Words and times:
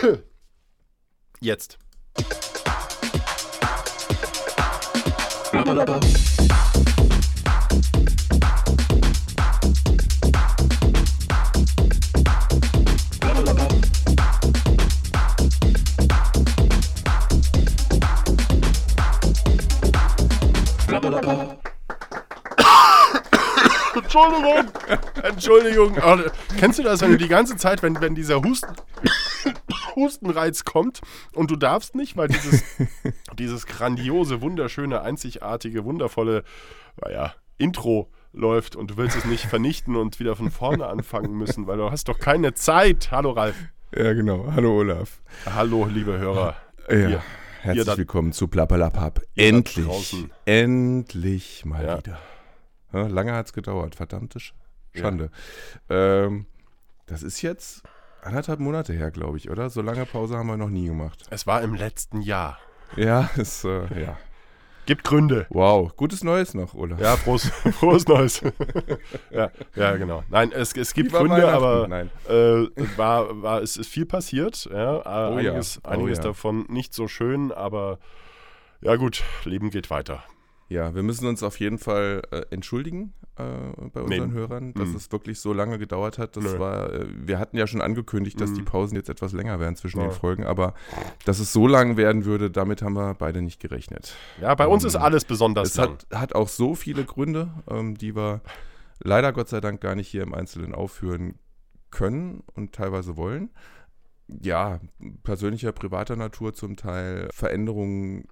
Jetzt. 1.40 1.78
Entschuldigung. 24.02 24.66
Entschuldigung. 25.22 25.96
Kennst 26.58 26.78
du 26.78 26.82
das, 26.82 27.00
wenn 27.00 27.12
du 27.12 27.18
die 27.18 27.28
ganze 27.28 27.56
Zeit, 27.56 27.82
wenn, 27.82 28.00
wenn 28.00 28.14
dieser 28.14 28.42
Husten, 28.42 28.74
Hustenreiz 30.04 30.64
kommt 30.64 31.00
und 31.34 31.50
du 31.50 31.56
darfst 31.56 31.94
nicht, 31.94 32.16
weil 32.16 32.28
dieses, 32.28 32.62
dieses 33.38 33.66
grandiose, 33.66 34.40
wunderschöne, 34.40 35.02
einzigartige, 35.02 35.84
wundervolle, 35.84 36.44
naja, 37.02 37.34
Intro 37.58 38.10
läuft 38.32 38.76
und 38.76 38.92
du 38.92 38.96
willst 38.96 39.16
es 39.16 39.24
nicht 39.24 39.44
vernichten 39.46 39.96
und 39.96 40.18
wieder 40.20 40.36
von 40.36 40.50
vorne 40.50 40.86
anfangen 40.86 41.32
müssen, 41.36 41.66
weil 41.66 41.76
du 41.78 41.90
hast 41.90 42.08
doch 42.08 42.18
keine 42.18 42.54
Zeit. 42.54 43.10
Hallo 43.10 43.30
Ralf. 43.32 43.56
Ja, 43.94 44.12
genau. 44.12 44.50
Hallo 44.52 44.78
Olaf. 44.78 45.20
Hallo, 45.46 45.84
liebe 45.86 46.16
Hörer. 46.18 46.54
Ja, 46.88 46.94
Hier. 46.96 47.22
herzlich 47.62 47.84
da- 47.86 47.96
willkommen 47.98 48.32
zu 48.32 48.46
Plappalapapp. 48.48 49.20
Ihr 49.34 49.50
da 49.52 49.56
Endlich, 49.58 50.26
endlich 50.46 51.64
mal 51.64 51.84
Ja. 51.84 51.98
wieder. 51.98 52.18
Ja, 52.92 53.06
lange 53.06 53.32
hat 53.32 53.46
es 53.46 53.52
gedauert, 53.52 53.94
verdammte 53.94 54.40
Sch 54.40 54.54
Schande. 54.92 55.30
Ähm, 55.88 56.46
das 57.06 57.22
ist 57.22 57.42
jetzt 57.42 57.82
anderthalb 58.22 58.60
Monate 58.60 58.92
her, 58.92 59.10
glaube 59.10 59.36
ich, 59.38 59.50
oder? 59.50 59.70
So 59.70 59.82
lange 59.82 60.06
Pause 60.06 60.36
haben 60.36 60.46
wir 60.48 60.56
noch 60.56 60.70
nie 60.70 60.86
gemacht. 60.86 61.22
Es 61.30 61.46
war 61.46 61.62
im 61.62 61.74
letzten 61.74 62.22
Jahr. 62.22 62.58
Ja, 62.96 63.30
ist, 63.36 63.64
äh, 63.64 64.02
ja. 64.02 64.18
Gibt 64.86 65.04
Gründe. 65.04 65.46
Wow, 65.50 65.94
gutes 65.94 66.24
Neues 66.24 66.54
noch, 66.54 66.74
Olaf. 66.74 66.98
Ja, 66.98 67.16
frohes, 67.16 67.46
frohes 67.78 68.08
Neues. 68.08 68.40
ja, 69.30 69.50
ja, 69.76 69.96
genau. 69.96 70.24
Nein, 70.30 70.50
es, 70.52 70.74
es 70.76 70.94
gibt 70.94 71.12
Gründe, 71.12 71.48
aber 71.48 71.86
Nein. 71.86 72.10
äh, 72.28 72.66
war, 72.96 73.40
war, 73.42 73.62
es 73.62 73.76
ist 73.76 73.88
viel 73.88 74.06
passiert. 74.06 74.68
Ja, 74.72 74.96
Oh 75.28 75.38
ja. 75.38 75.50
einiges, 75.50 75.80
Oh 75.84 75.88
einiges 75.88 76.18
ja. 76.18 76.24
davon 76.24 76.66
nicht 76.68 76.92
so 76.94 77.06
schön, 77.06 77.52
aber 77.52 77.98
ja 78.80 78.96
gut, 78.96 79.22
Leben 79.44 79.70
geht 79.70 79.90
weiter. 79.90 80.24
Ja, 80.70 80.94
wir 80.94 81.02
müssen 81.02 81.26
uns 81.26 81.42
auf 81.42 81.58
jeden 81.58 81.78
Fall 81.78 82.22
äh, 82.30 82.42
entschuldigen 82.50 83.12
äh, 83.36 83.42
bei 83.92 84.02
unseren 84.02 84.28
Nee. 84.28 84.34
Hörern, 84.34 84.72
dass 84.74 84.90
Mhm. 84.90 84.96
es 84.96 85.10
wirklich 85.10 85.40
so 85.40 85.52
lange 85.52 85.78
gedauert 85.80 86.16
hat. 86.16 86.36
Das 86.36 86.44
Nö. 86.44 86.58
war, 86.60 86.92
äh, 86.92 87.06
wir 87.10 87.40
hatten 87.40 87.56
ja 87.56 87.66
schon 87.66 87.80
angekündigt, 87.80 88.40
dass 88.40 88.50
Mhm. 88.50 88.54
die 88.54 88.62
Pausen 88.62 88.94
jetzt 88.94 89.08
etwas 89.08 89.32
länger 89.32 89.58
werden 89.58 89.74
zwischen 89.74 89.98
Ja. 90.00 90.06
den 90.06 90.12
Folgen, 90.12 90.44
aber 90.44 90.74
dass 91.24 91.40
es 91.40 91.52
so 91.52 91.66
lang 91.66 91.96
werden 91.96 92.24
würde, 92.24 92.52
damit 92.52 92.82
haben 92.82 92.92
wir 92.94 93.14
beide 93.14 93.42
nicht 93.42 93.58
gerechnet. 93.60 94.14
Ja, 94.40 94.54
bei 94.54 94.68
uns 94.68 94.84
Ähm, 94.84 94.88
ist 94.88 94.96
alles 94.96 95.24
besonders 95.24 95.70
Es 95.70 95.76
lang. 95.76 95.90
hat, 95.90 96.06
hat 96.20 96.34
auch 96.36 96.48
so 96.48 96.76
viele 96.76 97.04
Gründe, 97.04 97.48
ähm, 97.68 97.96
die 97.98 98.14
wir 98.14 98.40
leider 99.02 99.32
Gott 99.32 99.48
sei 99.48 99.60
Dank 99.60 99.80
gar 99.80 99.96
nicht 99.96 100.06
hier 100.08 100.22
im 100.22 100.32
Einzelnen 100.34 100.72
aufführen 100.72 101.34
können 101.90 102.44
und 102.54 102.72
teilweise 102.72 103.16
wollen. 103.16 103.50
Ja, 104.42 104.80
persönlicher, 105.22 105.72
privater 105.72 106.16
Natur 106.16 106.54
zum 106.54 106.76
Teil, 106.76 107.28
Veränderungen 107.32 108.24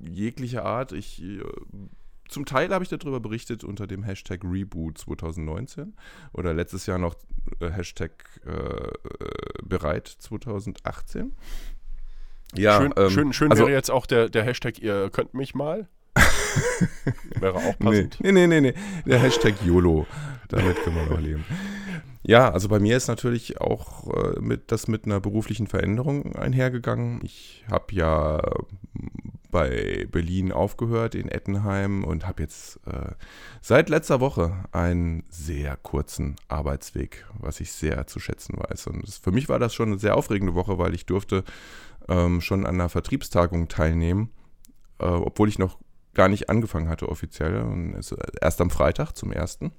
jeglicher 0.00 0.64
Art. 0.64 0.92
Ich, 0.92 1.22
äh, 1.22 1.40
zum 2.28 2.46
Teil 2.46 2.72
habe 2.72 2.84
ich 2.84 2.90
darüber 2.90 3.20
berichtet 3.20 3.64
unter 3.64 3.86
dem 3.86 4.02
Hashtag 4.02 4.40
Reboot 4.44 4.98
2019 4.98 5.94
oder 6.32 6.52
letztes 6.52 6.86
Jahr 6.86 6.98
noch 6.98 7.16
äh, 7.60 7.70
Hashtag 7.70 8.12
äh, 8.46 8.50
äh, 8.50 8.90
bereit 9.62 10.08
2018. 10.08 11.32
Ja, 12.56 12.80
schön 12.80 12.94
ähm, 12.96 13.10
schön, 13.10 13.32
schön 13.32 13.50
also- 13.50 13.64
wäre 13.64 13.72
jetzt 13.74 13.90
auch 13.90 14.06
der, 14.06 14.28
der 14.28 14.44
Hashtag, 14.44 14.78
ihr 14.80 15.10
könnt 15.10 15.34
mich 15.34 15.54
mal. 15.54 15.88
wäre 17.40 17.56
auch 17.56 17.78
passend. 17.78 18.18
nee, 18.20 18.30
nee, 18.30 18.46
nee, 18.46 18.60
nee. 18.60 18.74
Der 19.04 19.18
Hashtag 19.18 19.54
YOLO. 19.64 20.06
Damit 20.48 20.76
können 20.82 20.96
wir 20.96 21.06
noch 21.06 21.20
leben. 21.20 21.44
Ja, 22.26 22.50
also 22.50 22.68
bei 22.68 22.80
mir 22.80 22.96
ist 22.96 23.08
natürlich 23.08 23.60
auch 23.60 24.06
äh, 24.08 24.40
mit, 24.40 24.72
das 24.72 24.88
mit 24.88 25.04
einer 25.04 25.20
beruflichen 25.20 25.66
Veränderung 25.66 26.34
einhergegangen. 26.34 27.20
Ich 27.22 27.64
habe 27.70 27.94
ja 27.94 28.38
äh, 28.38 28.50
bei 29.50 30.08
Berlin 30.10 30.50
aufgehört 30.50 31.14
in 31.14 31.28
Ettenheim 31.28 32.02
und 32.02 32.26
habe 32.26 32.42
jetzt 32.42 32.80
äh, 32.86 33.12
seit 33.60 33.90
letzter 33.90 34.20
Woche 34.20 34.64
einen 34.72 35.24
sehr 35.28 35.76
kurzen 35.76 36.36
Arbeitsweg, 36.48 37.26
was 37.38 37.60
ich 37.60 37.72
sehr 37.72 38.06
zu 38.06 38.18
schätzen 38.20 38.56
weiß. 38.56 38.86
Und 38.86 39.06
das, 39.06 39.18
für 39.18 39.30
mich 39.30 39.50
war 39.50 39.58
das 39.58 39.74
schon 39.74 39.90
eine 39.90 39.98
sehr 39.98 40.16
aufregende 40.16 40.54
Woche, 40.54 40.78
weil 40.78 40.94
ich 40.94 41.04
durfte 41.04 41.44
ähm, 42.08 42.40
schon 42.40 42.64
an 42.64 42.76
einer 42.76 42.88
Vertriebstagung 42.88 43.68
teilnehmen, 43.68 44.30
äh, 44.98 45.04
obwohl 45.04 45.50
ich 45.50 45.58
noch 45.58 45.78
gar 46.14 46.28
nicht 46.28 46.48
angefangen 46.48 46.88
hatte 46.88 47.08
offiziell. 47.08 47.60
Und 47.60 47.94
es, 47.94 48.14
erst 48.40 48.62
am 48.62 48.70
Freitag 48.70 49.12
zum 49.12 49.30
ersten. 49.30 49.72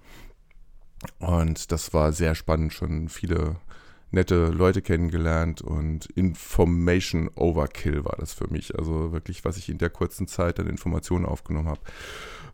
Und 1.19 1.71
das 1.71 1.93
war 1.93 2.11
sehr 2.11 2.35
spannend, 2.35 2.73
schon 2.73 3.09
viele 3.09 3.57
nette 4.11 4.47
Leute 4.47 4.81
kennengelernt 4.81 5.61
und 5.61 6.05
Information 6.07 7.29
Overkill 7.35 8.05
war 8.05 8.15
das 8.17 8.33
für 8.33 8.47
mich. 8.47 8.77
Also 8.77 9.11
wirklich, 9.11 9.45
was 9.45 9.57
ich 9.57 9.69
in 9.69 9.77
der 9.77 9.89
kurzen 9.89 10.27
Zeit 10.27 10.59
an 10.59 10.67
Informationen 10.67 11.25
aufgenommen 11.25 11.67
habe. 11.67 11.81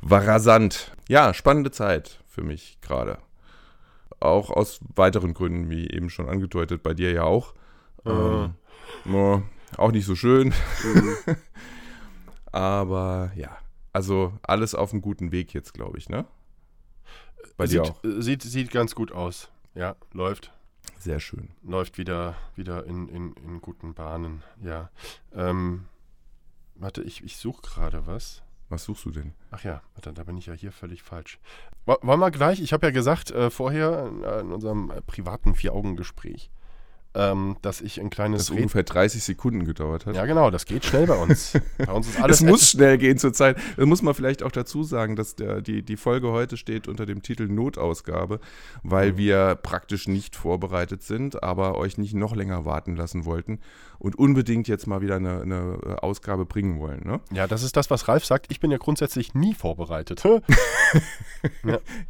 War 0.02 0.26
rasant. 0.26 0.96
Ja, 1.08 1.34
spannende 1.34 1.72
Zeit 1.72 2.20
für 2.28 2.44
mich 2.44 2.80
gerade. 2.82 3.20
Auch 4.20 4.50
aus 4.50 4.80
weiteren 4.96 5.34
Gründen, 5.34 5.70
wie 5.70 5.90
eben 5.90 6.10
schon 6.10 6.30
angedeutet, 6.30 6.84
bei 6.84 6.94
dir 6.94 7.12
ja 7.12 7.24
auch. 7.24 7.54
Ähm, 8.06 8.56
ja, 9.06 9.44
auch 9.78 9.92
nicht 9.92 10.06
so 10.06 10.16
schön. 10.16 10.54
Aber 12.52 13.32
ja, 13.36 13.58
also 13.94 14.34
alles 14.44 14.76
auf 14.76 14.92
einem 14.92 15.02
guten 15.02 15.32
Weg 15.32 15.54
jetzt, 15.54 15.74
glaube 15.74 15.98
ich, 15.98 16.10
ne? 16.10 16.26
Bei 17.58 17.66
dir 17.66 17.84
sieht, 17.86 17.92
auch. 17.94 18.04
äh, 18.04 18.22
Sieht, 18.22 18.42
sieht 18.44 18.72
ganz 18.72 18.96
gut 18.96 19.12
aus. 19.12 19.50
Ja, 19.76 19.96
läuft. 20.14 20.52
Sehr 21.00 21.20
schön. 21.20 21.50
läuft 21.64 21.98
wieder, 21.98 22.36
wieder 22.56 22.86
in, 22.86 23.08
in, 23.08 23.34
in 23.34 23.62
guten 23.62 23.94
Bahnen. 23.94 24.44
Ja. 24.64 24.90
Ähm, 25.34 25.86
warte, 26.76 27.02
ich, 27.04 27.24
ich 27.24 27.38
suche 27.38 27.62
gerade 27.62 28.06
was. 28.08 28.42
Was 28.70 28.84
suchst 28.86 29.04
du 29.06 29.12
denn? 29.12 29.34
Ach 29.52 29.64
ja, 29.64 29.82
warte, 29.96 30.14
da 30.14 30.24
bin 30.24 30.38
ich 30.38 30.46
ja 30.46 30.54
hier 30.54 30.72
völlig 30.72 31.04
falsch. 31.04 31.40
Wo- 31.86 31.98
Wollen 32.04 32.20
wir 32.20 32.32
gleich? 32.32 32.62
Ich 32.62 32.72
habe 32.72 32.88
ja 32.88 32.92
gesagt 32.92 33.32
äh, 33.32 33.50
vorher 33.50 34.12
äh, 34.24 34.40
in 34.42 34.52
unserem 34.52 34.92
äh, 34.92 35.02
privaten 35.02 35.56
Vier-Augen-Gespräch, 35.56 36.50
ähm, 37.14 37.58
dass 37.62 37.82
ich 37.82 38.00
ein 38.00 38.10
kleines 38.10 38.44
Das 38.44 38.50
Rätsel. 38.52 38.62
ungefähr 38.64 38.84
30 38.84 39.24
Sekunden 39.24 39.66
gedauert 39.66 40.06
hat. 40.06 40.16
Ja, 40.16 40.26
genau, 40.26 40.50
das 40.52 40.66
geht 40.66 40.86
schnell 40.86 41.08
bei 41.08 41.16
uns. 41.16 41.54
bei 41.78 41.92
uns 41.92 42.08
ist 42.08 42.22
alles. 42.22 42.38
Es 42.42 42.48
muss 42.48 42.70
schnell 42.70 42.98
gehen 42.98 43.18
zur 43.18 43.34
Zeit. 43.34 43.58
Das 43.78 43.86
muss 43.86 44.02
man 44.02 44.14
vielleicht 44.14 44.44
auch 44.44 44.52
dazu 44.52 44.84
sagen, 44.84 45.16
dass 45.16 45.36
der, 45.36 45.62
die, 45.62 45.84
die 45.84 45.98
Folge 45.98 46.32
heute 46.32 46.56
steht 46.58 46.88
unter 46.88 47.06
dem 47.06 47.22
Titel 47.22 47.48
Notausgabe, 47.50 48.40
weil 48.84 49.12
Mhm. 49.14 49.18
wir 49.18 49.56
praktisch 49.56 50.08
nicht 50.08 50.36
vorbereitet 50.36 51.04
sind, 51.04 51.44
aber 51.44 51.78
euch 51.78 51.98
nicht 51.98 52.14
noch 52.14 52.36
länger 52.36 52.66
warten 52.66 52.96
lassen 52.96 53.26
wollten 53.26 53.60
und 54.00 54.16
unbedingt 54.18 54.68
jetzt 54.68 54.88
mal 54.88 55.02
wieder 55.02 55.18
eine, 55.18 55.42
eine 55.42 55.98
Ausgabe 56.02 56.46
bringen 56.46 56.80
wollen. 56.80 57.02
Ne? 57.06 57.20
Ja, 57.32 57.46
das 57.46 57.62
ist 57.64 57.76
das, 57.78 57.90
was 57.92 58.08
Ralf 58.08 58.26
sagt. 58.26 58.48
Ich 58.50 58.60
bin 58.60 58.72
ja 58.72 58.78
grundsätzlich 58.78 59.34
nie 59.36 59.54
vorbereitet. 59.54 60.24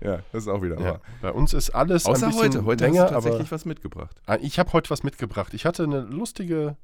Ja, 0.01 0.19
das 0.31 0.43
ist 0.43 0.47
auch 0.49 0.61
wieder 0.61 0.77
ja, 0.79 0.85
wahr. 0.85 1.01
bei 1.21 1.31
uns 1.31 1.53
ist 1.53 1.69
alles 1.69 2.05
Außer 2.05 2.25
ein 2.27 2.31
bisschen 2.31 2.43
heute. 2.49 2.65
Heute 2.65 2.83
länger, 2.85 3.01
hast 3.03 3.09
du 3.11 3.13
tatsächlich 3.15 3.41
aber 3.47 3.51
was 3.51 3.65
mitgebracht. 3.65 4.15
Ah, 4.25 4.37
Ich 4.41 4.59
habe 4.59 4.73
heute 4.73 4.89
was 4.91 5.01
mitgebracht. 5.03 5.53
Ich 5.55 5.65
hatte 5.65 5.83
eine 5.83 6.01
lustige. 6.01 6.77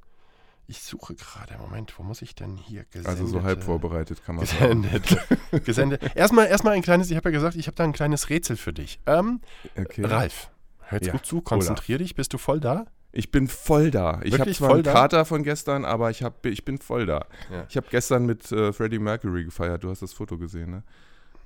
Ich 0.66 0.82
suche 0.82 1.14
gerade. 1.14 1.56
Moment, 1.58 1.98
wo 1.98 2.02
muss 2.02 2.20
ich 2.20 2.34
denn 2.34 2.56
hier 2.56 2.84
gesendet? 2.84 3.08
Also 3.08 3.26
so 3.26 3.42
halb 3.42 3.62
vorbereitet 3.62 4.22
kann 4.24 4.36
man 4.36 4.44
sagen. 4.44 4.82
Gesendet. 4.82 5.18
gesendet. 5.64 6.16
Erstmal, 6.16 6.46
erstmal 6.48 6.74
ein 6.74 6.82
kleines. 6.82 7.10
Ich 7.10 7.16
habe 7.16 7.30
ja 7.30 7.32
gesagt, 7.32 7.56
ich 7.56 7.66
habe 7.68 7.74
da 7.76 7.84
ein 7.84 7.92
kleines 7.92 8.28
Rätsel 8.28 8.56
für 8.56 8.72
dich. 8.72 9.00
Ähm, 9.06 9.40
Okay. 9.76 10.04
Ralf, 10.04 10.50
hör 10.80 10.98
jetzt 10.98 11.06
Ja, 11.06 11.12
gut 11.12 11.24
zu. 11.24 11.40
Konzentrier 11.40 11.96
dich. 11.98 12.14
Bist 12.16 12.32
du 12.34 12.38
voll 12.38 12.60
da? 12.60 12.84
Ich 13.12 13.30
bin 13.30 13.48
voll 13.48 13.90
da. 13.90 14.20
Ich 14.22 14.38
habe 14.38 14.52
zwar 14.52 14.68
voll 14.68 14.76
einen 14.78 14.84
da? 14.84 14.92
Kater 14.92 15.24
von 15.24 15.42
gestern, 15.42 15.86
aber 15.86 16.10
ich, 16.10 16.22
hab, 16.22 16.44
ich 16.44 16.64
bin 16.66 16.76
voll 16.76 17.06
da. 17.06 17.24
Ja. 17.50 17.64
Ich 17.70 17.76
habe 17.78 17.86
gestern 17.90 18.26
mit 18.26 18.52
äh, 18.52 18.72
Freddie 18.74 18.98
Mercury 18.98 19.44
gefeiert. 19.44 19.82
Du 19.84 19.88
hast 19.90 20.02
das 20.02 20.12
Foto 20.12 20.36
gesehen, 20.36 20.70
ne? 20.70 20.82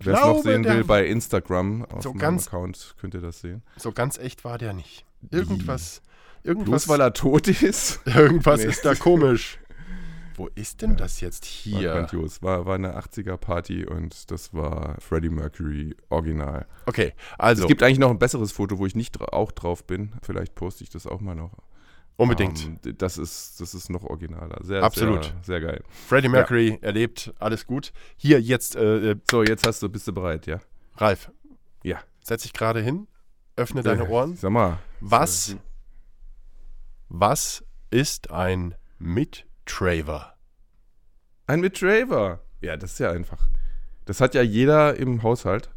Wer 0.01 0.15
es 0.15 0.21
noch 0.21 0.43
sehen 0.43 0.65
will, 0.65 0.83
bei 0.83 1.07
Instagram 1.07 1.85
auf 1.85 2.03
So 2.03 2.09
meinem 2.11 2.19
ganz- 2.19 2.49
Account 2.49 2.97
könnt 3.01 3.15
ihr 3.15 3.21
das 3.21 3.41
sehen. 3.41 3.63
So 3.77 3.93
ganz 3.93 4.19
echt 4.19 4.45
war 4.45 4.59
der 4.59 4.73
nicht. 4.73 5.05
Irgendwas. 5.31 6.03
Irgendwas, 6.45 6.69
Bloß 6.85 6.89
weil 6.89 7.01
er 7.01 7.13
tot 7.13 7.49
ist. 7.49 8.01
irgendwas 8.07 8.61
Nee. 8.61 8.67
ist 8.71 8.85
da 8.85 8.95
komisch. 8.95 9.59
Wo 10.35 10.49
ist 10.55 10.81
denn 10.83 10.97
das 10.97 11.21
jetzt 11.21 11.45
War 11.71 11.79
hier? 11.81 11.93
grandios. 11.93 12.43
War, 12.43 12.65
war 12.65 12.75
eine 12.77 12.99
80er-Party 12.99 13.85
und 13.87 14.31
das 14.31 14.55
war 14.55 14.97
Freddie 14.99 15.29
Mercury 15.29 15.95
Original. 16.09 16.67
Okay, 16.87 17.13
also 17.39 17.63
Es 17.65 17.69
gibt 17.69 17.83
eigentlich 17.83 17.99
noch 17.99 18.11
ein 18.11 18.19
besseres 18.19 18.51
Foto, 18.51 18.79
wo 18.79 18.87
ich 18.87 18.95
nicht 18.97 19.13
dra 19.13 19.27
auch 19.27 19.53
drauf 19.53 19.87
bin. 19.87 20.15
Vielleicht 20.23 20.55
poste 20.55 20.85
ich 20.85 20.91
das 20.91 21.07
auch 21.07 21.21
mal 21.21 21.35
noch. 21.35 21.53
unbedingt. 22.17 22.65
Ähm, 22.65 22.79
d- 22.83 22.95
das, 22.95 23.19
ist, 23.19 23.61
das 23.61 23.75
ist 23.75 23.91
noch 23.91 24.05
originaler. 24.05 24.59
Sehr, 24.63 24.83
Absolut. 24.83 25.25
Sehr, 25.25 25.35
sehr 25.43 25.61
geil. 25.61 25.83
Freddie 26.09 26.29
Mercury 26.29 26.79
erlebt 26.81 27.33
alles 27.39 27.67
gut. 27.67 27.93
Hier 28.17 28.41
jetzt, 28.41 28.75
äh, 28.75 29.11
äh, 29.13 29.17
So, 29.31 29.43
jetzt 29.45 29.67
hast 29.67 29.83
du, 29.83 29.89
bist 29.91 30.09
du 30.09 30.13
bereit, 30.15 30.47
ja? 30.47 30.61
Ralf. 30.97 31.31
Ja. 31.85 31.99
Setz 32.23 32.43
dich 32.45 32.53
gerade 32.55 32.81
hin. 32.81 33.07
Öffne 33.57 33.83
deine 33.83 34.05
Äh, 34.05 34.09
Ohren. 34.09 34.35
Sag 34.37 34.51
mal. 34.51 34.79
Was, 35.01 35.57
was 37.15 37.63
ist 37.91 38.31
ein 38.31 38.75
Mittraver? 38.99 40.33
Ein 41.47 41.61
Mitraver. 41.61 42.41
Ja, 42.63 42.79
das 42.79 42.93
ist 42.93 43.01
ja 43.01 43.11
einfach. 43.11 43.49
Das 44.07 44.23
hat 44.23 44.35
ja 44.35 44.41
jeder 44.41 44.97
im 44.97 45.23
Haushalt. 45.23 45.69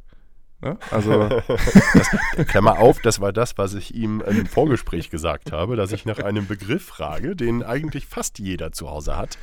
Ne? 0.62 0.78
Also, 0.92 1.30
Klammer 2.48 2.80
auf, 2.80 3.02
das 3.02 3.20
war 3.20 3.34
das, 3.34 3.58
was 3.58 3.74
ich 3.74 3.94
ihm 3.94 4.22
im 4.22 4.46
Vorgespräch 4.46 5.10
gesagt 5.10 5.52
habe, 5.52 5.76
dass 5.76 5.92
ich 5.92 6.06
nach 6.06 6.20
einem 6.20 6.48
Begriff 6.48 6.86
frage, 6.86 7.36
den 7.36 7.64
eigentlich 7.64 8.06
fast 8.06 8.40
jeder 8.40 8.72
zu 8.72 8.90
Hause 8.90 9.18
hat. 9.18 9.38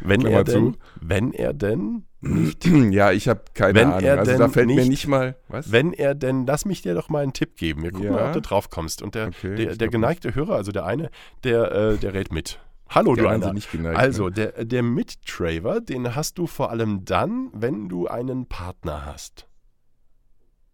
Wenn 0.00 0.20
Klammer 0.20 0.38
er 0.38 0.44
denn, 0.44 0.72
zu. 0.72 0.78
wenn 1.02 1.32
er 1.34 1.52
denn 1.52 2.06
nicht, 2.28 2.64
ja, 2.92 3.12
ich 3.12 3.28
habe 3.28 3.42
keine 3.54 3.74
Wenn 3.78 3.88
Ahnung. 3.88 4.04
er 4.04 4.18
Also 4.18 4.32
da 4.32 4.38
denn 4.38 4.50
fällt 4.50 4.66
mir 4.68 4.76
nicht- 4.76 4.88
nicht 4.88 5.06
mal. 5.06 5.36
Was? 5.48 5.70
wenn 5.72 5.92
er 5.92 6.14
denn, 6.14 6.46
lass 6.46 6.64
mich 6.64 6.82
dir 6.82 6.94
doch 6.94 7.08
mal 7.08 7.22
einen 7.22 7.32
Tipp 7.32 7.56
geben. 7.56 7.82
Wir 7.82 7.90
gucken 7.92 8.06
Ja. 8.08 8.12
mal, 8.12 8.26
ob 8.28 8.32
du 8.34 8.40
drauf 8.40 8.70
kommst. 8.70 9.02
Und 9.02 9.14
der, 9.14 9.28
Okay, 9.28 9.54
der, 9.54 9.76
der 9.76 9.88
geneigte 9.88 10.34
Hörer, 10.34 10.54
also 10.56 10.72
der 10.72 10.84
eine, 10.86 11.10
der, 11.44 11.72
äh, 11.72 11.96
der 11.96 12.14
rät 12.14 12.32
mit. 12.32 12.58
Hallo, 12.88 13.14
Die 13.16 13.22
du 13.22 13.28
einer. 13.28 13.52
nicht 13.52 13.72
geneigt, 13.72 13.98
Also, 13.98 14.26
ne? 14.26 14.32
der, 14.32 14.64
der 14.64 14.82
Mittraver, 14.84 15.80
den 15.80 16.14
hast 16.14 16.38
du 16.38 16.46
vor 16.46 16.70
allem 16.70 17.04
dann, 17.04 17.50
wenn 17.52 17.88
du 17.88 18.06
einen 18.06 18.46
Partner 18.46 19.04
hast. 19.06 19.48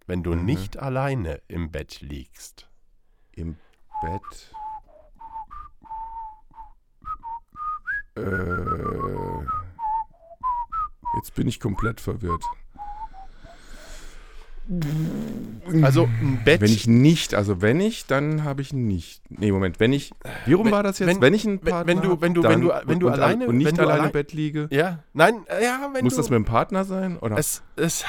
Wenn 0.06 0.22
du 0.22 0.34
Mhm. 0.34 0.44
nicht 0.44 0.78
alleine 0.78 1.40
im 1.48 1.70
Bett 1.70 2.00
liegst. 2.02 2.68
Im 3.34 3.56
Bett. 4.02 4.52
Äh, 8.14 8.20
jetzt 11.16 11.34
bin 11.34 11.48
ich 11.48 11.60
komplett 11.60 12.00
verwirrt. 12.00 12.42
Also 15.82 16.04
ein 16.04 16.40
Bett. 16.44 16.60
Wenn 16.60 16.70
ich 16.72 16.86
nicht, 16.86 17.34
also 17.34 17.60
wenn 17.60 17.80
ich, 17.80 18.06
dann 18.06 18.44
habe 18.44 18.62
ich 18.62 18.72
nicht. 18.72 19.20
Nee, 19.28 19.50
Moment, 19.50 19.80
wenn 19.80 19.92
ich. 19.92 20.12
Wie 20.46 20.52
rum 20.52 20.66
Wenn- 20.66 20.72
war 20.72 20.82
das 20.84 21.00
jetzt? 21.00 21.08
wenn- 21.08 21.20
Wenn, 21.20 21.34
ich 21.34 21.44
wenn- 21.44 21.58
Partner 21.60 21.86
wenn 21.86 22.00
du- 22.00 22.20
wenn 22.20 22.32
du- 22.34 22.42
wenn 22.44 22.60
du- 22.60 22.72
wenn 22.84 23.00
du 23.00 23.06
und, 23.08 23.12
alleine- 23.12 23.46
und 23.48 23.56
nicht 23.58 23.72
alleine 23.78 23.92
allein- 23.94 24.06
im 24.06 24.12
Bett 24.12 24.32
liege, 24.32 24.68
ja, 24.70 25.00
nein, 25.14 25.44
äh, 25.48 25.64
ja, 25.64 25.90
wenn 25.92 26.04
muss 26.04 26.14
du. 26.14 26.20
das 26.20 26.30
mit 26.30 26.36
dem 26.36 26.44
Partner 26.44 26.84
sein? 26.84 27.18
Oder? 27.18 27.36
Es, 27.38 27.62
es 27.74 28.04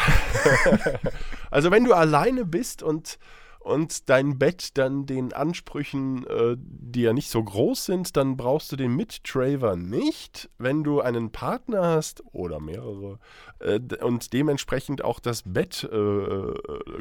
also 1.51 1.71
wenn 1.71 1.83
du 1.85 1.94
alleine 1.94 2.45
bist 2.45 2.83
und, 2.83 3.17
und 3.63 4.10
dein 4.10 4.38
Bett 4.38 4.77
dann 4.77 5.06
den 5.06 5.31
Ansprüchen, 5.31 6.27
äh, 6.27 6.57
die 6.57 7.04
ja 7.04 7.13
nicht 7.13 7.30
so 7.30 7.42
groß 7.42 7.86
sind, 7.86 8.18
dann 8.18 8.36
brauchst 8.36 8.71
du 8.71 8.75
den 8.75 8.95
Mittraver 8.95 9.77
nicht. 9.77 10.50
Wenn 10.57 10.83
du 10.83 11.00
einen 11.00 11.31
Partner 11.31 11.88
hast 11.88 12.24
oder 12.33 12.60
mehrere 12.60 13.19
äh, 13.60 13.80
und 14.01 14.33
dementsprechend 14.33 15.04
auch 15.04 15.19
das 15.19 15.44
Bett 15.45 15.88
äh, 15.89 15.95
äh, 15.95 16.54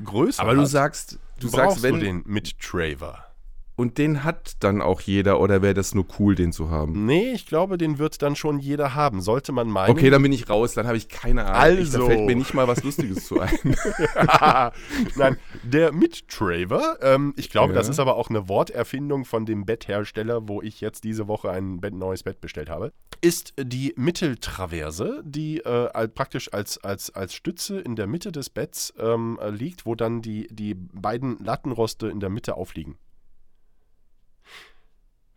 größer 0.05 0.43
Aber 0.43 0.55
du 0.55 0.62
hast, 0.62 0.70
sagst, 0.70 1.19
du 1.41 1.50
brauchst 1.50 1.81
sagst, 1.81 1.82
wenn. 1.82 1.94
du 1.94 2.00
den 2.00 2.23
Mittraver. 2.26 3.31
Und 3.74 3.96
den 3.96 4.22
hat 4.22 4.52
dann 4.60 4.82
auch 4.82 5.00
jeder 5.00 5.40
oder 5.40 5.62
wäre 5.62 5.72
das 5.74 5.94
nur 5.94 6.04
cool, 6.19 6.34
den 6.34 6.52
zu 6.52 6.70
haben? 6.70 7.06
Nee, 7.06 7.32
ich 7.32 7.46
glaube, 7.46 7.78
den 7.78 7.98
wird 7.98 8.20
dann 8.20 8.36
schon 8.36 8.58
jeder 8.58 8.94
haben. 8.94 9.22
Sollte 9.22 9.50
man 9.52 9.69
meinen. 9.69 9.90
Okay, 9.90 10.10
dann 10.10 10.22
bin 10.22 10.32
ich 10.32 10.50
raus, 10.50 10.74
dann 10.74 10.86
habe 10.86 10.96
ich 10.98 11.08
keine 11.08 11.46
Ahnung. 11.46 11.78
Ich, 11.78 11.90
da 11.90 11.98
Also. 11.98 12.06
fällt 12.06 12.26
mir 12.26 12.36
nicht 12.36 12.52
mal 12.52 12.69
was 12.69 12.84
Lustiges 12.84 13.26
zu 13.26 13.40
ein. 13.40 13.50
Nein, 15.16 15.36
der 15.62 15.92
Mittraver, 15.92 16.98
ähm, 17.02 17.32
ich 17.36 17.50
glaube, 17.50 17.72
Ja. 17.72 17.78
das 17.78 17.88
ist 17.88 17.98
aber 17.98 18.16
auch 18.16 18.28
eine 18.30 18.48
Worterfindung 18.48 19.24
von 19.24 19.46
dem 19.46 19.64
Betthersteller, 19.64 20.48
wo 20.48 20.60
ich 20.62 20.80
jetzt 20.80 21.04
diese 21.04 21.26
Woche 21.28 21.50
ein 21.50 21.80
Bett, 21.80 21.94
neues 21.94 22.22
Bett 22.22 22.40
bestellt 22.40 22.69
habe, 22.70 22.92
ist 23.20 23.54
die 23.58 23.94
Mitteltraverse, 23.96 25.22
die 25.24 25.58
äh, 25.64 26.08
praktisch 26.08 26.52
als, 26.52 26.76
als, 26.84 27.14
als 27.14 27.34
Stütze 27.34 27.80
in 27.80 27.96
der 27.96 28.06
Mitte 28.06 28.32
des 28.32 28.50
Betts 28.50 28.92
ähm, 28.98 29.38
äh, 29.40 29.50
liegt, 29.50 29.86
wo 29.86 29.94
dann 29.94 30.22
die, 30.22 30.46
die 30.50 30.74
beiden 30.74 31.38
Lattenroste 31.38 32.08
in 32.08 32.20
der 32.20 32.30
Mitte 32.30 32.56
aufliegen. 32.56 32.96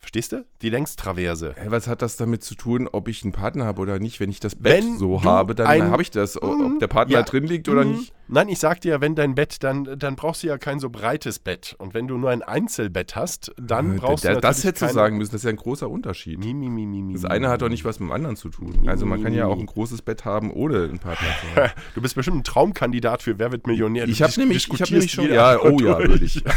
Verstehst 0.06 0.34
du? 0.34 0.46
Die 0.62 0.70
Längstraverse. 0.70 1.56
Hä, 1.58 1.66
was 1.70 1.88
hat 1.88 2.04
das 2.04 2.16
damit 2.16 2.44
zu 2.44 2.54
tun, 2.54 2.88
ob 2.92 3.08
ich 3.08 3.24
einen 3.24 3.32
Partner 3.32 3.66
habe 3.66 3.82
oder 3.82 3.98
nicht? 3.98 4.20
Wenn 4.20 4.30
ich 4.30 4.40
das 4.40 4.54
Bett 4.54 4.84
Wenn 4.84 5.00
so 5.00 5.24
habe, 5.24 5.56
dann 5.56 5.90
habe 5.90 6.04
ich 6.04 6.12
das. 6.12 6.40
O- 6.40 6.46
Mhm, 6.56 6.74
Ob 6.76 6.80
der 6.80 6.88
Partner 6.88 7.16
ja. 7.18 7.24
drin 7.24 7.46
liegt 7.46 7.68
oder 7.70 7.84
Mhm. 7.84 7.92
nicht. 7.94 8.14
Nein, 8.28 8.50
ich 8.50 8.58
sag 8.60 8.82
dir, 8.82 9.02
wenn 9.02 9.14
dein 9.16 9.36
Bett, 9.36 9.62
dann, 9.64 9.84
dann 10.00 10.16
brauchst 10.16 10.42
du 10.44 10.48
ja 10.48 10.58
kein 10.58 10.80
so 10.80 10.90
breites 10.90 11.38
Bett. 11.40 11.76
Und 11.78 11.94
wenn 11.94 12.08
du 12.08 12.18
nur 12.18 12.32
ein 12.32 12.42
Einzelbett 12.42 13.16
hast, 13.16 13.52
dann 13.62 13.96
Äh, 13.96 14.00
brauchst 14.00 14.26
da- 14.26 14.34
du 14.34 14.42
das 14.42 14.58
natürlich 14.58 14.66
hättest 14.66 14.92
du 14.92 14.96
sagen 14.96 15.18
müssen, 15.18 15.32
das 15.32 15.42
ist 15.42 15.46
ja 15.46 15.52
ein 15.52 15.56
großer 15.58 15.90
Unterschied. 15.90 16.40
Mi, 16.40 16.54
mi, 16.54 16.70
mi, 16.70 16.86
mi, 16.88 17.14
Das 17.14 17.26
eine 17.26 17.50
hat 17.50 17.62
doch 17.62 17.70
nicht 17.70 17.86
was 17.86 18.00
mit 18.00 18.10
dem 18.10 18.14
anderen 18.14 18.36
zu 18.36 18.50
tun. 18.50 18.88
Also 18.88 19.06
man 19.06 19.22
kann 19.22 19.34
ja 19.34 19.46
auch 19.46 19.60
ein 19.60 19.66
großes 19.68 20.02
Bett 20.02 20.26
haben, 20.26 20.52
ohne 20.52 20.84
einen 20.86 21.00
Partner 21.00 21.28
zu 21.42 21.56
haben. 21.62 21.72
Du 21.96 22.02
bist 22.02 22.16
bestimmt 22.16 22.38
ein 22.38 22.44
Traumkandidat 22.44 23.22
für 23.22 23.38
Wer 23.38 23.52
wird 23.52 23.68
Millionär. 23.68 24.06
Du 24.06 24.12
Ich 24.12 24.22
habe 24.24 24.34
nämlich, 24.38 24.70
ich 24.74 24.82
hab 24.82 24.90
nämlich 24.90 25.12
schon, 25.12 25.32
ja, 25.32 25.60
oh 25.64 25.80
ja, 25.80 26.00
würde 26.00 26.26
ich. 26.26 26.44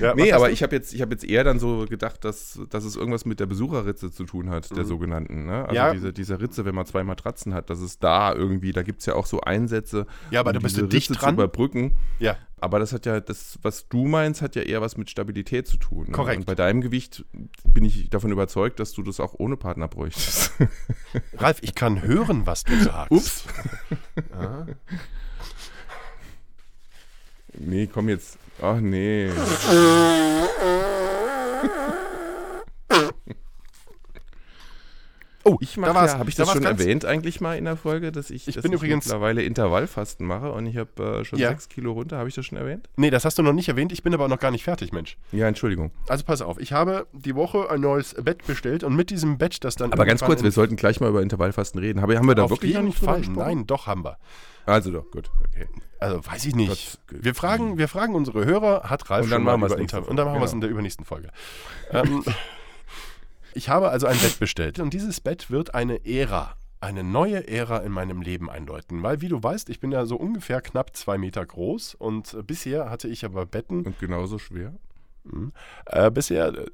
Ja, 0.00 0.14
Nee, 0.14 0.32
aber 0.32 0.46
hast 0.46 0.52
ich 0.52 0.62
habe 0.62 0.74
jetzt, 0.74 0.94
ich 0.94 1.02
hab 1.02 1.10
jetzt 1.10 1.24
eher 1.24 1.44
dann 1.44 1.58
so 1.58 1.84
gedacht, 1.86 2.24
dass, 2.24 2.58
dass 2.70 2.84
es 2.84 2.96
irgendwas 2.96 3.26
mit 3.26 3.38
der 3.38 3.44
Besucherritze 3.44 4.10
zu 4.10 4.24
tun 4.24 4.48
hat, 4.48 4.74
der 4.74 4.86
sogenannten. 4.86 5.44
Ne? 5.44 5.56
Also 5.68 5.70
Mhm. 5.70 5.74
Ja. 5.76 5.92
diese, 5.92 6.12
diese 6.14 6.40
Ritze, 6.40 6.64
wenn 6.64 6.74
man 6.74 6.86
zwei 6.86 7.04
Matratzen 7.04 7.52
hat, 7.52 7.68
dass 7.68 7.80
es 7.80 7.98
da 7.98 8.32
irgendwie, 8.34 8.72
da 8.72 8.82
gibt 8.82 9.00
es 9.00 9.06
ja 9.06 9.14
auch 9.14 9.26
so 9.26 9.42
Einsätze, 9.42 9.79
Ja, 10.30 10.40
aber 10.40 10.52
da 10.52 10.58
um 10.58 10.62
bist 10.62 10.76
du 10.76 10.86
dicht 10.86 11.10
Ritze 11.10 11.20
dran. 11.20 11.30
zu 11.30 11.34
überbrücken. 11.34 11.96
Ja, 12.18 12.36
Aber 12.60 12.78
das 12.78 12.92
hat 12.92 13.06
ja, 13.06 13.20
das, 13.20 13.58
was 13.62 13.88
du 13.88 14.06
meinst, 14.06 14.42
hat 14.42 14.54
ja 14.56 14.62
eher 14.62 14.80
was 14.82 14.96
mit 14.96 15.08
Stabilität 15.10 15.66
zu 15.66 15.76
tun. 15.78 16.06
Ne? 16.06 16.12
Korrekt. 16.12 16.38
Und 16.40 16.46
bei 16.46 16.54
deinem 16.54 16.80
Gewicht 16.82 17.24
bin 17.64 17.84
ich 17.84 18.10
davon 18.10 18.30
überzeugt, 18.32 18.78
dass 18.80 18.92
du 18.92 19.02
das 19.02 19.18
auch 19.20 19.34
ohne 19.38 19.56
Partner 19.56 19.88
bräuchtest. 19.88 20.52
Ralf, 21.38 21.58
ich 21.62 21.74
kann 21.74 22.02
hören, 22.02 22.46
was 22.46 22.64
du 22.64 22.78
sagst. 22.82 23.10
Ups. 23.10 23.44
Ja. 24.40 24.66
nee, 27.58 27.86
komm 27.86 28.08
jetzt. 28.08 28.38
Ach 28.62 28.78
nee. 28.80 29.30
Oh, 35.42 35.56
Ich 35.60 35.74
da 35.74 35.80
mache 35.80 35.94
war's- 35.94 36.12
ja, 36.12 36.18
habe 36.18 36.28
ich 36.28 36.36
da 36.36 36.42
das 36.42 36.48
war's 36.54 36.62
schon 36.62 36.66
erwähnt 36.78 37.04
eigentlich 37.06 37.40
mal 37.40 37.56
in 37.56 37.64
der 37.64 37.76
Folge, 37.76 38.12
dass 38.12 38.28
ich, 38.30 38.46
Ich 38.46 38.54
dass 38.56 38.62
bin 38.62 38.72
übrigens- 38.72 39.06
mittlerweile 39.06 39.42
Intervallfasten 39.42 40.26
mache 40.26 40.52
und 40.52 40.66
ich 40.66 40.76
habe 40.76 41.20
äh, 41.20 41.24
schon 41.24 41.38
Ja. 41.38 41.48
sechs 41.48 41.68
Kilo 41.70 41.92
runter. 41.92 42.18
Habe 42.18 42.28
ich 42.28 42.34
das 42.34 42.44
schon 42.44 42.58
erwähnt? 42.58 42.88
Nee, 42.96 43.08
das 43.10 43.24
hast 43.24 43.38
du 43.38 43.42
noch 43.42 43.54
nicht 43.54 43.68
erwähnt. 43.68 43.90
Ich 43.92 44.02
bin 44.02 44.12
aber 44.12 44.28
noch 44.28 44.38
gar 44.38 44.50
nicht 44.50 44.64
fertig, 44.64 44.92
Mensch. 44.92 45.16
Ja, 45.32 45.48
Entschuldigung. 45.48 45.92
Also 46.08 46.24
pass 46.24 46.42
auf, 46.42 46.60
ich 46.60 46.72
habe 46.72 47.06
die 47.12 47.34
Woche 47.34 47.70
ein 47.70 47.80
neues 47.80 48.14
Bett 48.14 48.46
bestellt 48.46 48.84
und 48.84 48.94
mit 48.96 49.08
diesem 49.10 49.38
Bett, 49.38 49.64
das 49.64 49.76
dann. 49.76 49.92
Aber 49.92 50.04
ganz 50.04 50.20
kurz, 50.22 50.42
wir 50.42 50.52
sollten 50.52 50.76
gleich 50.76 51.00
mal 51.00 51.08
über 51.08 51.22
Intervallfasten 51.22 51.80
reden. 51.80 52.02
Haben 52.02 52.10
wir, 52.10 52.18
haben 52.18 52.28
wir 52.28 52.34
da 52.34 52.42
auf 52.44 52.50
wirklich 52.50 52.74
noch 52.74 52.82
nicht 52.82 52.98
Fall. 52.98 53.20
Nein, 53.22 53.66
doch 53.66 53.86
haben 53.86 54.04
wir. 54.04 54.18
Also 54.66 54.90
doch, 54.92 55.10
gut. 55.10 55.30
Okay. 55.48 55.66
Also 56.00 56.24
weiß 56.24 56.44
ich 56.44 56.54
nicht. 56.54 56.98
Wir, 57.10 57.34
fragen, 57.34 57.78
wir 57.78 57.88
fragen 57.88 58.14
unsere 58.14 58.44
Hörer, 58.44 58.82
hat 58.90 59.08
Ralf 59.10 59.24
Und 59.24 59.30
dann 59.30 59.38
schon 59.38 59.44
mal 59.44 59.56
machen 59.56 59.72
über 59.72 59.80
nächste 59.80 59.96
Inter- 59.98 60.10
Und 60.10 60.16
dann 60.16 60.26
machen 60.26 60.38
wir 60.40 60.44
es 60.44 60.52
in 60.52 60.60
der 60.60 60.70
übernächsten 60.70 61.04
Folge. 61.06 61.28
ähm, 61.92 62.22
ich 63.54 63.68
habe 63.68 63.90
also 63.90 64.06
ein 64.06 64.18
Bett 64.18 64.38
bestellt 64.38 64.78
und 64.78 64.92
dieses 64.94 65.20
Bett 65.20 65.50
wird 65.50 65.74
eine 65.74 66.04
Ära, 66.06 66.54
eine 66.80 67.04
neue 67.04 67.46
Ära 67.48 67.78
in 67.78 67.92
meinem 67.92 68.22
Leben 68.22 68.48
einläuten. 68.50 69.02
Weil, 69.02 69.20
wie 69.20 69.28
du 69.28 69.42
weißt, 69.42 69.68
ich 69.68 69.80
bin 69.80 69.92
ja 69.92 70.06
so 70.06 70.16
ungefähr 70.16 70.60
knapp 70.60 70.96
zwei 70.96 71.18
Meter 71.18 71.44
groß 71.44 71.94
und 71.94 72.34
äh, 72.34 72.42
bisher 72.42 72.90
hatte 72.90 73.08
ich 73.08 73.24
aber 73.24 73.46
Betten, 73.46 73.84
Und 73.84 73.98
genauso 73.98 74.38
schwer? 74.38 74.74
äh, 75.86 76.10
bisher. 76.10 76.48
Äh, 76.48 76.66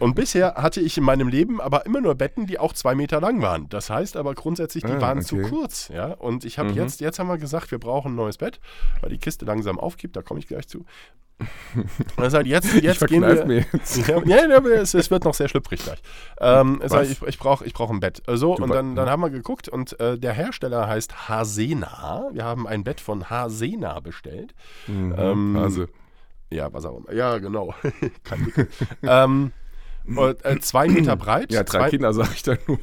und 0.00 0.14
bisher 0.14 0.54
hatte 0.54 0.80
ich 0.80 0.96
in 0.98 1.04
meinem 1.04 1.28
Leben 1.28 1.60
aber 1.60 1.86
immer 1.86 2.00
nur 2.00 2.14
Betten, 2.14 2.46
die 2.46 2.58
auch 2.58 2.72
zwei 2.72 2.94
Meter 2.94 3.20
lang 3.20 3.42
waren. 3.42 3.68
Das 3.68 3.90
heißt 3.90 4.16
aber 4.16 4.34
grundsätzlich, 4.34 4.84
die 4.84 4.92
Ah, 4.92 5.00
waren 5.00 5.22
zu 5.22 5.36
okay. 5.36 5.48
kurz. 5.50 5.88
Ja? 5.88 6.06
Und 6.12 6.44
ich 6.44 6.58
habe 6.58 6.70
Mhm. 6.70 6.76
jetzt, 6.76 7.00
jetzt 7.00 7.18
haben 7.18 7.28
wir 7.28 7.38
gesagt, 7.38 7.70
wir 7.70 7.78
brauchen 7.78 8.12
ein 8.12 8.16
neues 8.16 8.38
Bett, 8.38 8.60
weil 9.00 9.10
die 9.10 9.18
Kiste 9.18 9.44
langsam 9.44 9.78
aufgibt, 9.78 10.16
da 10.16 10.22
komme 10.22 10.40
ich 10.40 10.46
gleich 10.48 10.68
zu. 10.68 10.84
Und 12.16 12.22
er 12.24 12.30
sagt, 12.30 12.46
jetzt, 12.46 12.72
jetzt 12.82 13.06
gehen 13.08 13.20
wir. 13.22 13.44
mir 13.44 13.66
jetzt. 13.70 14.08
Ja, 14.08 14.22
ja, 14.24 14.46
ja, 14.48 14.58
es, 14.80 14.94
es 14.94 15.10
wird 15.10 15.24
noch 15.24 15.34
sehr 15.34 15.48
schlüpfrig 15.48 15.82
gleich. 15.84 16.00
Ähm, 16.40 16.80
er 16.80 16.88
sagt, 16.88 17.10
ich 17.10 17.20
ich 17.22 17.38
brauche 17.38 17.62
ich 17.66 17.74
brauch 17.74 17.90
ein 17.90 18.00
Bett. 18.00 18.22
So, 18.26 18.54
Du 18.54 18.62
und 18.64 18.70
dann, 18.70 18.94
dann 18.96 19.10
haben 19.10 19.20
wir 19.20 19.28
geguckt 19.28 19.68
und 19.68 20.00
äh, 20.00 20.18
der 20.18 20.32
Hersteller 20.32 20.88
heißt 20.88 21.28
Hasena. 21.28 22.30
Wir 22.32 22.42
haben 22.44 22.66
ein 22.66 22.84
Bett 22.84 23.00
von 23.02 23.28
Hasena 23.28 24.00
bestellt. 24.00 24.54
Mhm, 24.86 25.14
Ähm, 25.18 25.56
Hase. 25.58 25.88
Ja, 26.50 26.72
was 26.72 26.86
auch 26.86 26.96
immer. 26.98 27.12
Ja, 27.12 27.36
genau. 27.36 27.74
Wickel. 27.82 28.68
ähm, 29.02 29.52
äh, 30.08 30.58
zwei 30.60 30.88
Meter 30.88 31.16
breit. 31.16 31.52
Ja, 31.52 31.62
drei 31.62 31.78
zwei, 31.80 31.90
Kinder 31.90 32.12
sage 32.12 32.30
ich 32.34 32.42
da 32.42 32.56
nur. 32.66 32.78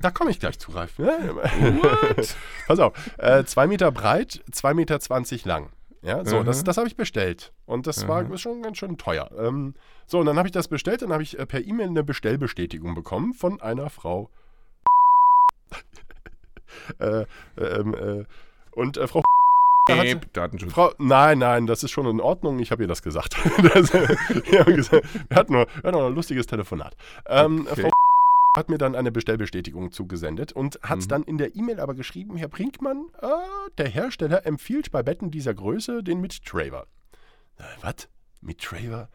Da 0.00 0.10
komme 0.10 0.30
ich 0.30 0.40
gleich 0.40 0.58
zu, 0.58 0.72
Ralf. 0.72 0.98
ne? 0.98 1.34
Pass 2.66 2.78
auf. 2.78 2.92
Äh, 3.18 3.44
zwei 3.44 3.66
Meter 3.66 3.92
breit, 3.92 4.42
zwei 4.50 4.74
Meter 4.74 5.00
zwanzig 5.00 5.44
lang. 5.44 5.70
Ja, 6.02 6.22
so, 6.24 6.36
Aha. 6.36 6.44
das, 6.44 6.62
das 6.64 6.76
habe 6.76 6.86
ich 6.86 6.96
bestellt. 6.96 7.52
Und 7.64 7.86
das 7.86 8.06
war 8.06 8.24
Aha. 8.24 8.36
schon 8.36 8.62
ganz 8.62 8.76
schön 8.76 8.98
teuer. 8.98 9.30
Ähm, 9.38 9.74
so, 10.06 10.18
und 10.18 10.26
dann 10.26 10.36
habe 10.36 10.46
ich 10.46 10.52
das 10.52 10.68
bestellt 10.68 11.02
und 11.02 11.12
habe 11.12 11.22
ich 11.22 11.38
äh, 11.38 11.46
per 11.46 11.64
E-Mail 11.66 11.88
eine 11.88 12.04
Bestellbestätigung 12.04 12.94
bekommen 12.94 13.32
von 13.32 13.62
einer 13.62 13.88
Frau. 13.88 14.28
äh, 16.98 17.24
ähm, 17.56 17.94
äh, 17.94 18.24
und 18.72 18.98
äh, 18.98 19.06
Frau 19.06 19.22
hat, 19.88 20.36
Datenschutz. 20.36 20.72
Frau, 20.72 20.92
nein, 20.98 21.38
nein, 21.38 21.66
das 21.66 21.82
ist 21.82 21.90
schon 21.90 22.06
in 22.06 22.20
Ordnung. 22.20 22.58
Ich 22.58 22.70
habe 22.70 22.84
ihr 22.84 22.88
das 22.88 23.02
gesagt. 23.02 23.36
das, 23.74 23.92
wir, 23.92 24.64
gesagt 24.64 25.04
wir, 25.28 25.36
hatten 25.36 25.52
nur, 25.52 25.66
wir 25.66 25.88
hatten 25.88 25.98
noch 25.98 26.06
ein 26.06 26.14
lustiges 26.14 26.46
Telefonat. 26.46 26.96
Ähm, 27.26 27.66
Okay. 27.70 27.82
Frau 27.82 27.90
hat 28.56 28.68
mir 28.70 28.78
dann 28.78 28.94
eine 28.94 29.10
Bestellbestätigung 29.10 29.90
zugesendet 29.90 30.52
und 30.52 30.78
hat 30.82 31.00
Mhm. 31.00 31.08
dann 31.08 31.22
in 31.24 31.38
der 31.38 31.56
E-Mail 31.56 31.80
aber 31.80 31.94
geschrieben, 31.94 32.36
Herr 32.36 32.48
Brinkmann, 32.48 33.06
äh, 33.20 33.26
der 33.78 33.88
Hersteller 33.88 34.46
empfiehlt 34.46 34.92
bei 34.92 35.02
Betten 35.02 35.30
dieser 35.32 35.52
Größe 35.54 36.02
den 36.04 36.20
Mittraver. 36.20 36.86
Äh, 37.58 37.62
was? 37.82 38.08
Mittraver? 38.42 39.08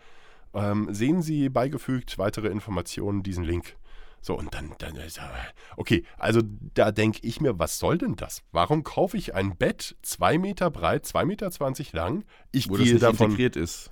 ähm, 0.54 0.88
sehen 0.92 1.22
Sie 1.22 1.48
beigefügt 1.50 2.18
weitere 2.18 2.48
Informationen 2.48 3.22
diesen 3.24 3.44
Link. 3.44 3.76
So, 4.22 4.38
und 4.38 4.54
dann, 4.54 4.74
dann 4.80 4.96
ist 4.96 5.18
er, 5.18 5.32
okay, 5.78 6.04
also 6.18 6.42
da 6.74 6.92
denke 6.92 7.20
ich 7.24 7.40
mir, 7.42 7.58
was 7.58 7.80
soll 7.80 7.98
denn 7.98 8.16
das? 8.16 8.42
Warum 8.52 8.84
kaufe 8.84 9.18
ich 9.18 9.34
ein 9.34 9.56
Bett 9.56 9.96
zwei 10.02 10.38
Meter 10.38 10.70
breit, 10.70 11.06
zwei 11.06 11.26
Meter 11.26 11.52
zwanzig 11.52 11.94
lang? 11.94 12.26
Ich 12.52 12.70
Wo 12.70 12.76
das 12.78 12.86
gehe 12.86 13.00
davon, 13.00 13.38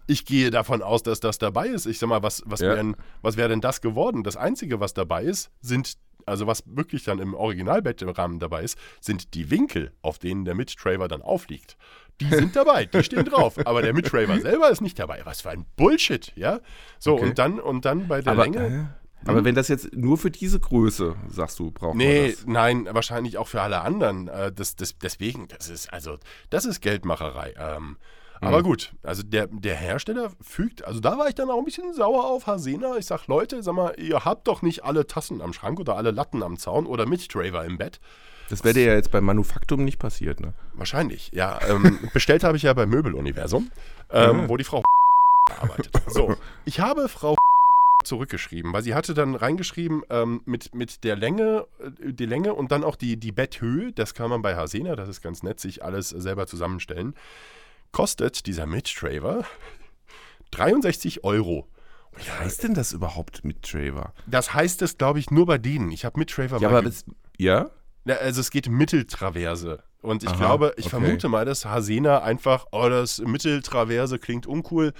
ich 0.07 0.25
gehe 0.25 0.51
davon 0.51 0.81
aus, 0.81 1.03
dass 1.03 1.19
das 1.19 1.37
dabei 1.37 1.67
ist. 1.67 1.85
Ich 1.85 1.99
sag 1.99 2.07
mal, 2.09 2.23
was, 2.23 2.43
was 2.45 2.59
Ja. 2.59 2.75
wäre 2.75 2.93
wär 3.23 3.47
denn 3.47 3.61
das 3.61 3.81
geworden? 3.81 4.23
Das 4.23 4.35
Einzige, 4.35 4.79
was 4.79 4.93
dabei 4.93 5.23
ist, 5.23 5.49
sind, 5.61 5.93
also 6.25 6.45
was 6.47 6.63
wirklich 6.65 7.03
dann 7.05 7.19
im 7.19 7.33
Originalbettrahmen 7.33 8.39
dabei 8.39 8.63
ist, 8.63 8.77
sind 8.99 9.33
die 9.33 9.49
Winkel, 9.49 9.93
auf 10.01 10.19
denen 10.19 10.43
der 10.45 10.55
Mittraver 10.55 11.07
dann 11.07 11.21
aufliegt. 11.21 11.77
Die 12.19 12.29
sind 12.29 12.55
dabei, 12.55 12.85
die 12.85 13.03
stehen 13.03 13.25
drauf. 13.29 13.57
Aber 13.65 13.81
der 13.81 13.93
Mittraver 13.93 14.39
selber 14.41 14.69
ist 14.71 14.81
nicht 14.81 14.97
dabei. 14.99 15.21
Was 15.23 15.41
für 15.41 15.51
ein 15.51 15.65
Bullshit, 15.75 16.33
ja? 16.35 16.59
So, 16.99 17.13
Okay. 17.13 17.23
und 17.29 17.39
dann, 17.39 17.59
und 17.59 17.85
dann 17.85 18.07
bei 18.07 18.21
der 18.21 18.33
Aber, 18.33 18.43
Länge. 18.43 18.91
äh, 19.03 19.06
aber 19.27 19.43
wenn 19.45 19.55
das 19.55 19.67
jetzt 19.67 19.93
nur 19.95 20.17
für 20.17 20.31
diese 20.31 20.59
Größe, 20.59 21.15
sagst 21.29 21.59
du, 21.59 21.71
braucht 21.71 21.95
Nee, 21.95 22.21
man 22.21 22.31
das. 22.31 22.45
nein, 22.47 22.87
wahrscheinlich 22.91 23.37
auch 23.37 23.47
für 23.47 23.61
alle 23.61 23.81
anderen. 23.81 24.27
Äh, 24.27 24.51
Das, 24.51 24.75
das, 24.75 24.97
deswegen, 24.97 25.47
das 25.47 25.69
ist, 25.69 25.91
also, 25.93 26.17
das 26.49 26.65
ist 26.65 26.81
Geldmacherei. 26.81 27.53
Ähm, 27.59 27.97
aber 28.39 28.61
gut, 28.61 28.93
also 29.01 29.23
der, 29.23 29.47
der 29.47 29.75
Hersteller 29.75 30.29
fügt, 30.41 30.85
also 30.85 30.99
da 30.99 31.17
war 31.17 31.27
ich 31.27 31.33
dann 31.33 31.49
auch 31.49 31.57
ein 31.57 31.65
bisschen 31.65 31.91
sauer 31.95 32.25
auf 32.25 32.45
Hasena. 32.45 32.95
Ich 32.97 33.07
sag, 33.07 33.25
Leute, 33.25 33.63
sag 33.63 33.73
mal, 33.73 33.95
ihr 33.97 34.25
habt 34.25 34.47
doch 34.47 34.61
nicht 34.61 34.83
alle 34.83 35.07
Tassen 35.07 35.41
am 35.41 35.53
Schrank 35.53 35.79
oder 35.79 35.95
alle 35.97 36.11
Latten 36.11 36.43
am 36.43 36.57
Zaun 36.57 36.85
oder 36.85 37.07
mit 37.07 37.27
Traver 37.29 37.65
im 37.65 37.79
Bett. 37.79 37.99
Das 38.49 38.63
wäre 38.63 38.75
dir 38.75 38.85
ja 38.85 38.93
jetzt 38.93 39.09
beim 39.11 39.25
Manufaktum 39.25 39.83
nicht 39.83 39.97
passiert, 39.97 40.39
ne? 40.39 40.53
Wahrscheinlich, 40.73 41.31
ja. 41.33 41.59
Ähm, 41.67 41.97
bestellt 42.13 42.43
habe 42.43 42.57
ich 42.57 42.63
ja 42.63 42.73
beim 42.73 42.89
Möbeluniversum, 42.89 43.71
ähm, 44.11 44.47
wo 44.47 44.55
die 44.55 44.63
Frau 44.63 44.83
arbeitet. 45.59 45.99
So, 46.07 46.35
ich 46.65 46.79
habe 46.79 47.09
Frau 47.09 47.35
zurückgeschrieben, 48.07 48.73
weil 48.73 48.81
sie 48.81 48.95
hatte 48.95 49.13
dann 49.13 49.35
reingeschrieben 49.35 50.03
ähm, 50.09 50.41
mit, 50.45 50.73
mit 50.73 51.03
der 51.03 51.15
Länge, 51.15 51.67
äh, 51.79 52.13
die 52.13 52.25
Länge 52.25 52.53
und 52.53 52.71
dann 52.71 52.83
auch 52.83 52.95
die, 52.95 53.17
die 53.17 53.31
Betthöhe, 53.31 53.91
das 53.91 54.13
kann 54.13 54.29
man 54.29 54.41
bei 54.41 54.55
Hasena, 54.55 54.95
das 54.95 55.09
ist 55.09 55.21
ganz 55.21 55.43
nett, 55.43 55.59
sich 55.59 55.83
alles 55.83 56.09
selber 56.09 56.47
zusammenstellen, 56.47 57.13
kostet 57.91 58.45
dieser 58.47 58.65
Mittraver 58.65 59.45
63 60.51 61.23
Euro. 61.23 61.67
Was 62.13 62.39
heißt 62.39 62.63
denn 62.63 62.73
das 62.73 62.93
überhaupt 62.93 63.43
mit 63.45 63.61
Traver? 63.61 64.13
Das 64.25 64.53
heißt 64.53 64.81
es, 64.81 64.97
glaube 64.97 65.19
ich, 65.19 65.29
nur 65.29 65.45
bei 65.45 65.57
denen. 65.57 65.91
Ich 65.91 66.03
habe 66.03 66.17
Mittraver 66.17 66.59
Ja, 66.59 66.69
mal 66.69 66.77
aber 66.79 66.89
das, 66.89 67.05
ja? 67.37 67.69
Ja, 68.05 68.15
also 68.15 68.41
es 68.41 68.49
geht 68.49 68.69
Mitteltraverse. 68.69 69.83
Und 70.01 70.23
ich 70.23 70.29
Aha, 70.29 70.37
glaube, 70.37 70.73
ich 70.77 70.85
okay. 70.85 71.01
vermute 71.01 71.27
mal, 71.27 71.45
dass 71.45 71.65
Hasena 71.65 72.19
einfach, 72.19 72.67
oh, 72.71 72.87
das 72.87 73.19
Mitteltraverse 73.19 74.19
klingt 74.19 74.47
uncool. 74.47 74.93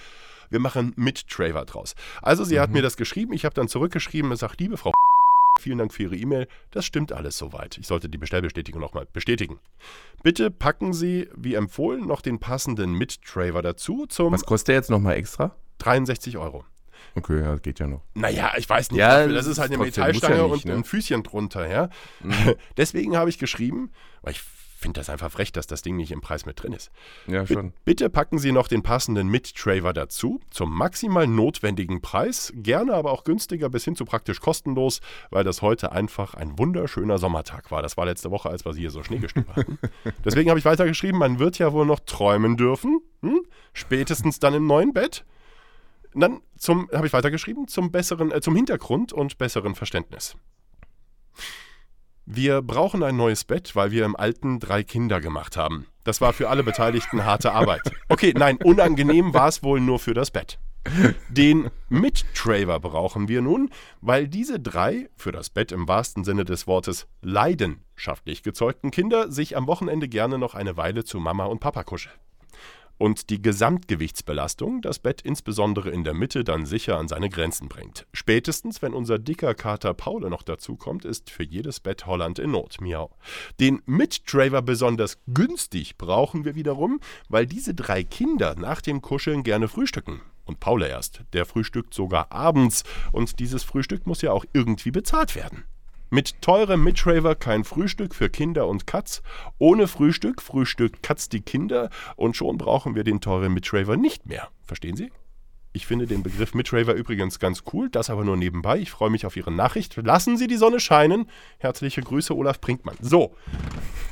Wir 0.50 0.60
machen 0.60 0.94
Mittraver 0.96 1.66
draus. 1.66 1.96
Also 2.22 2.44
sie 2.44 2.56
Mhm. 2.56 2.60
hat 2.60 2.72
mir 2.72 2.82
das 2.82 2.98
geschrieben, 2.98 3.34
ich 3.34 3.46
habe 3.46 3.56
dann 3.56 3.68
zurückgeschrieben 3.68 4.32
und 4.32 4.38
sagt, 4.38 4.60
liebe 4.60 4.78
Frau 4.78 4.92
Vielen 5.60 5.80
Dank 5.80 5.92
für 5.92 6.04
Ihre 6.04 6.16
E-Mail. 6.16 6.48
Das 6.70 6.86
stimmt 6.86 7.12
alles 7.12 7.36
soweit. 7.36 7.80
Ich 7.80 7.88
sollte 7.88 8.10
die 8.10 8.20
Bestellbestätigung 8.20 8.80
nochmal 8.80 9.08
bestätigen. 9.12 9.60
Bitte 10.22 10.52
packen 10.52 10.94
Sie, 10.94 11.28
wie 11.36 11.56
empfohlen, 11.56 12.06
noch 12.06 12.22
den 12.22 12.38
passenden 12.38 12.94
Mittraver 12.94 13.64
dazu 13.64 14.06
zum 14.08 14.34
Was 14.34 14.44
kostet 14.46 14.68
der 14.68 14.76
jetzt 14.76 14.92
nochmal 14.92 15.16
extra? 15.16 15.56
63 15.80 16.38
Euro. 16.38 16.64
Okay, 17.16 17.42
ja, 17.42 17.56
geht 17.56 17.80
ja 17.80 17.88
noch. 17.88 18.02
Naja, 18.14 18.52
ich 18.58 18.70
weiß 18.70 18.92
nicht. 18.92 19.00
Ja, 19.00 19.18
dafür, 19.22 19.34
das 19.34 19.48
ist 19.48 19.58
halt 19.58 19.72
eine 19.72 19.84
Metallstange 19.84 20.36
ja 20.36 20.44
und 20.44 20.52
nicht, 20.52 20.66
ne? 20.66 20.74
Mhm. 20.74 20.80
ein 20.82 20.84
Füßchen 20.84 21.24
drunter, 21.24 21.68
ja. 21.68 21.90
Deswegen 22.78 23.18
habe 23.18 23.32
ich 23.32 23.40
geschrieben, 23.40 23.90
weil 24.22 24.34
ich 24.34 24.44
finde 24.78 25.00
das 25.00 25.10
einfach 25.10 25.32
frech, 25.32 25.52
dass 25.52 25.66
das 25.68 25.82
Ding 25.82 25.96
nicht 25.96 26.12
im 26.12 26.22
Preis 26.22 26.46
mit 26.46 26.62
drin 26.62 26.74
ist. 26.74 26.92
Ja, 27.26 27.46
schon. 27.48 27.74
Bitte 27.84 28.10
packen 28.10 28.38
Sie 28.38 28.52
noch 28.52 28.68
den 28.68 28.84
passenden 28.84 29.28
Mittraver 29.28 29.92
dazu, 29.92 30.40
zum 30.52 30.72
maximal 30.74 31.26
notwendigen 31.26 32.02
Preis, 32.02 32.54
gerne 32.56 32.94
aber 32.94 33.12
auch 33.12 33.24
günstiger 33.24 33.70
bis 33.70 33.84
hin 33.86 33.96
zu 33.96 34.06
praktisch 34.06 34.40
kostenlos, 34.40 35.02
weil 35.32 35.44
das 35.44 35.62
heute 35.62 35.92
einfach 35.92 36.36
ein 36.36 36.60
wunderschöner 36.60 37.18
Sommertag 37.18 37.72
war. 37.72 37.82
Das 37.82 37.98
war 37.98 38.06
letzte 38.06 38.30
Woche, 38.30 38.50
als 38.50 38.66
wir 38.66 38.74
hier 38.74 38.92
so 38.92 39.04
Schneegestöber 39.04 39.56
hatten. 39.56 39.80
Deswegen 40.26 40.50
habe 40.50 40.60
ich 40.60 40.66
weitergeschrieben, 40.66 41.20
man 41.20 41.40
wird 41.40 41.58
ja 41.58 41.74
wohl 41.74 41.86
noch 41.86 42.00
träumen 42.00 42.56
dürfen, 42.56 43.02
hm? 43.22 43.42
spätestens 43.74 44.40
dann 44.40 44.54
im 44.54 44.68
neuen 44.68 44.94
Bett. 44.94 45.26
Und 46.14 46.22
Dann 46.22 46.42
zum, 46.58 46.90
habe 46.94 47.08
ich 47.08 47.14
weitergeschrieben, 47.14 47.68
zum 47.68 47.92
besseren, 47.92 48.32
äh, 48.32 48.42
zum 48.42 48.56
Hintergrund 48.56 49.14
und 49.14 49.38
besseren 49.38 49.76
Verständnis. 49.76 50.36
Wir 52.30 52.62
brauchen 52.62 53.04
ein 53.04 53.16
neues 53.16 53.46
Bett, 53.46 53.74
weil 53.74 53.92
wir 53.92 54.04
im 54.04 54.18
alten 54.18 54.60
drei 54.60 54.84
Kinder 54.84 55.22
gemacht 55.22 55.56
haben. 55.56 55.86
Das 56.04 56.20
war 56.20 56.34
für 56.34 56.50
alle 56.50 56.62
Beteiligten 56.62 57.24
harte 57.24 57.54
Arbeit. 57.54 57.80
Okay, 58.10 58.34
nein, 58.36 58.58
unangenehm 58.58 59.34
war 59.34 59.48
es 59.48 59.64
wohl 59.64 59.80
nur 59.80 59.98
für 59.98 60.14
das 60.14 60.30
Bett. 60.30 60.60
Den 61.30 61.70
Mittraver 61.88 62.82
brauchen 62.82 63.30
wir 63.30 63.42
nun, 63.42 63.70
weil 64.02 64.28
diese 64.28 64.60
drei, 64.60 65.10
für 65.16 65.32
das 65.32 65.50
Bett 65.50 65.72
im 65.72 65.88
wahrsten 65.88 66.26
Sinne 66.26 66.44
des 66.44 66.68
Wortes, 66.68 67.08
leidenschaftlich 67.22 68.44
gezeugten 68.44 68.92
Kinder 68.92 69.32
sich 69.32 69.56
am 69.56 69.66
Wochenende 69.66 70.10
gerne 70.10 70.38
noch 70.38 70.54
eine 70.54 70.76
Weile 70.76 71.06
zu 71.06 71.22
Mama 71.22 71.46
und 71.46 71.60
Papa 71.60 71.86
kuscheln 71.86 72.16
und 72.98 73.30
die 73.30 73.42
Gesamtgewichtsbelastung 73.42 74.82
das 74.82 75.00
Bett 75.00 75.22
insbesondere 75.22 75.90
in 75.90 76.04
der 76.04 76.14
Mitte 76.14 76.44
dann 76.44 76.66
sicher 76.66 76.98
an 76.98 77.08
seine 77.08 77.30
Grenzen 77.30 77.68
bringt. 77.68 78.08
Spätestens, 78.14 78.82
wenn 78.82 78.94
unser 78.94 79.20
dicker 79.20 79.54
Kater 79.54 79.94
Paule 79.94 80.30
noch 80.30 80.44
dazukommt, 80.44 81.06
ist 81.06 81.30
für 81.30 81.44
jedes 81.44 81.80
Bett 81.80 82.06
Holland 82.06 82.40
in 82.40 82.52
Not. 82.52 82.82
Miau. 82.82 83.12
Den 83.60 83.82
Mittraver 83.86 84.62
besonders 84.62 85.18
günstig 85.28 85.98
brauchen 85.98 86.46
wir 86.46 86.56
wiederum, 86.56 87.00
weil 87.30 87.46
diese 87.46 87.74
drei 87.74 88.04
Kinder 88.04 88.56
nach 88.56 88.82
dem 88.82 89.02
Kuscheln 89.02 89.44
gerne 89.44 89.68
frühstücken. 89.68 90.22
Und 90.46 90.62
Paule 90.62 90.88
erst. 90.88 91.24
Der 91.34 91.46
frühstückt 91.46 91.94
sogar 91.94 92.32
abends. 92.32 92.84
Und 93.12 93.40
dieses 93.40 93.64
Frühstück 93.64 94.08
muss 94.08 94.22
ja 94.22 94.32
auch 94.32 94.46
irgendwie 94.54 94.92
bezahlt 94.92 95.36
werden. 95.36 95.66
Mit 96.10 96.42
teurem 96.42 96.84
Mittraver 96.84 97.36
kein 97.36 97.64
Frühstück 97.64 98.16
für 98.16 98.30
Kinder 98.30 98.68
und 98.68 98.88
Katz. 98.88 99.22
Ohne 99.58 99.88
Frühstück 99.88 100.42
frühstückt 100.42 101.04
Katz 101.04 101.28
die 101.30 101.42
Kinder 101.42 101.90
und 102.16 102.38
schon 102.38 102.58
brauchen 102.58 102.96
wir 102.96 103.04
den 103.04 103.20
teuren 103.22 103.54
Mittraver 103.54 103.98
nicht 103.98 104.26
mehr. 104.26 104.48
Verstehen 104.66 104.96
Sie? 104.96 105.12
Ich 105.74 105.86
finde 105.86 106.08
den 106.08 106.24
Begriff 106.24 106.54
Mittraver 106.56 106.94
übrigens 106.94 107.40
ganz 107.40 107.64
cool, 107.74 107.90
das 107.90 108.10
aber 108.10 108.24
nur 108.24 108.38
nebenbei. 108.38 108.80
Ich 108.80 108.90
freue 108.90 109.10
mich 109.10 109.26
auf 109.26 109.36
Ihre 109.36 109.52
Nachricht. 109.52 109.96
Lassen 109.98 110.38
Sie 110.38 110.48
die 110.48 110.56
Sonne 110.56 110.80
scheinen. 110.80 111.30
Herzliche 111.60 112.02
Grüße, 112.02 112.34
Olaf 112.36 112.60
Brinkmann. 112.62 112.96
So, 113.02 113.36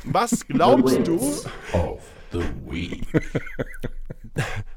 was 0.03 0.45
glaubst 0.47 1.07
du? 1.07 1.15
of 1.73 2.01
the 2.31 2.41
week. 2.69 3.03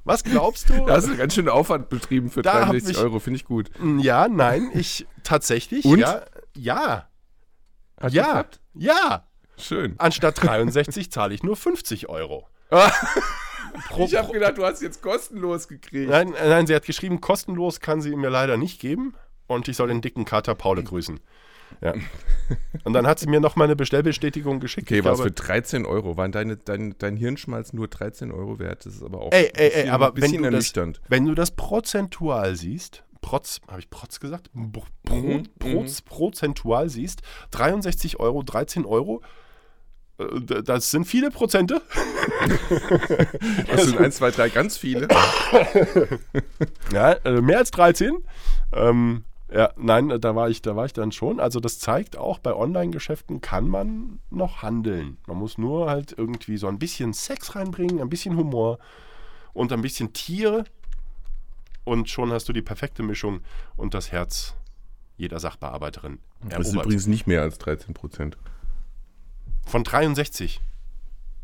Was 0.04 0.22
glaubst 0.22 0.70
du? 0.70 0.86
Da 0.86 0.94
hast 0.94 1.08
du 1.08 1.16
ganz 1.16 1.34
schön 1.34 1.48
Aufwand 1.48 1.88
betrieben 1.88 2.30
für 2.30 2.42
Da 2.42 2.52
hab 2.60 2.70
63 2.70 2.96
ich- 2.96 3.02
Euro, 3.02 3.18
finde 3.18 3.38
ich 3.38 3.44
gut. 3.44 3.70
Ja, 3.98 4.28
nein, 4.28 4.70
ich 4.72 5.04
tatsächlich. 5.24 5.84
Und? 5.84 5.98
Ja, 5.98 6.22
ja, 6.58 7.08
Hat 8.00 8.12
ja, 8.12 8.24
geklappt? 8.24 8.60
ja. 8.74 9.24
Schön. 9.56 9.96
Anstatt 9.98 10.40
63 10.42 11.10
zahle 11.10 11.34
ich 11.34 11.42
nur 11.42 11.56
50 11.56 12.08
Euro. 12.08 12.46
Pro, 13.88 14.04
Ich 14.04 14.14
habe 14.16 14.32
gedacht, 14.32 14.56
du 14.56 14.64
hast 14.64 14.80
jetzt 14.82 15.02
kostenlos 15.02 15.68
gekriegt. 15.68 16.08
Nein, 16.10 16.30
nein, 16.32 16.66
sie 16.66 16.74
hat 16.74 16.84
geschrieben, 16.84 17.20
kostenlos 17.20 17.80
kann 17.80 18.00
sie 18.00 18.14
mir 18.14 18.30
leider 18.30 18.56
nicht 18.56 18.80
geben 18.80 19.14
und 19.46 19.66
ich 19.68 19.76
soll 19.76 19.88
den 19.88 20.00
dicken 20.00 20.24
Kater 20.24 20.54
Paule 20.54 20.84
grüßen. 20.84 21.20
Ja. 21.82 21.92
Und 22.84 22.92
dann 22.94 23.06
hat 23.06 23.18
sie 23.18 23.26
mir 23.28 23.40
noch 23.40 23.56
mal 23.56 23.64
eine 23.64 23.76
Bestellbestätigung 23.76 24.58
geschickt. 24.58 24.88
Okay, 24.88 25.00
Ich 25.00 25.04
was 25.04 25.18
für 25.20 25.30
glaube, 25.30 25.46
13 25.48 25.84
Euro? 25.86 26.16
Waren 26.16 26.32
deine, 26.32 26.56
dein, 26.56 26.94
dein 26.98 27.16
Hirnschmalz 27.16 27.72
nur 27.74 27.88
13 27.88 28.32
Euro 28.32 28.58
wert? 28.58 28.86
Das 28.86 28.94
ist 28.94 29.02
aber 29.02 29.20
auch 29.20 29.32
ey, 29.32 29.44
ey, 29.44 29.50
ein 29.52 29.54
ey, 29.54 29.70
bisschen, 29.72 29.90
aber 29.90 30.06
ein 30.08 30.14
bisschen 30.14 30.32
wenn 30.32 30.42
du, 30.44 30.50
das, 30.50 30.52
ernüchternd. 30.74 31.00
wenn 31.08 31.24
du 31.26 31.34
das 31.34 31.50
prozentual 31.50 32.56
siehst, 32.56 33.04
Protz, 33.20 33.60
habe 33.68 33.80
ich 33.80 33.90
Protz 33.90 34.20
gesagt? 34.20 34.50
Pro, 34.72 34.82
Pro, 35.04 35.14
Mhm, 35.14 35.42
Proz, 35.58 36.02
prozentual 36.02 36.88
siehst, 36.88 37.22
63 37.50 38.20
Euro, 38.20 38.42
13 38.42 38.84
Euro, 38.84 39.22
äh, 40.18 40.62
das 40.62 40.90
sind 40.90 41.04
viele 41.04 41.30
Prozente. 41.30 41.82
Das 43.66 43.84
sind 43.84 43.98
1, 43.98 44.16
2, 44.16 44.30
3 44.30 44.48
ganz 44.50 44.76
viele. 44.76 45.08
Ja, 46.92 47.12
äh, 47.12 47.40
mehr 47.40 47.58
als 47.58 47.70
13. 47.70 48.16
Ähm, 48.72 49.24
ja, 49.52 49.70
nein, 49.76 50.08
da 50.20 50.34
war 50.36 50.48
ich, 50.50 50.60
da 50.62 50.76
war 50.76 50.84
ich 50.84 50.92
dann 50.92 51.12
schon. 51.12 51.40
Also 51.40 51.58
das 51.60 51.78
zeigt 51.78 52.16
auch, 52.16 52.38
bei 52.38 52.54
Online-Geschäften 52.54 53.40
kann 53.40 53.68
man 53.68 54.20
noch 54.30 54.62
handeln. 54.62 55.18
Man 55.26 55.38
muss 55.38 55.56
nur 55.58 55.88
halt 55.88 56.14
irgendwie 56.16 56.58
so 56.58 56.66
ein 56.68 56.78
bisschen 56.78 57.12
Sex 57.12 57.54
reinbringen, 57.54 58.00
ein 58.00 58.08
bisschen 58.10 58.36
Humor 58.36 58.78
und 59.54 59.72
ein 59.72 59.80
bisschen 59.82 60.12
Tiere. 60.12 60.64
Und 61.88 62.10
schon 62.10 62.32
hast 62.32 62.46
du 62.46 62.52
die 62.52 62.60
perfekte 62.60 63.02
Mischung 63.02 63.40
und 63.74 63.94
das 63.94 64.12
Herz 64.12 64.54
jeder 65.16 65.40
Sachbearbeiterin 65.40 66.18
Das 66.42 66.60
ist 66.60 66.66
erobert. 66.66 66.84
übrigens 66.84 67.06
nicht 67.06 67.26
mehr 67.26 67.40
als 67.40 67.56
13 67.56 67.94
Prozent. 67.94 68.36
Von 69.66 69.84
63. 69.84 70.60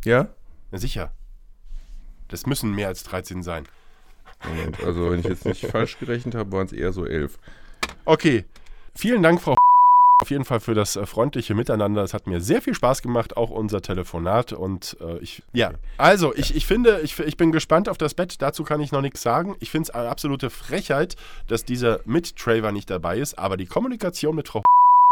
Ja? 0.05 0.29
Ja, 0.71 0.79
sicher. 0.79 1.13
Das 2.29 2.45
müssen 2.45 2.75
mehr 2.75 2.89
als 2.89 3.05
13 3.05 3.43
sein. 3.43 3.65
Moment, 4.47 4.85
also 4.85 5.11
wenn 5.11 5.21
ich 5.21 5.25
jetzt 5.25 5.47
nicht 5.47 5.65
falsch 5.71 5.99
gerechnet 5.99 6.35
habe, 6.35 6.53
waren 6.53 6.67
es 6.67 6.73
eher 6.73 6.93
so 6.93 7.07
11. 7.07 7.39
Okay. 8.05 8.45
Vielen 8.95 9.23
Dank, 9.23 9.41
Frau 9.41 9.54
auf 10.25 10.31
jeden 10.31 10.47
Fall 10.47 10.61
für 10.61 10.73
das 10.73 10.97
äh, 10.97 11.05
freundliche 11.05 11.55
Miteinander. 11.55 12.03
Es 12.03 12.15
hat 12.15 12.27
mir 12.27 12.41
sehr 12.41 12.63
viel 12.63 12.73
Spaß 12.73 13.03
gemacht, 13.03 13.37
auch 13.37 13.51
unser 13.51 13.83
Telefonat. 13.83 14.55
Und 14.55 14.97
äh, 15.03 15.19
ich, 15.19 15.43
ja, 15.53 15.73
also 15.99 16.35
ich, 16.35 16.57
ich 16.57 16.65
finde, 16.65 17.03
ich, 17.03 17.19
ich 17.19 17.37
bin 17.37 17.53
gespannt 17.53 17.91
auf 17.91 17.99
das 17.99 18.15
Bett. 18.15 18.41
Dazu 18.41 18.65
kann 18.65 18.81
ich 18.81 18.91
noch 18.91 19.03
nichts 19.03 19.21
sagen. 19.21 19.55
Ich 19.61 19.71
finde 19.71 19.83
es 19.83 19.91
eine 19.91 20.09
absolute 20.09 20.49
Frechheit, 20.49 21.17
dass 21.47 21.67
dieser 21.67 22.01
Mit-Traver 22.07 22.73
nicht 22.73 22.89
dabei 22.89 23.19
ist. 23.19 23.39
Aber 23.39 23.59
die 23.59 23.67
Kommunikation 23.67 24.35
mit 24.35 24.49
Frau 24.49 24.63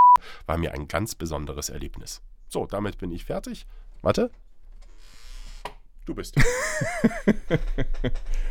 war 0.47 0.57
mir 0.57 0.73
ein 0.73 0.89
ganz 0.89 1.15
besonderes 1.15 1.69
Erlebnis. 1.69 2.23
So, 2.49 2.65
damit 2.65 2.97
bin 2.97 3.13
ich 3.13 3.27
fertig. 3.27 3.67
Warte. 4.01 4.31
Du 6.07 6.15
bist. 6.15 6.37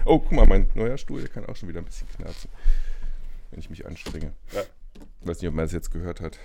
oh, 0.05 0.19
guck 0.19 0.31
mal, 0.31 0.45
mein 0.45 0.69
neuer 0.75 0.99
Stuhl 0.99 1.21
der 1.21 1.29
kann 1.29 1.47
auch 1.47 1.55
schon 1.55 1.69
wieder 1.69 1.79
ein 1.79 1.85
bisschen 1.85 2.07
knarzen, 2.09 2.51
wenn 3.49 3.59
ich 3.59 3.71
mich 3.71 3.87
anstrenge. 3.87 4.33
Ja. 4.53 4.61
Weiß 5.23 5.41
nicht, 5.41 5.49
ob 5.49 5.55
man 5.55 5.65
es 5.65 5.71
jetzt 5.71 5.91
gehört 5.91 6.21
hat. 6.21 6.39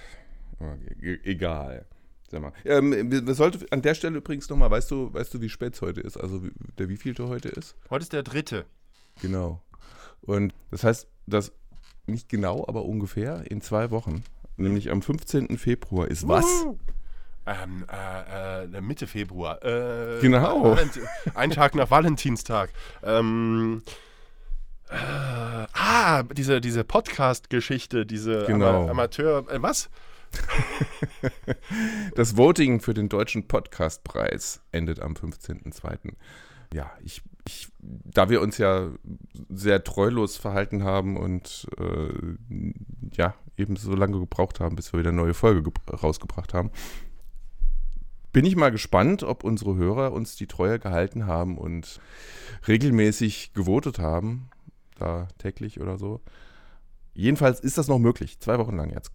Aber 0.59 0.77
e 1.01 1.19
egal. 1.25 1.87
Sag 2.31 2.43
mal. 2.43 2.53
Ähm, 2.65 3.11
wir, 3.11 3.27
wir 3.27 3.35
sollte 3.35 3.65
an 3.71 3.83
der 3.83 3.95
Stelle 3.95 4.19
übrigens 4.19 4.49
nochmal, 4.49 4.71
weißt 4.71 4.91
du, 4.91 5.13
weißt 5.15 5.33
du, 5.35 5.41
wie 5.41 5.49
spät 5.49 5.75
es 5.75 5.83
heute 5.83 6.01
ist? 6.01 6.17
Also 6.17 6.45
wie, 6.45 6.51
der 6.79 6.89
wievielte 6.89 7.29
heute 7.29 7.49
ist? 7.49 7.77
Heute 7.89 8.03
ist 8.03 8.13
der 8.13 8.23
dritte. 8.23 8.67
Genau. 9.23 9.63
Und 10.23 10.53
das 10.71 10.83
heißt, 10.85 11.07
dass 11.27 11.53
nicht 12.07 12.29
genau, 12.29 12.65
aber 12.67 12.85
ungefähr 12.85 13.51
in 13.51 13.61
zwei 13.61 13.91
Wochen, 13.91 14.25
nämlich 14.57 14.91
am 14.91 15.03
15. 15.03 15.57
Februar, 15.59 16.09
ist 16.09 16.27
was? 16.27 16.45
Ähm, 17.47 17.85
äh, 17.93 18.65
äh, 18.65 18.81
Mitte 18.81 19.07
Februar. 19.07 19.63
Äh, 19.65 20.21
Genau. 20.21 20.65
Valent 20.65 20.99
ein 21.35 21.51
Tag 21.51 21.77
nach 21.77 21.91
Valentinstag. 21.91 22.71
Ähm, 23.05 23.83
äh, 24.91 24.95
ah, 25.73 26.23
diese, 26.23 26.61
diese 26.61 26.85
Podcast-Geschichte, 26.85 28.07
diese 28.07 28.45
Genau. 28.47 28.83
Ama 28.83 28.91
Amateur. 28.91 29.45
Äh, 29.51 29.63
was? 29.63 29.89
Das 32.15 32.37
Voting 32.37 32.81
für 32.81 32.95
den 32.95 33.09
Deutschen 33.09 33.47
Podcastpreis 33.49 34.61
endet 34.73 35.01
am 35.01 35.15
15.02. 35.15 36.13
Ja, 36.75 36.91
ich, 37.05 37.23
ich, 37.47 37.69
da 37.81 38.29
wir 38.29 38.41
uns 38.41 38.59
ja 38.59 38.91
sehr 39.49 39.85
treulos 39.85 40.37
verhalten 40.37 40.83
haben 40.85 41.17
und 41.17 41.67
äh, 41.79 42.13
ja, 43.13 43.35
eben 43.57 43.77
so 43.77 43.95
lange 43.95 44.19
gebraucht 44.19 44.61
haben, 44.61 44.77
bis 44.77 44.93
wir 44.93 45.01
wieder 45.01 45.11
eine 45.11 45.21
neue 45.23 45.35
Folge 45.35 45.61
gebr- 45.69 45.95
rausgebracht 45.97 46.55
haben, 46.55 46.71
bin 48.33 48.45
ich 48.45 48.57
mal 48.57 48.71
gespannt, 48.71 49.23
ob 49.23 49.45
unsere 49.45 49.77
Hörer 49.77 50.13
uns 50.13 50.37
die 50.37 50.47
Treue 50.47 50.79
gehalten 50.79 51.27
haben 51.27 51.57
und 51.57 52.01
regelmäßig 52.69 53.53
gewotet 53.55 53.99
haben, 53.99 54.51
da 54.97 55.29
täglich 55.39 55.81
oder 55.81 55.99
so. 55.99 56.21
Jedenfalls 57.15 57.61
ist 57.61 57.79
das 57.79 57.89
noch 57.89 57.99
möglich, 57.99 58.39
zwei 58.41 58.59
Wochen 58.59 58.77
lang 58.77 58.91
jetzt. 58.91 59.11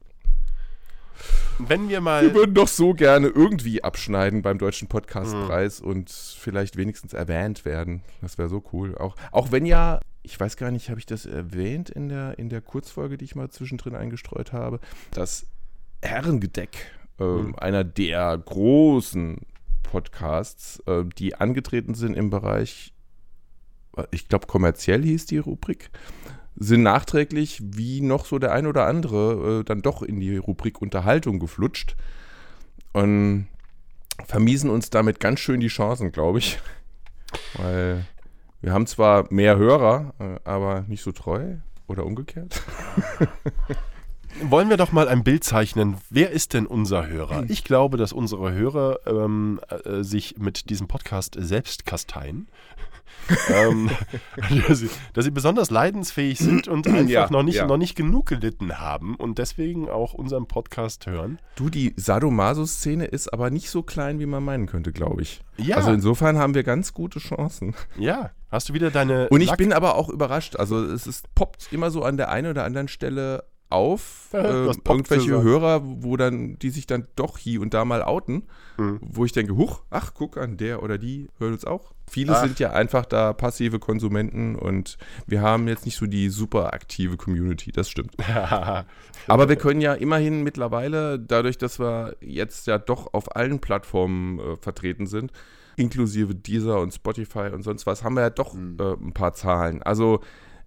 Wenn 1.60 1.84
wir 1.84 1.98
Wir 1.98 2.02
mal. 2.02 2.34
würden 2.34 2.56
doch 2.56 2.68
so 2.68 2.94
gerne 2.94 3.28
irgendwie 3.28 3.84
abschneiden 3.84 4.42
beim 4.42 4.58
Deutschen 4.58 4.88
Podcastpreis 4.88 5.80
und 5.80 6.10
vielleicht 6.10 6.78
wenigstens 6.78 7.14
erwähnt 7.14 7.66
werden. 7.66 8.02
Das 8.22 8.38
wäre 8.38 8.50
so 8.50 8.64
cool. 8.74 8.98
Auch, 8.98 9.16
auch 9.32 9.52
wenn 9.52 9.66
ja, 9.68 10.00
ich 10.24 10.40
weiß 10.40 10.58
gar 10.58 10.72
nicht, 10.72 10.90
habe 10.90 11.00
ich 11.00 11.06
das 11.06 11.26
erwähnt 11.26 11.90
in 11.90 12.10
der, 12.10 12.40
in 12.40 12.50
der 12.50 12.62
Kurzfolge, 12.62 13.18
die 13.18 13.26
ich 13.26 13.36
mal 13.36 13.50
zwischendrin 13.50 13.96
eingestreut 13.96 14.52
habe, 14.54 14.80
dass 15.12 15.46
Herrengedeck, 16.02 16.92
ähm, 17.20 17.56
einer 17.58 17.84
der 17.84 18.36
großen 18.38 19.38
Podcasts, 19.84 20.82
äh, 20.88 21.04
die 21.18 21.36
angetreten 21.36 21.94
sind 21.94 22.16
im 22.16 22.30
Bereich, 22.32 22.94
ich 24.12 24.27
glaube, 24.27 24.48
kommerziell 24.48 25.03
hieß 25.03 25.25
die 25.25 25.38
Rubrik, 25.38 25.89
sind 26.55 26.83
nachträglich, 26.83 27.62
wie 27.63 28.01
noch 28.01 28.25
so 28.25 28.39
der 28.39 28.51
ein 28.51 28.67
oder 28.67 28.86
andere, 28.86 29.62
äh, 29.62 29.63
dann 29.63 29.81
doch 29.81 30.01
in 30.01 30.19
die 30.19 30.38
Rubrik 30.38 30.81
Unterhaltung 30.81 31.39
geflutscht 31.39 31.95
und 32.93 33.48
vermiesen 34.25 34.69
uns 34.69 34.89
damit 34.89 35.19
ganz 35.19 35.39
schön 35.39 35.60
die 35.60 35.67
Chancen, 35.67 36.12
glaube 36.12 36.39
ich. 36.39 36.60
Weil 37.55 38.05
wir 38.62 38.74
haben 38.74 38.86
zwar 38.86 39.31
mehr 39.31 39.57
Hörer, 39.57 40.13
äh, 40.19 40.39
aber 40.43 40.86
nicht 40.88 41.01
so 41.01 41.12
treu 41.12 41.55
oder 41.88 42.05
umgekehrt. 42.05 42.62
Wollen 44.43 44.69
wir 44.69 44.77
doch 44.77 44.91
mal 44.91 45.10
ein 45.10 45.23
Bild 45.23 45.43
zeichnen. 45.43 45.97
Wer 46.10 46.32
ist 46.32 46.54
denn 46.54 46.65
unser 46.65 47.08
Hörer? 47.08 47.43
Ich 47.49 47.63
glaube, 47.63 47.97
dass 47.97 48.13
unsere 48.13 48.54
Hörer 48.54 48.99
ähm, 49.06 49.60
äh, 49.67 50.04
sich 50.04 50.38
mit 50.38 50.69
diesem 50.69 50.88
Podcast 50.88 51.36
selbst 51.38 51.86
kasteien. 51.86 52.47
Ähm, 53.50 53.89
dass, 54.67 54.80
sie, 54.80 54.89
dass 55.13 55.26
sie 55.26 55.32
besonders 55.32 55.70
leidensfähig 55.70 56.39
sind 56.39 56.67
und 56.67 56.88
einfach 56.88 57.08
Ja, 57.10 57.30
noch, 57.30 57.44
nicht, 57.44 57.56
ja. 57.56 57.65
noch 57.65 57.78
nicht 57.78 57.96
genug 57.96 58.28
gelitten 58.28 58.80
haben 58.80 59.15
und 59.15 59.38
deswegen 59.38 59.89
auch 59.89 60.13
unseren 60.13 60.48
Podcast 60.48 61.06
hören. 61.08 61.39
Du, 61.56 61.70
die 61.70 61.94
Sadomaso-Szene 61.98 63.06
ist 63.06 63.32
aber 63.34 63.50
nicht 63.50 63.70
so 63.70 63.84
klein, 63.84 64.20
wie 64.20 64.26
man 64.26 64.44
meinen 64.44 64.65
könnte, 64.67 64.91
glaube 64.91 65.22
ich. 65.22 65.41
Ja. 65.58 65.78
Also 65.78 65.91
insofern 65.91 66.38
haben 66.38 66.54
wir 66.56 66.63
ganz 66.63 66.94
gute 66.94 67.20
Chancen. 67.20 67.76
Ja, 67.98 68.32
hast 68.50 68.70
du 68.70 68.74
wieder 68.74 68.89
deine. 68.91 69.30
Und 69.30 69.41
ich 69.41 69.48
Lack- 69.50 69.58
bin 69.58 69.74
aber 69.74 69.96
auch 69.96 70.10
überrascht. 70.10 70.56
Also 70.56 70.84
es 70.84 71.08
ist, 71.08 71.34
poppt 71.36 71.70
immer 71.72 71.91
so 71.91 72.04
an 72.04 72.17
der 72.17 72.30
einen 72.30 72.50
oder 72.50 72.63
anderen 72.63 72.88
Stelle 72.88 73.44
auf. 73.71 74.17
Äh, 74.34 74.67
poppt 74.67 74.88
irgendwelche. 75.12 75.43
Hörer, 75.43 75.81
wo 75.84 76.15
dann, 76.15 76.57
die 76.60 76.69
sich 76.69 76.88
dann 76.88 77.05
doch 77.17 77.38
hier 77.38 77.60
und 77.60 77.73
da 77.73 77.84
mal 77.84 78.01
outen, 78.01 78.43
Mhm. 78.77 78.99
wo 79.01 79.25
ich 79.25 79.34
denke, 79.34 79.57
huch, 79.57 79.81
ach, 79.89 80.13
guck 80.13 80.38
an, 80.38 80.55
der 80.55 80.81
oder 80.81 80.97
die 80.97 81.27
hört 81.38 81.51
uns 81.51 81.65
auch. 81.65 81.91
Viele 82.10 82.38
Ach. 82.38 82.41
sind 82.41 82.57
ja 82.57 82.71
einfach 82.71 83.05
da 83.05 83.34
passive 83.34 83.79
Konsumenten 83.79 84.55
und 84.55 84.97
wir 85.27 85.41
haben 85.41 85.67
jetzt 85.67 85.84
nicht 85.86 85.97
so 85.97 86.05
die 86.05 86.29
super 86.29 86.73
aktive 86.73 87.17
Community, 87.17 87.73
das 87.73 87.89
stimmt. 87.89 88.15
Aber 89.27 89.49
wir 89.49 89.57
können 89.57 89.81
ja 89.81 89.93
immerhin 89.93 90.43
mittlerweile, 90.43 91.19
dadurch, 91.19 91.57
dass 91.57 91.77
wir 91.79 92.15
jetzt 92.21 92.67
ja 92.67 92.77
doch 92.77 93.13
auf 93.13 93.36
allen 93.36 93.60
Plattformen 93.60 94.39
äh, 94.39 94.55
vertreten 94.57 95.07
sind, 95.07 95.31
inklusive 95.75 96.36
Deezer 96.36 96.79
und 96.79 96.93
Spotify 96.93 97.49
und 97.53 97.63
sonst 97.63 97.86
was, 97.86 98.03
haben 98.03 98.15
wir 98.15 98.21
ja 98.21 98.29
doch 98.29 98.55
äh, 98.55 98.93
ein 98.93 99.13
paar 99.13 99.34
Zahlen. 99.34 99.81
Also 99.84 100.21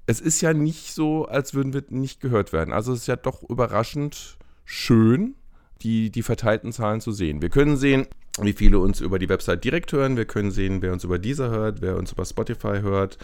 es 0.06 0.20
ist 0.20 0.40
ja 0.40 0.52
nicht 0.52 0.92
so, 0.94 1.26
als 1.26 1.54
würden 1.54 1.72
wir 1.72 1.84
nicht 1.88 2.20
gehört 2.20 2.52
werden. 2.52 2.72
Also 2.72 2.92
es 2.92 3.00
ist 3.00 3.06
ja 3.06 3.16
doch 3.16 3.42
überraschend 3.48 4.36
schön, 4.64 5.34
die, 5.82 6.10
die 6.10 6.22
verteilten 6.22 6.72
Zahlen 6.72 7.00
zu 7.00 7.12
sehen. 7.12 7.42
Wir 7.42 7.48
können 7.50 7.76
sehen, 7.76 8.06
wie 8.40 8.52
viele 8.52 8.78
uns 8.78 9.00
über 9.00 9.18
die 9.18 9.28
Website 9.28 9.64
direkt 9.64 9.92
hören. 9.92 10.16
Wir 10.16 10.24
können 10.24 10.50
sehen, 10.50 10.82
wer 10.82 10.92
uns 10.92 11.04
über 11.04 11.18
Deezer 11.18 11.50
hört, 11.50 11.80
wer 11.80 11.96
uns 11.96 12.12
über 12.12 12.24
Spotify 12.24 12.80
hört. 12.80 13.18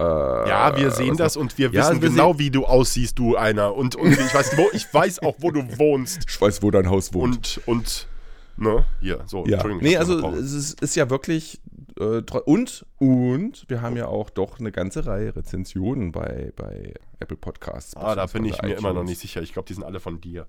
Äh, 0.00 0.04
ja, 0.04 0.76
wir 0.76 0.90
sehen 0.90 1.16
das 1.16 1.36
und 1.36 1.56
wir 1.56 1.70
Ja, 1.70 1.90
wissen 1.90 2.02
wir 2.02 2.08
genau, 2.08 2.38
wie 2.38 2.50
du 2.50 2.64
aussiehst, 2.64 3.18
du 3.18 3.36
einer. 3.36 3.74
Und, 3.76 3.94
und 3.94 4.10
ich, 4.12 4.34
weiß, 4.34 4.56
wo, 4.56 4.66
ich 4.72 4.92
weiß 4.92 5.20
auch, 5.20 5.36
wo 5.38 5.50
du 5.52 5.60
wohnst. 5.78 6.22
Ich 6.28 6.40
weiß, 6.40 6.62
wo 6.62 6.70
dein 6.72 6.88
Haus 6.90 7.14
wohnt. 7.14 7.60
Und, 7.66 7.78
und, 7.78 8.08
ne, 8.56 8.84
hier, 9.00 9.20
so, 9.26 9.44
Ja, 9.46 9.54
Entschuldigung. 9.58 9.84
nee, 9.84 9.96
also 9.96 10.30
es 10.30 10.52
ist, 10.52 10.80
ist 10.80 10.96
ja 10.96 11.10
wirklich 11.10 11.60
äh, 11.98 12.22
und 12.44 12.86
und 12.98 13.64
wir 13.68 13.82
haben 13.82 13.96
ja 13.96 14.06
auch 14.06 14.30
doch 14.30 14.58
eine 14.58 14.72
ganze 14.72 15.06
Reihe 15.06 15.34
Rezensionen 15.34 16.12
bei, 16.12 16.52
bei 16.56 16.94
Apple 17.20 17.36
Podcasts. 17.36 17.96
Ah, 17.96 18.14
da 18.14 18.26
bin 18.26 18.44
ich 18.44 18.60
mir 18.62 18.74
immer 18.74 18.88
noch 18.88 18.96
iTunes. 18.96 19.10
nicht 19.10 19.20
sicher. 19.20 19.42
Ich 19.42 19.52
glaube, 19.52 19.66
die 19.66 19.74
sind 19.74 19.84
alle 19.84 20.00
von 20.00 20.20
dir. 20.20 20.46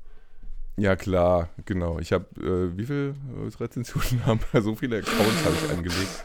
Ja 0.78 0.96
klar, 0.96 1.50
genau. 1.64 2.00
Ich 2.00 2.12
habe 2.12 2.26
äh, 2.42 2.78
wie 2.78 2.86
viele 2.86 3.10
äh, 3.10 3.58
Rezensionen 3.60 4.26
haben 4.26 4.40
wir? 4.52 4.62
So 4.62 4.76
viele 4.76 4.98
Accounts 4.98 5.46
habe 5.46 5.56
ich 5.56 5.72
angelegt. 5.72 6.24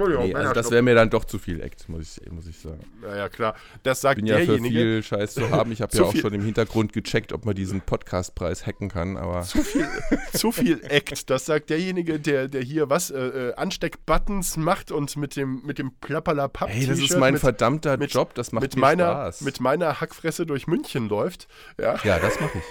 Entschuldigung, 0.00 0.26
Nee, 0.28 0.34
also 0.34 0.52
das 0.52 0.70
wäre 0.70 0.82
mir 0.82 0.94
dann 0.94 1.10
doch 1.10 1.24
zu 1.24 1.38
viel 1.38 1.60
Act, 1.60 1.88
muss 1.88 2.18
ich, 2.18 2.30
muss 2.32 2.46
ich 2.46 2.58
sagen. 2.58 2.80
Ja, 3.02 3.16
ja, 3.16 3.28
klar. 3.28 3.54
Das 3.82 4.00
sagt 4.00 4.18
Ich 4.18 4.24
bin 4.24 4.32
ja 4.32 4.38
für 4.40 4.46
derjenige. 4.46 4.74
viel 4.78 5.02
Scheiß 5.02 5.34
zu 5.34 5.50
haben. 5.50 5.72
Ich 5.72 5.80
habe 5.82 5.92
ja 5.96 6.02
auch 6.04 6.12
viel- 6.12 6.20
schon 6.20 6.34
im 6.34 6.42
Hintergrund 6.42 6.92
gecheckt, 6.92 7.32
ob 7.32 7.44
man 7.44 7.54
diesen 7.54 7.80
Podcastpreis 7.80 8.66
hacken 8.66 8.88
kann, 8.88 9.16
aber 9.16 9.42
zu 9.42 9.62
viel, 9.62 9.86
zu 10.32 10.52
viel 10.52 10.80
Act. 10.84 11.28
Das 11.30 11.46
sagt 11.46 11.70
derjenige, 11.70 12.18
der, 12.20 12.48
der 12.48 12.62
hier 12.62 12.90
was, 12.90 13.10
äh, 13.10 13.18
äh, 13.18 13.54
Ansteckbuttons 13.54 14.56
macht 14.56 14.90
und 14.92 15.16
mit 15.16 15.36
dem, 15.36 15.62
mit 15.64 15.78
dem 15.78 15.92
plapperlapapp 16.00 16.68
hey, 16.70 16.86
das 16.86 16.98
ist 16.98 17.16
mein 17.18 17.34
mit, 17.34 17.40
verdammter 17.40 17.96
mit- 17.96 18.12
Job, 18.12 18.34
das 18.34 18.52
macht 18.52 18.62
mit 18.62 18.74
mir 18.76 18.80
meiner, 18.80 19.04
Spaß. 19.10 19.40
Mit 19.42 19.60
meiner 19.60 20.00
Hackfresse 20.00 20.46
durch 20.46 20.66
München 20.66 21.08
läuft. 21.08 21.48
Ja, 21.78 21.98
ja, 22.04 22.18
das 22.18 22.40
mache 22.40 22.58
ich. 22.58 22.64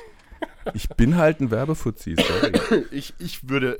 Ich 0.73 0.89
bin 0.89 1.17
halt 1.17 1.39
ein 1.39 1.51
Werbefuzzi, 1.51 2.15
sorry. 2.15 2.85
ich, 2.91 3.13
ich 3.19 3.49
würde. 3.49 3.79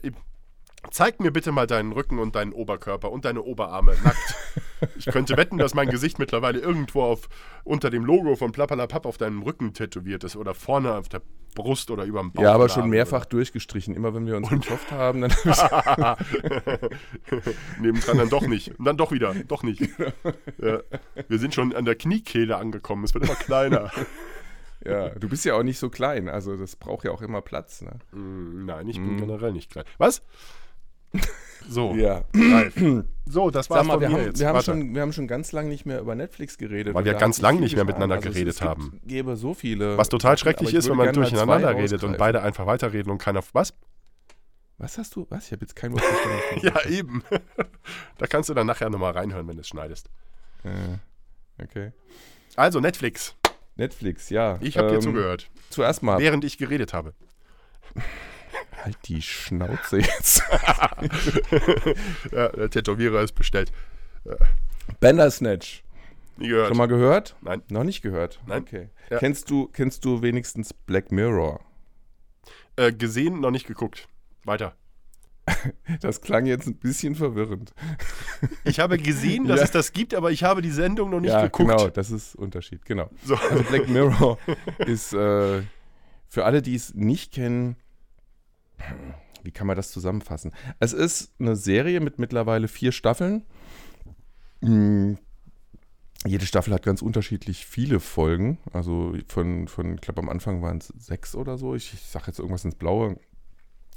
Zeig 0.92 1.20
mir 1.20 1.32
bitte 1.32 1.52
mal 1.52 1.68
deinen 1.68 1.92
Rücken 1.92 2.20
und 2.20 2.36
deinen 2.36 2.54
Oberkörper 2.54 3.12
und 3.12 3.26
deine 3.26 3.42
Oberarme 3.44 3.96
nackt. 4.04 4.36
Ich 4.98 5.08
könnte 5.08 5.36
wetten, 5.36 5.58
dass 5.58 5.74
mein 5.74 5.90
Gesicht 5.90 6.20
mittlerweile 6.20 6.58
irgendwo 6.60 7.02
auf, 7.04 7.28
unter 7.66 7.90
dem 7.90 8.06
Logo 8.06 8.38
von 8.38 8.54
Plappalapapp 8.54 9.06
auf 9.06 9.18
deinem 9.18 9.42
Rücken 9.42 9.74
tätowiert 9.74 10.24
ist 10.24 10.38
oder 10.38 10.54
vorne 10.54 10.94
auf 10.96 11.10
der 11.10 11.22
Brust 11.54 11.92
oder 11.92 12.06
über 12.06 12.22
dem 12.22 12.32
Bauch. 12.32 12.44
Ja, 12.44 12.54
aber 12.54 12.70
schon 12.70 12.90
mehrfach 12.90 13.26
durchgestrichen. 13.26 13.94
Immer 13.94 14.14
wenn 14.16 14.26
wir 14.26 14.38
uns 14.38 14.48
getroffen 14.50 14.92
haben, 14.98 15.20
dann 15.20 15.32
Nebendran 17.82 18.18
dann 18.20 18.30
doch 18.30 18.48
nicht. 18.48 18.78
Und 18.80 18.86
dann 18.86 18.96
doch 18.96 19.12
wieder. 19.12 19.34
Doch 19.48 19.64
nicht. 19.64 19.80
Genau. 19.98 20.12
Ja. 20.62 20.80
Wir 21.28 21.40
sind 21.40 21.54
schon 21.54 21.74
an 21.76 21.84
der 21.86 21.96
Kniekehle 21.96 22.56
angekommen. 22.58 23.04
Es 23.04 23.14
wird 23.14 23.26
immer 23.26 23.36
kleiner. 23.36 23.92
Ja, 24.86 25.10
du 25.10 25.28
bist 25.28 25.44
ja 25.46 25.56
auch 25.56 25.64
nicht 25.64 25.78
so 25.80 25.90
klein, 25.90 26.30
also 26.30 26.56
das 26.56 26.76
braucht 26.78 27.04
ja 27.06 27.12
auch 27.12 27.22
immer 27.22 27.42
Platz. 27.42 27.82
Ne? 27.82 28.00
Mm, 28.12 28.66
Nein, 28.66 28.88
ich 28.88 28.96
bin 28.98 29.16
Mm. 29.16 29.20
generell 29.20 29.52
nicht 29.52 29.70
klein. 29.72 29.84
Was? 29.98 30.22
So, 31.68 31.94
Ja. 31.94 32.24
Ralf. 32.36 32.74
So, 33.28 33.52
das 33.52 33.70
war's 33.70 33.82
Sag 33.82 33.86
mal, 33.88 33.94
von 33.94 34.02
wir 34.02 34.10
mir 34.10 34.16
haben, 34.18 34.26
jetzt. 34.26 34.40
wir, 34.40 34.48
haben 34.48 34.54
Warte. 34.56 34.66
schon, 34.72 34.96
wir 34.96 35.02
haben 35.04 35.14
schon 35.14 35.28
ganz 35.28 35.52
lange 35.52 35.70
nicht 35.70 35.86
mehr 35.86 36.00
über 36.00 36.16
Netflix 36.16 36.58
geredet. 36.58 36.96
Weil 36.96 37.06
wir 37.06 37.14
ganz 37.14 37.24
hat 37.24 37.34
sich 37.36 37.42
lang 37.44 37.56
viel 37.58 37.64
nicht 37.66 37.76
mehr 37.76 37.86
miteinander 37.86 38.16
Also 38.16 38.28
geredet 38.30 38.54
es 38.56 38.60
gibt, 38.60 38.70
haben. 38.70 39.00
gäbe 39.06 39.36
so 39.36 39.54
viele. 39.54 39.96
Was 40.00 40.10
total 40.10 40.36
schrecklich 40.40 40.70
ich 40.70 40.76
ist, 40.76 40.90
wenn 40.90 40.98
man 40.98 41.14
durcheinander 41.14 41.76
redet 41.76 42.04
und 42.04 42.18
beide 42.18 42.42
einfach 42.42 42.66
weiterreden 42.66 43.12
und 43.12 43.20
keiner. 43.20 43.42
Was? 43.54 43.76
Was 44.80 44.98
hast 44.98 45.16
du? 45.16 45.28
Was? 45.30 45.46
Ich 45.46 45.52
habe 45.52 45.62
jetzt 45.62 45.76
kein 45.76 45.92
Wort 45.94 46.02
verstanden. 46.02 46.40
Ja, 46.64 46.90
eben. 46.90 47.24
da 48.18 48.26
kannst 48.26 48.50
du 48.50 48.56
dann 48.56 48.66
nachher 48.66 48.90
nochmal 48.90 49.12
reinhören, 49.12 49.48
wenn 49.48 49.58
du 49.58 49.62
es 49.62 49.68
schneidest. 49.68 50.10
Äh, 50.64 51.62
okay. 51.64 51.92
Also, 52.56 52.80
Netflix. 52.80 53.36
Netflix, 53.76 54.30
ja. 54.32 54.58
Ich 54.62 54.76
habe 54.78 54.88
dir 54.88 54.96
Ähm, 54.96 55.02
zugehört, 55.02 55.52
Zuerst 55.70 56.02
mal, 56.02 56.18
während 56.18 56.44
ich 56.46 56.58
geredet 56.58 56.94
habe. 56.94 57.14
Halt 58.84 58.98
die 59.06 59.22
Schnauze 59.22 60.00
jetzt. 60.00 60.44
Ja, 62.32 62.50
der 62.50 62.70
Tätowierer 62.70 63.22
ist 63.22 63.34
bestellt. 63.34 63.72
Bandersnatch. 65.00 65.84
Nie 66.38 66.50
gehört. 66.50 66.68
Schon 66.70 66.78
mal 66.78 66.88
gehört? 66.88 67.36
Nein. 67.42 67.62
Noch 67.70 67.84
nicht 67.84 68.02
gehört? 68.02 68.40
Nein. 68.48 68.62
Okay. 68.62 68.90
Ja. 69.10 69.18
Kennst, 69.20 69.50
du, 69.50 69.68
kennst 69.68 70.06
du 70.06 70.22
wenigstens 70.22 70.74
Black 70.74 71.12
Mirror? 71.12 71.60
Äh, 72.76 72.94
gesehen, 72.94 73.42
noch 73.42 73.52
nicht 73.52 73.68
geguckt. 73.68 74.08
Weiter. 74.46 74.76
Das 76.02 76.22
klang 76.22 76.46
jetzt 76.46 76.68
ein 76.68 76.76
bisschen 76.76 77.16
verwirrend. 77.16 77.74
Ich 78.64 78.80
habe 78.80 78.98
gesehen, 79.00 79.48
dass 79.48 79.60
Ja. 79.60 79.66
es 79.66 79.72
das 79.72 79.92
gibt, 79.94 80.14
aber 80.14 80.30
ich 80.32 80.44
habe 80.44 80.62
die 80.62 80.70
Sendung 80.70 81.10
noch 81.10 81.20
nicht 81.20 81.32
ja, 81.32 81.42
geguckt. 81.42 81.70
genau, 81.70 81.88
das 81.90 82.12
ist 82.12 82.36
Unterschied, 82.36 82.86
genau. 82.86 83.10
So. 83.26 83.36
Also 83.36 83.64
Black 83.64 83.88
Mirror 83.90 84.38
ist 84.86 85.12
äh, 85.14 85.64
für 86.28 86.46
alle, 86.46 86.62
die 86.62 86.76
es 86.76 86.94
nicht 86.94 87.34
kennen, 87.34 87.76
wie 89.44 89.52
kann 89.52 89.68
man 89.68 89.76
das 89.76 89.92
zusammenfassen? 89.92 90.52
Es 90.80 90.94
ist 90.94 91.34
eine 91.40 91.56
Serie 91.56 92.00
mit 92.00 92.20
mittlerweile 92.20 92.68
vier 92.68 92.92
Staffeln. 92.92 93.44
Mm, 94.62 95.14
Jede 96.26 96.46
Staffel 96.46 96.74
hat 96.74 96.84
ganz 96.84 97.02
unterschiedlich 97.02 97.66
viele 97.66 98.02
Folgen. 98.02 98.58
Also 98.74 99.16
von, 99.28 99.70
von 99.70 99.96
ich 99.96 100.02
glaube 100.02 100.22
am 100.22 100.30
Anfang 100.30 100.62
waren 100.62 100.80
es 100.80 100.88
sechs 100.98 101.34
oder 101.34 101.58
so. 101.58 101.76
Ich, 101.76 101.94
ich 101.94 102.02
sage 102.02 102.26
jetzt 102.28 102.40
irgendwas 102.40 102.66
ins 102.66 102.76
Blaue. 102.76 103.18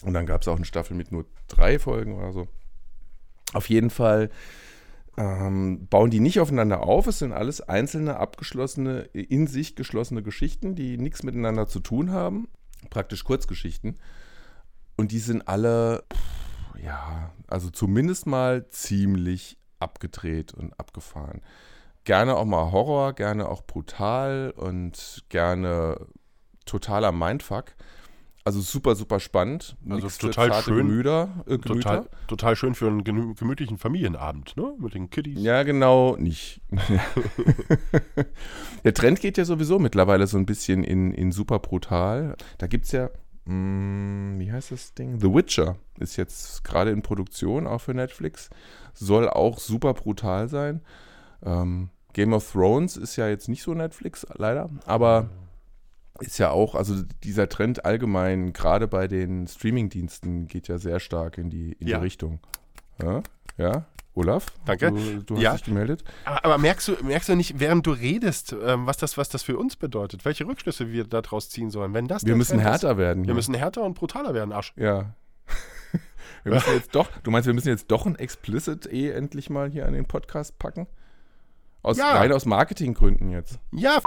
Und 0.04 0.14
dann 0.14 0.26
gab 0.26 0.42
es 0.42 0.48
auch 0.48 0.56
eine 0.56 0.64
Staffel 0.64 0.96
mit 0.96 1.10
nur 1.10 1.26
drei 1.48 1.78
Folgen 1.80 2.14
oder 2.14 2.32
so. 2.32 2.46
Auf 3.54 3.68
jeden 3.68 3.90
Fall 3.90 4.30
ähm, 5.16 5.88
bauen 5.88 6.10
die 6.10 6.20
nicht 6.20 6.38
aufeinander 6.38 6.84
auf. 6.84 7.08
Es 7.08 7.18
sind 7.18 7.32
alles 7.32 7.60
einzelne, 7.60 8.16
abgeschlossene, 8.18 9.00
in 9.00 9.48
sich 9.48 9.74
geschlossene 9.74 10.22
Geschichten, 10.22 10.76
die 10.76 10.98
nichts 10.98 11.24
miteinander 11.24 11.66
zu 11.66 11.80
tun 11.80 12.12
haben. 12.12 12.46
Praktisch 12.88 13.24
Kurzgeschichten. 13.24 13.98
Und 14.96 15.12
die 15.12 15.18
sind 15.18 15.48
alle, 15.48 16.04
pff, 16.12 16.82
ja, 16.84 17.30
also 17.48 17.70
zumindest 17.70 18.26
mal 18.26 18.68
ziemlich 18.68 19.58
abgedreht 19.78 20.54
und 20.54 20.78
abgefahren. 20.78 21.40
Gerne 22.04 22.36
auch 22.36 22.44
mal 22.44 22.72
Horror, 22.72 23.12
gerne 23.14 23.48
auch 23.48 23.62
brutal 23.62 24.52
und 24.56 25.24
gerne 25.28 26.06
totaler 26.66 27.12
Mindfuck. 27.12 27.74
Also 28.44 28.60
super, 28.60 28.96
super 28.96 29.20
spannend. 29.20 29.76
Also 29.88 30.06
Nix 30.06 30.18
total 30.18 30.52
schön. 30.64 30.88
Gemüter, 30.88 31.44
äh, 31.46 31.58
Gemüter. 31.58 32.02
Total, 32.02 32.08
total 32.26 32.56
schön 32.56 32.74
für 32.74 32.88
einen 32.88 33.04
gemü- 33.04 33.38
gemütlichen 33.38 33.78
Familienabend, 33.78 34.56
ne? 34.56 34.74
Mit 34.80 34.94
den 34.94 35.10
Kiddies. 35.10 35.40
Ja, 35.40 35.62
genau, 35.62 36.16
nicht. 36.16 36.60
Der 38.84 38.94
Trend 38.94 39.20
geht 39.20 39.38
ja 39.38 39.44
sowieso 39.44 39.78
mittlerweile 39.78 40.26
so 40.26 40.38
ein 40.38 40.46
bisschen 40.46 40.82
in, 40.82 41.12
in 41.12 41.30
super 41.30 41.60
brutal. 41.60 42.34
Da 42.58 42.66
gibt 42.66 42.86
es 42.86 42.92
ja, 42.92 43.10
wie 43.44 44.52
heißt 44.52 44.70
das 44.70 44.94
Ding? 44.94 45.18
The 45.20 45.32
Witcher 45.34 45.76
ist 45.98 46.16
jetzt 46.16 46.62
gerade 46.64 46.90
in 46.90 47.02
Produktion, 47.02 47.66
auch 47.66 47.80
für 47.80 47.94
Netflix. 47.94 48.50
Soll 48.94 49.28
auch 49.28 49.58
super 49.58 49.94
brutal 49.94 50.48
sein. 50.48 50.80
Ähm, 51.44 51.90
Game 52.12 52.32
of 52.34 52.50
Thrones 52.52 52.96
ist 52.96 53.16
ja 53.16 53.28
jetzt 53.28 53.48
nicht 53.48 53.62
so 53.62 53.74
Netflix, 53.74 54.26
leider. 54.34 54.70
Aber 54.86 55.28
ist 56.20 56.38
ja 56.38 56.50
auch, 56.50 56.74
also 56.74 57.02
dieser 57.24 57.48
Trend 57.48 57.84
allgemein, 57.84 58.52
gerade 58.52 58.86
bei 58.86 59.08
den 59.08 59.46
Streamingdiensten, 59.48 60.46
geht 60.46 60.68
ja 60.68 60.78
sehr 60.78 61.00
stark 61.00 61.38
in 61.38 61.50
die, 61.50 61.72
in 61.72 61.88
Ja. 61.88 61.98
die 61.98 62.04
Richtung. 62.04 62.38
Ja, 63.02 63.22
ja. 63.56 63.86
Olaf? 64.14 64.46
Danke. 64.66 64.90
Du, 64.92 65.22
du 65.22 65.34
hast 65.36 65.42
Ja. 65.42 65.52
dich 65.54 65.64
gemeldet? 65.64 66.04
Aber, 66.24 66.44
aber 66.44 66.58
merkst, 66.58 66.88
du, 66.88 66.96
merkst 67.02 67.28
du 67.30 67.34
nicht, 67.36 67.58
während 67.60 67.86
du 67.86 67.92
redest, 67.92 68.54
ähm, 68.64 68.86
was, 68.86 68.98
das, 68.98 69.16
was 69.16 69.28
das 69.30 69.42
für 69.42 69.56
uns 69.58 69.76
bedeutet? 69.76 70.24
Welche 70.26 70.46
Rückschlüsse 70.46 70.90
wir 70.92 71.04
daraus 71.04 71.48
ziehen 71.48 71.70
sollen? 71.70 71.94
Wenn 71.94 72.08
das 72.08 72.26
Wir 72.26 72.36
müssen 72.36 72.58
härter 72.58 72.98
werden. 72.98 73.20
Ist, 73.20 73.24
hier. 73.24 73.28
wir 73.28 73.34
müssen 73.36 73.54
härter 73.54 73.82
und 73.82 73.94
brutaler 73.94 74.34
werden, 74.34 74.52
Arsch. 74.52 74.74
Ja. 74.76 75.14
Wir 76.44 76.54
müssen 76.54 76.72
jetzt 76.74 76.92
doch, 76.96 77.08
du 77.22 77.30
meinst, 77.30 77.46
wir 77.46 77.54
müssen 77.54 77.68
jetzt 77.68 77.88
doch 77.92 78.04
ein 78.04 78.16
Explicit 78.16 78.86
eh 78.92 79.10
endlich 79.10 79.48
mal 79.48 79.70
hier 79.70 79.86
an 79.86 79.92
den 79.92 80.06
Podcast 80.06 80.58
packen? 80.58 80.88
Aus, 81.84 81.96
Ja. 81.98 82.14
Rein 82.18 82.32
aus 82.32 82.46
Marketinggründen 82.46 83.30
jetzt. 83.30 83.60
Ja, 83.70 84.00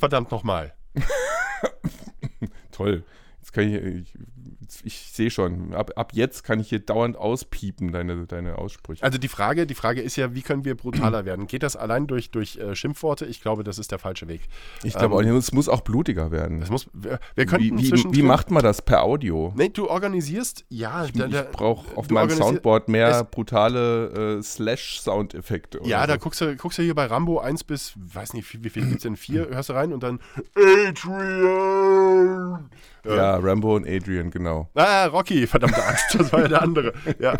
verdammt 0.00 0.32
nochmal. 0.32 0.74
Toll. 2.72 3.04
Jetzt 3.40 3.52
kann 3.54 3.64
ich, 3.64 3.74
ich, 3.74 4.84
ich 4.84 4.96
sehe 5.12 5.30
schon, 5.30 5.72
ab, 5.74 5.92
ab 5.96 6.12
jetzt 6.14 6.44
kann 6.44 6.60
ich 6.60 6.68
hier 6.68 6.78
dauernd 6.78 7.16
auspiepen, 7.16 7.90
deine, 7.90 8.26
deine 8.26 8.58
Aussprüche. 8.58 9.02
Also 9.02 9.16
die 9.16 9.28
Frage, 9.28 9.66
die 9.66 9.74
Frage 9.74 10.02
ist 10.02 10.16
ja, 10.16 10.34
wie 10.34 10.42
können 10.42 10.64
wir 10.66 10.74
brutaler 10.76 11.24
werden? 11.24 11.46
Geht 11.46 11.62
das 11.62 11.74
allein 11.74 12.06
durch, 12.06 12.30
durch 12.30 12.58
äh, 12.58 12.74
Schimpfworte? 12.74 13.24
Ich 13.24 13.40
glaube, 13.40 13.64
das 13.64 13.78
ist 13.78 13.92
der 13.92 13.98
falsche 13.98 14.28
Weg. 14.28 14.42
Ich 14.84 14.94
glaube 14.94 15.22
ähm, 15.24 15.36
es 15.36 15.52
muss 15.52 15.68
auch 15.70 15.80
blutiger 15.80 16.30
werden. 16.30 16.60
Das 16.60 16.68
muss, 16.70 16.88
wir, 16.92 17.18
wir 17.34 17.46
könnten 17.46 17.78
Wie, 17.78 17.90
wie, 17.90 18.12
wie 18.12 18.22
macht 18.22 18.50
man 18.50 18.62
das 18.62 18.82
per 18.82 19.02
Audio? 19.02 19.52
Nee, 19.56 19.70
du 19.70 19.88
organisierst, 19.88 20.66
ja, 20.68 21.06
Ich, 21.06 21.14
ich 21.16 21.50
brauche 21.52 21.96
auf 21.96 22.10
meinem 22.10 22.30
Soundboard 22.30 22.88
mehr 22.88 23.08
es- 23.08 23.24
brutale 23.30 24.36
äh, 24.38 24.42
Slash-Soundeffekte. 24.42 25.80
Ja, 25.84 25.98
oder 26.00 26.06
da 26.08 26.12
so. 26.14 26.18
guckst 26.20 26.40
du, 26.42 26.54
guckst 26.56 26.78
du 26.78 26.82
hier 26.82 26.94
bei 26.94 27.06
Rambo 27.06 27.38
1 27.38 27.64
bis, 27.64 27.94
weiß 27.96 28.34
nicht, 28.34 28.52
wie, 28.52 28.62
wie 28.64 28.70
viel 28.70 28.86
gibt's 28.86 29.02
denn? 29.04 29.16
Vier, 29.16 29.48
hörst 29.48 29.70
du 29.70 29.72
rein 29.72 29.92
und 29.94 30.02
dann 30.02 30.20
Adrian. 30.86 32.68
Ja, 33.04 33.36
Rambo 33.36 33.76
und 33.76 33.88
Adrian, 33.88 34.30
genau. 34.30 34.68
Ah, 34.74 35.06
Rocky, 35.06 35.46
verdammte 35.46 35.82
Axt, 35.82 36.14
das 36.18 36.32
war 36.32 36.40
ja 36.42 36.48
der 36.48 36.62
andere. 36.62 36.92
Ja, 37.18 37.34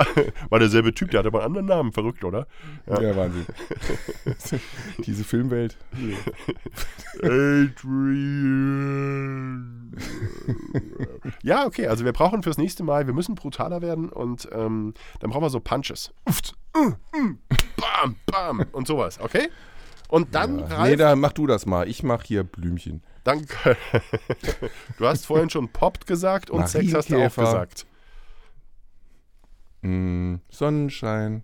war 0.49 0.59
derselbe 0.59 0.95
Typ, 0.95 1.11
der 1.11 1.19
hatte 1.19 1.29
aber 1.29 1.41
einen 1.41 1.57
anderen 1.57 1.67
Namen, 1.67 1.93
verrückt, 1.93 2.25
oder? 2.25 2.47
Ja, 2.87 3.15
Wahnsinn. 3.17 3.47
Diese 4.99 5.25
Filmwelt. 5.25 5.77
Adrian. 7.23 8.71
ja, 11.43 11.67
okay, 11.67 11.87
also 11.87 12.05
wir 12.05 12.13
brauchen 12.13 12.43
fürs 12.43 12.59
nächste 12.59 12.83
Mal, 12.83 13.07
wir 13.07 13.15
müssen 13.15 13.35
brutaler 13.35 13.83
werden 13.83 14.09
und 14.09 14.49
ähm, 14.53 14.95
dann 15.21 15.31
brauchen 15.31 15.43
wir 15.43 15.51
so 15.51 15.61
Punches. 15.61 16.13
Uft, 16.27 16.55
mm, 16.75 17.19
mm, 17.19 17.39
bam, 17.77 18.17
bam 18.27 18.65
und 18.73 18.87
sowas, 18.87 19.21
okay? 19.21 19.49
Und 20.11 20.35
dann, 20.35 20.59
Ja. 20.59 20.67
Ralf, 20.67 20.91
Nee, 20.91 20.97
da 20.97 21.17
mach 21.17 21.33
du 21.33 21.47
das 21.47 21.67
mal. 21.67 21.89
Ich 21.89 22.03
mach 22.03 22.25
hier 22.25 22.43
Blümchen. 22.43 23.03
Danke. 23.25 23.77
du 24.99 25.07
hast 25.07 25.27
vorhin 25.27 25.51
schon 25.51 25.69
poppt 25.69 26.07
gesagt 26.07 26.51
und 26.51 26.69
Sex 26.69 26.93
hast 26.95 27.11
du 27.11 27.17
auch 27.17 27.35
gesagt. 27.35 27.87
Mm, 29.83 30.37
Sonnenschein. 30.51 31.43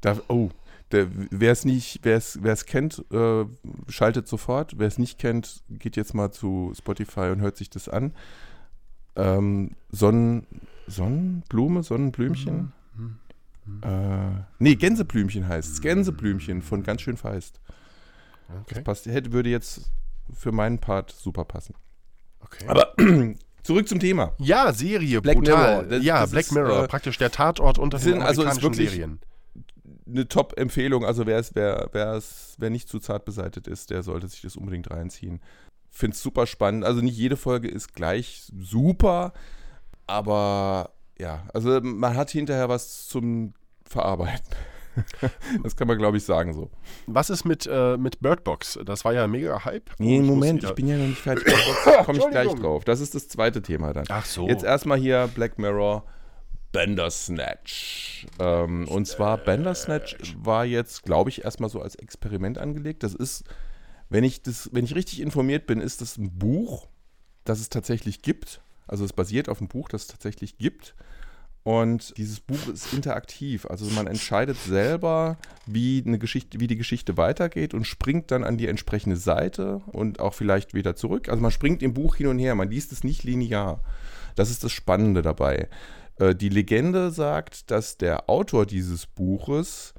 Da, 0.00 0.18
oh, 0.28 0.50
wer 0.90 1.52
es 1.52 1.64
nicht, 1.64 2.00
wer 2.02 2.16
es 2.16 2.66
kennt, 2.66 3.04
äh, 3.10 3.44
schaltet 3.88 4.28
sofort. 4.28 4.78
Wer 4.78 4.86
es 4.86 4.98
nicht 4.98 5.18
kennt, 5.18 5.64
geht 5.68 5.96
jetzt 5.96 6.14
mal 6.14 6.30
zu 6.30 6.72
Spotify 6.76 7.30
und 7.32 7.40
hört 7.40 7.56
sich 7.56 7.70
das 7.70 7.88
an. 7.88 8.14
Ähm, 9.16 9.72
Sonnen, 9.90 10.46
Sonnenblume, 10.86 11.82
Sonnenblümchen? 11.82 12.72
Äh, 13.82 14.42
nee, 14.58 14.74
Gänseblümchen 14.76 15.48
heißt 15.48 15.72
es. 15.72 15.80
Gänseblümchen 15.80 16.62
von 16.62 16.82
ganz 16.82 17.02
schön 17.02 17.16
feist. 17.16 17.60
Okay. 18.62 18.82
Passt, 18.82 19.06
hätte, 19.06 19.32
würde 19.32 19.48
jetzt 19.50 19.90
für 20.32 20.52
meinen 20.52 20.78
Part 20.78 21.10
super 21.10 21.44
passen. 21.44 21.74
okay. 22.40 22.64
Aber 22.68 22.94
zurück 23.62 23.88
zum 23.88 23.98
Thema. 24.00 24.34
ja, 24.38 24.72
Serie, 24.72 25.20
Black 25.20 25.36
brutal. 25.36 25.56
Mirror, 25.82 25.82
das- 25.90 26.04
ja, 26.04 26.20
das 26.20 26.30
Black 26.30 26.44
ist, 26.44 26.52
Mirror, 26.52 26.84
äh, 26.84 26.88
praktisch 26.88 27.18
der 27.18 27.30
Tatort 27.32 27.78
unter 27.78 27.98
den 27.98 28.04
sind- 28.04 28.22
also 28.22 28.42
ist 28.42 28.48
amerikanischen 28.48 28.78
wirklich- 28.78 28.90
Serien. 28.90 29.20
Eine 30.08 30.28
Top-Empfehlung. 30.28 31.04
Also 31.04 31.26
wer, 31.26 31.38
es, 31.38 31.56
wer, 31.56 31.88
wer, 31.92 32.12
es, 32.14 32.54
wer 32.58 32.70
nicht 32.70 32.88
zu 32.88 33.00
zart 33.00 33.24
beseitigt 33.24 33.66
ist, 33.66 33.90
der 33.90 34.04
sollte 34.04 34.28
sich 34.28 34.40
das 34.42 34.56
unbedingt 34.56 34.88
reinziehen. 34.92 35.40
Finde 35.90 36.14
es 36.14 36.22
super 36.22 36.46
spannend. 36.46 36.84
Also 36.84 37.00
nicht 37.00 37.16
jede 37.16 37.36
Folge 37.36 37.66
ist 37.66 37.92
gleich 37.94 38.48
super, 38.56 39.32
aber 40.06 40.90
ja, 41.18 41.44
also 41.52 41.80
man 41.80 42.16
hat 42.16 42.30
hinterher 42.30 42.68
was 42.68 43.08
zum 43.08 43.54
Verarbeiten. 43.84 44.56
das 45.62 45.76
kann 45.76 45.88
man, 45.88 45.98
glaube 45.98 46.16
ich, 46.16 46.24
sagen 46.24 46.54
so. 46.54 46.70
Was 47.06 47.30
ist 47.30 47.44
mit, 47.44 47.68
äh, 47.70 47.96
mit 47.96 48.20
Bird 48.20 48.44
Box? 48.44 48.78
Das 48.84 49.04
war 49.04 49.12
ja 49.12 49.26
mega 49.26 49.64
Hype. 49.64 49.90
Nee, 49.98 50.20
Moment, 50.20 50.64
ich 50.64 50.74
bin 50.74 50.88
ja 50.88 50.96
noch 50.96 51.06
nicht 51.06 51.20
fertig. 51.20 51.52
Da 51.84 52.04
komme 52.04 52.18
ich 52.18 52.30
gleich 52.30 52.54
drauf. 52.54 52.84
Das 52.84 53.00
ist 53.00 53.14
das 53.14 53.28
zweite 53.28 53.62
Thema 53.62 53.92
dann. 53.92 54.04
Ach 54.08 54.24
so. 54.24 54.48
Jetzt 54.48 54.64
erstmal 54.64 54.98
hier 54.98 55.28
Black 55.34 55.58
Mirror 55.58 56.04
Bandersnatch. 56.72 58.26
Ähm, 58.38 58.88
und 58.88 59.06
zwar 59.06 59.38
Bandersnatch 59.38 60.16
war 60.38 60.64
jetzt, 60.64 61.04
glaube 61.04 61.30
ich, 61.30 61.44
erstmal 61.44 61.70
so 61.70 61.80
als 61.80 61.94
Experiment 61.94 62.58
angelegt. 62.58 63.02
Das 63.02 63.14
ist, 63.14 63.44
wenn 64.08 64.24
ich 64.24 64.42
das, 64.42 64.70
wenn 64.72 64.84
ich 64.84 64.94
richtig 64.94 65.20
informiert 65.20 65.66
bin, 65.66 65.80
ist 65.80 66.00
das 66.00 66.18
ein 66.18 66.38
Buch, 66.38 66.88
das 67.44 67.60
es 67.60 67.68
tatsächlich 67.68 68.22
gibt. 68.22 68.60
Also 68.86 69.04
es 69.04 69.12
basiert 69.12 69.48
auf 69.48 69.60
einem 69.60 69.68
Buch, 69.68 69.88
das 69.88 70.02
es 70.02 70.08
tatsächlich 70.08 70.58
gibt. 70.58 70.94
Und 71.66 72.16
dieses 72.16 72.38
Buch 72.38 72.68
ist 72.72 72.92
interaktiv. 72.92 73.66
Also 73.66 73.86
man 73.86 74.06
entscheidet 74.06 74.56
selber, 74.56 75.36
wie, 75.66 76.00
eine 76.06 76.16
Geschichte, 76.16 76.60
wie 76.60 76.68
die 76.68 76.76
Geschichte 76.76 77.16
weitergeht 77.16 77.74
und 77.74 77.84
springt 77.84 78.30
dann 78.30 78.44
an 78.44 78.56
die 78.56 78.68
entsprechende 78.68 79.16
Seite 79.16 79.82
und 79.88 80.20
auch 80.20 80.32
vielleicht 80.32 80.74
wieder 80.74 80.94
zurück. 80.94 81.28
Also 81.28 81.42
man 81.42 81.50
springt 81.50 81.82
im 81.82 81.92
Buch 81.92 82.14
hin 82.14 82.28
und 82.28 82.38
her, 82.38 82.54
man 82.54 82.70
liest 82.70 82.92
es 82.92 83.02
nicht 83.02 83.24
linear. 83.24 83.80
Das 84.36 84.48
ist 84.48 84.62
das 84.62 84.70
Spannende 84.70 85.22
dabei. 85.22 85.68
Äh, 86.20 86.36
die 86.36 86.50
Legende 86.50 87.10
sagt, 87.10 87.70
dass 87.72 87.96
der 87.96 88.30
Autor 88.30 88.64
dieses 88.64 89.06
Buches 89.06 89.92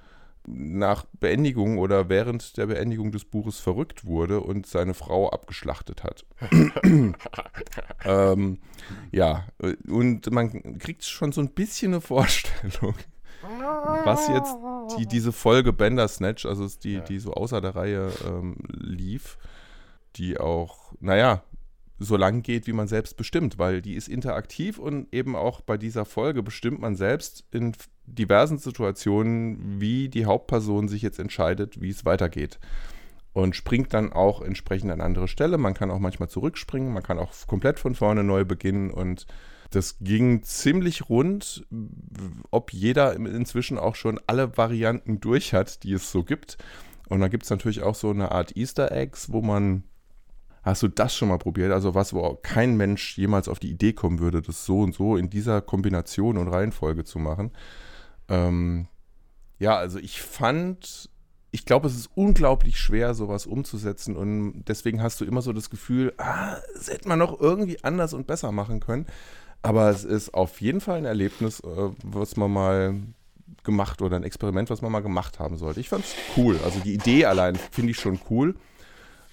nach 0.47 1.05
Beendigung 1.19 1.77
oder 1.77 2.07
während 2.07 2.55
der 2.57 2.67
Beendigung 2.67 3.11
des 3.11 3.25
Buches 3.25 3.59
verrückt 3.59 4.05
wurde 4.05 4.39
und 4.39 4.65
seine 4.65 4.93
Frau 4.93 5.29
abgeschlachtet 5.29 6.03
hat. 6.03 6.25
ähm, 8.05 8.59
ja, 9.11 9.45
und 9.87 10.31
man 10.31 10.79
kriegt 10.79 11.03
schon 11.03 11.33
so 11.33 11.41
ein 11.41 11.49
bisschen 11.49 11.93
eine 11.93 12.01
Vorstellung, 12.01 12.95
was 14.05 14.29
jetzt 14.29 14.55
die, 14.97 15.05
diese 15.05 15.33
Folge 15.33 15.73
Bandersnatch, 15.73 16.45
also 16.45 16.65
ist 16.65 16.85
die, 16.85 17.01
die 17.01 17.19
so 17.19 17.33
außer 17.33 17.59
der 17.59 17.75
Reihe 17.75 18.11
ähm, 18.25 18.55
lief, 18.69 19.37
die 20.15 20.39
auch, 20.39 20.93
naja, 21.01 21.43
so 21.99 22.15
lang 22.15 22.43
geht, 22.43 22.67
wie 22.67 22.73
man 22.73 22.87
selbst 22.87 23.17
bestimmt, 23.17 23.57
weil 23.57 23.81
die 23.81 23.95
ist 23.95 24.07
interaktiv 24.07 24.77
und 24.77 25.13
eben 25.13 25.35
auch 25.35 25.61
bei 25.61 25.77
dieser 25.77 26.05
Folge 26.05 26.43
bestimmt 26.43 26.79
man 26.79 26.95
selbst 26.95 27.45
in 27.51 27.73
diversen 28.05 28.57
Situationen, 28.57 29.81
wie 29.81 30.09
die 30.09 30.25
Hauptperson 30.25 30.87
sich 30.87 31.01
jetzt 31.01 31.19
entscheidet, 31.19 31.81
wie 31.81 31.89
es 31.89 32.05
weitergeht. 32.05 32.59
Und 33.33 33.55
springt 33.55 33.93
dann 33.93 34.13
auch 34.13 34.41
entsprechend 34.41 34.91
an 34.91 35.01
andere 35.01 35.27
Stelle. 35.27 35.57
Man 35.57 35.73
kann 35.75 35.91
auch 35.91 35.99
manchmal 35.99 36.29
zurückspringen, 36.29 36.93
man 36.93 37.03
kann 37.03 37.19
auch 37.19 37.33
komplett 37.45 37.79
von 37.79 37.93
vorne 37.93 38.23
neu 38.23 38.45
beginnen 38.45 38.89
und 38.91 39.27
das 39.69 39.97
ging 39.99 40.43
ziemlich 40.43 41.09
rund, 41.09 41.65
ob 42.51 42.71
jeder 42.71 43.15
inzwischen 43.15 43.77
auch 43.77 43.95
schon 43.95 44.19
alle 44.25 44.57
Varianten 44.57 45.19
durch 45.19 45.53
hat, 45.53 45.83
die 45.83 45.93
es 45.93 46.11
so 46.11 46.23
gibt. 46.23 46.57
Und 47.09 47.19
da 47.19 47.27
gibt 47.27 47.43
es 47.43 47.49
natürlich 47.49 47.83
auch 47.83 47.95
so 47.95 48.09
eine 48.09 48.31
Art 48.31 48.55
Easter 48.55 48.91
Eggs, 48.91 49.31
wo 49.31 49.41
man 49.41 49.83
Hast 50.67 50.83
du 50.83 50.89
das 50.89 51.15
schon 51.15 51.29
mal 51.29 51.37
probiert? 51.37 51.71
Also 51.71 51.95
was, 51.95 52.13
wo 52.13 52.37
kein 52.41 52.75
Mensch 52.75 53.17
jemals 53.17 53.47
auf 53.47 53.57
die 53.57 53.71
Idee 53.71 53.93
kommen 53.93 54.19
würde, 54.19 54.41
das 54.41 54.65
so 54.65 54.81
und 54.81 54.93
so 54.93 55.15
in 55.15 55.29
dieser 55.29 55.61
Kombination 55.61 56.37
und 56.37 56.49
Reihenfolge 56.49 57.05
zu 57.05 57.19
machen. 57.19 57.51
Ähm, 58.27 58.87
ja, 59.59 59.77
also 59.77 59.97
ich 59.97 60.21
fand, 60.21 61.09
ich 61.51 61.65
glaube, 61.65 61.87
es 61.87 61.95
ist 61.95 62.09
unglaublich 62.15 62.77
schwer, 62.79 63.13
sowas 63.13 63.45
umzusetzen 63.45 64.17
und 64.17 64.65
deswegen 64.67 65.01
hast 65.01 65.21
du 65.21 65.25
immer 65.25 65.41
so 65.41 65.53
das 65.53 65.69
Gefühl, 65.69 66.13
ah, 66.17 66.57
das 66.73 66.89
hätte 66.89 67.07
man 67.07 67.19
noch 67.19 67.39
irgendwie 67.39 67.81
anders 67.85 68.13
und 68.13 68.27
besser 68.27 68.51
machen 68.51 68.81
können. 68.81 69.05
Aber 69.61 69.89
es 69.89 70.03
ist 70.03 70.33
auf 70.33 70.59
jeden 70.59 70.81
Fall 70.81 70.97
ein 70.97 71.05
Erlebnis, 71.05 71.61
äh, 71.61 71.91
was 72.03 72.35
man 72.35 72.51
mal 72.51 72.95
gemacht 73.63 74.01
oder 74.01 74.17
ein 74.17 74.23
Experiment, 74.23 74.69
was 74.69 74.81
man 74.81 74.91
mal 74.91 74.99
gemacht 74.99 75.39
haben 75.39 75.57
sollte. 75.57 75.79
Ich 75.79 75.87
fand 75.87 76.03
es 76.03 76.13
cool. 76.35 76.59
Also 76.65 76.81
die 76.81 76.93
Idee 76.93 77.23
allein 77.23 77.55
finde 77.71 77.91
ich 77.91 77.97
schon 77.97 78.19
cool. 78.29 78.55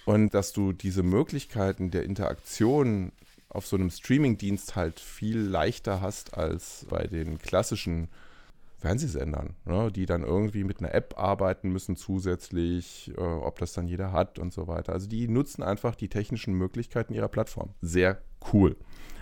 Und 0.04 0.34
dass 0.34 0.52
du 0.52 0.72
diese 0.72 1.02
Möglichkeiten 1.02 1.90
der 1.90 2.04
Interaktion 2.04 3.12
auf 3.48 3.66
so 3.66 3.76
einem 3.76 3.90
Streamingdienst 3.90 4.76
halt 4.76 5.00
viel 5.00 5.38
leichter 5.38 6.00
hast 6.00 6.36
als 6.36 6.86
bei 6.90 7.06
den 7.06 7.38
klassischen 7.38 8.08
Fernsehsendern, 8.78 9.54
ne, 9.64 9.90
die 9.90 10.04
dann 10.04 10.24
irgendwie 10.24 10.62
mit 10.62 10.80
einer 10.80 10.92
App 10.92 11.14
arbeiten 11.16 11.70
müssen 11.70 11.96
zusätzlich, 11.96 13.12
äh, 13.16 13.20
ob 13.20 13.58
das 13.58 13.72
dann 13.72 13.88
jeder 13.88 14.12
hat 14.12 14.38
und 14.38 14.52
so 14.52 14.66
weiter. 14.66 14.92
Also 14.92 15.08
die 15.08 15.26
nutzen 15.26 15.62
einfach 15.62 15.94
die 15.94 16.08
technischen 16.08 16.52
Möglichkeiten 16.52 17.14
ihrer 17.14 17.28
Plattform. 17.28 17.70
Sehr 17.80 18.18
cool. 18.52 18.76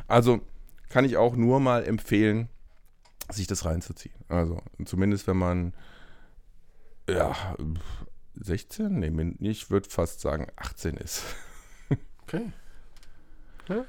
Also 0.08 0.40
kann 0.88 1.04
ich 1.04 1.16
auch 1.16 1.36
nur 1.36 1.60
mal 1.60 1.84
empfehlen, 1.84 2.48
sich 3.30 3.46
das 3.46 3.64
reinzuziehen. 3.64 4.16
Also 4.28 4.60
zumindest 4.84 5.28
wenn 5.28 5.36
man 5.36 5.74
ja 7.08 7.36
16? 8.34 8.98
Nee, 8.98 9.34
ich 9.40 9.70
würde 9.70 9.88
fast 9.88 10.20
sagen 10.20 10.46
18 10.56 10.96
ist. 10.96 11.22
Okay. 12.22 12.52
Ja? 13.68 13.84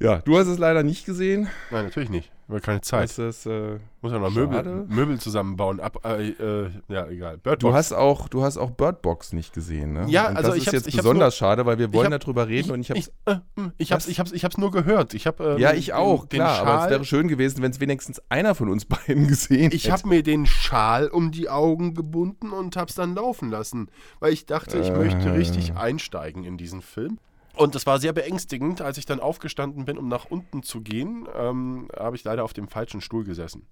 Ja, 0.00 0.18
du 0.18 0.38
hast 0.38 0.46
es 0.46 0.58
leider 0.58 0.82
nicht 0.82 1.06
gesehen. 1.06 1.48
Nein, 1.70 1.84
natürlich 1.84 2.10
nicht. 2.10 2.30
Wir 2.48 2.60
keine 2.60 2.80
Zeit. 2.80 3.18
Das, 3.18 3.44
äh, 3.44 3.78
Muss 4.02 4.12
ja 4.12 4.20
noch 4.20 4.30
Möbel, 4.30 4.86
Möbel 4.88 5.18
zusammenbauen. 5.18 5.80
Ab, 5.80 5.98
äh, 6.04 6.28
äh, 6.28 6.70
ja, 6.88 7.08
egal. 7.08 7.38
Bird 7.38 7.60
du 7.60 7.74
hast 7.74 7.92
auch, 7.92 8.28
du 8.28 8.44
hast 8.44 8.56
auch 8.56 8.70
Bird 8.70 9.02
Box 9.02 9.32
nicht 9.32 9.52
gesehen, 9.52 9.94
ne? 9.94 10.06
Ja, 10.08 10.28
und 10.28 10.36
also 10.36 10.50
das 10.50 10.58
ich 10.58 10.66
ist 10.68 10.72
jetzt 10.72 10.96
besonders 10.96 11.34
nur, 11.34 11.48
schade, 11.48 11.66
weil 11.66 11.78
wir 11.78 11.92
wollen 11.92 12.12
hab, 12.12 12.20
darüber 12.20 12.46
reden 12.46 12.68
ich, 12.68 12.72
und 12.72 12.80
ich 12.80 12.90
habe 12.90 13.00
ich, 13.00 13.08
äh, 13.24 13.36
hm, 13.56 13.72
ich 13.78 13.90
hab's, 13.90 14.06
ich 14.06 14.20
hab's, 14.20 14.30
ich 14.30 14.44
hab's 14.44 14.58
nur 14.58 14.70
gehört. 14.70 15.12
Ich 15.14 15.26
hab, 15.26 15.40
ähm, 15.40 15.58
ja, 15.58 15.72
ich 15.72 15.92
auch, 15.92 16.24
den, 16.24 16.38
klar. 16.38 16.60
den 16.60 16.68
aber 16.68 16.84
es 16.84 16.90
wäre 16.90 17.04
schön 17.04 17.26
gewesen, 17.26 17.62
wenn 17.62 17.72
es 17.72 17.80
wenigstens 17.80 18.22
einer 18.28 18.54
von 18.54 18.68
uns 18.68 18.84
beiden 18.86 19.26
gesehen 19.26 19.64
hätte. 19.64 19.76
Ich 19.76 19.90
habe 19.90 20.06
mir 20.06 20.22
den 20.22 20.46
Schal 20.46 21.08
um 21.08 21.32
die 21.32 21.48
Augen 21.48 21.94
gebunden 21.94 22.52
und 22.52 22.76
hab's 22.76 22.94
dann 22.94 23.16
laufen 23.16 23.50
lassen, 23.50 23.90
weil 24.20 24.32
ich 24.32 24.46
dachte, 24.46 24.78
ich 24.78 24.88
äh. 24.90 24.96
möchte 24.96 25.34
richtig 25.34 25.74
einsteigen 25.74 26.44
in 26.44 26.56
diesen 26.56 26.80
Film. 26.80 27.18
Und 27.56 27.74
das 27.74 27.86
war 27.86 27.98
sehr 27.98 28.12
beängstigend, 28.12 28.82
als 28.82 28.98
ich 28.98 29.06
dann 29.06 29.18
aufgestanden 29.18 29.86
bin, 29.86 29.96
um 29.98 30.08
nach 30.08 30.26
unten 30.26 30.62
zu 30.62 30.82
gehen, 30.82 31.26
ähm, 31.34 31.88
habe 31.96 32.14
ich 32.16 32.24
leider 32.24 32.44
auf 32.44 32.52
dem 32.52 32.68
falschen 32.68 33.00
Stuhl 33.00 33.24
gesessen. 33.24 33.66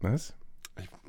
Was? 0.00 0.34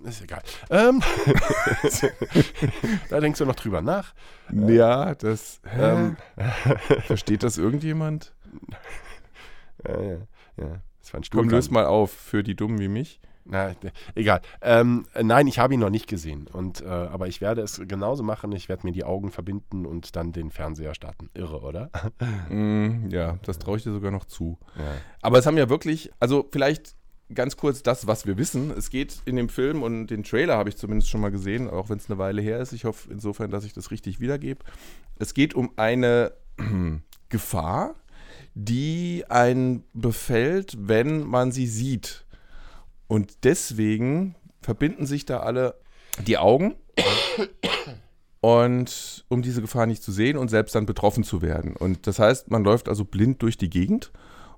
Ist 0.04 0.22
egal. 0.22 0.42
Ähm, 0.70 1.02
da 3.10 3.20
denkst 3.20 3.38
du 3.40 3.46
noch 3.46 3.56
drüber 3.56 3.82
nach. 3.82 4.14
Ja, 4.52 5.14
das. 5.14 5.60
Ähm, 5.78 6.16
Versteht 7.06 7.44
das 7.44 7.58
irgendjemand? 7.58 8.34
Ja, 9.86 10.02
ja, 10.02 10.18
ja. 10.58 10.82
Das 11.02 11.14
war 11.14 11.20
ein 11.20 11.24
Stuhl. 11.24 11.42
Komm, 11.42 11.50
löst 11.50 11.72
mal 11.72 11.86
auf 11.86 12.12
für 12.12 12.44
die 12.44 12.56
Dummen 12.56 12.80
wie 12.80 12.88
mich. 12.88 13.20
Na, 13.52 13.76
egal. 14.14 14.42
Ähm, 14.62 15.08
nein, 15.20 15.48
ich 15.48 15.58
habe 15.58 15.74
ihn 15.74 15.80
noch 15.80 15.90
nicht 15.90 16.08
gesehen. 16.08 16.48
Und, 16.48 16.82
äh, 16.82 16.86
aber 16.86 17.28
ich 17.28 17.42
werde 17.42 17.62
es 17.62 17.82
genauso 17.88 18.22
machen. 18.22 18.52
Ich 18.52 18.70
werde 18.70 18.86
mir 18.86 18.94
die 18.94 19.04
Augen 19.04 19.32
verbinden 19.32 19.88
und 19.88 20.16
dann 20.16 20.32
den 20.32 20.52
Fernseher 20.52 20.94
starten. 20.94 21.32
Irre, 21.34 21.62
oder? 21.62 21.90
mm, 22.50 23.10
ja, 23.10 23.40
das 23.44 23.58
traue 23.58 23.78
ich 23.78 23.84
dir 23.84 23.92
sogar 23.92 24.12
noch 24.12 24.26
zu. 24.26 24.60
Ja. 24.78 24.94
Aber 25.22 25.40
es 25.40 25.48
haben 25.48 25.58
ja 25.58 25.68
wirklich, 25.68 26.12
also 26.20 26.48
vielleicht 26.52 26.96
ganz 27.34 27.58
kurz 27.58 27.82
das, 27.82 28.06
was 28.06 28.28
wir 28.28 28.38
wissen. 28.38 28.72
Es 28.72 28.92
geht 28.92 29.22
in 29.26 29.36
dem 29.36 29.50
Film 29.50 29.82
und 29.82 30.08
den 30.08 30.24
Trailer 30.24 30.58
habe 30.58 30.70
ich 30.70 30.78
zumindest 30.78 31.10
schon 31.10 31.22
mal 31.22 31.32
gesehen, 31.32 31.70
auch 31.70 31.90
wenn 31.90 31.98
es 31.98 32.10
eine 32.10 32.20
Weile 32.20 32.42
her 32.42 32.60
ist. 32.60 32.72
Ich 32.72 32.86
hoffe 32.86 33.12
insofern, 33.12 33.50
dass 33.50 33.66
ich 33.66 33.74
das 33.74 33.90
richtig 33.90 34.20
wiedergebe. 34.20 34.64
Es 35.18 35.34
geht 35.34 35.56
um 35.56 35.72
eine 35.76 36.34
Gefahr, 37.30 37.96
die 38.54 39.24
einen 39.28 39.84
befällt, 39.94 40.78
wenn 40.80 41.26
man 41.26 41.52
sie 41.52 41.68
sieht. 41.68 42.26
Und 43.10 43.44
deswegen 43.44 44.36
verbinden 44.62 45.08
sich 45.08 45.26
da 45.26 45.40
alle 45.40 45.76
die 46.26 46.38
Augen. 46.38 46.76
Und 48.40 49.26
um 49.28 49.42
diese 49.42 49.62
Gefahr 49.62 49.88
nicht 49.88 50.04
zu 50.04 50.12
sehen 50.12 50.38
und 50.38 50.48
selbst 50.50 50.76
dann 50.76 50.86
betroffen 50.86 51.24
zu 51.24 51.42
werden. 51.42 51.76
Und 51.76 52.08
das 52.08 52.20
heißt, 52.20 52.52
man 52.52 52.64
läuft 52.64 52.88
also 52.88 53.04
blind 53.04 53.42
durch 53.42 53.58
die 53.58 53.70
Gegend. 53.70 54.12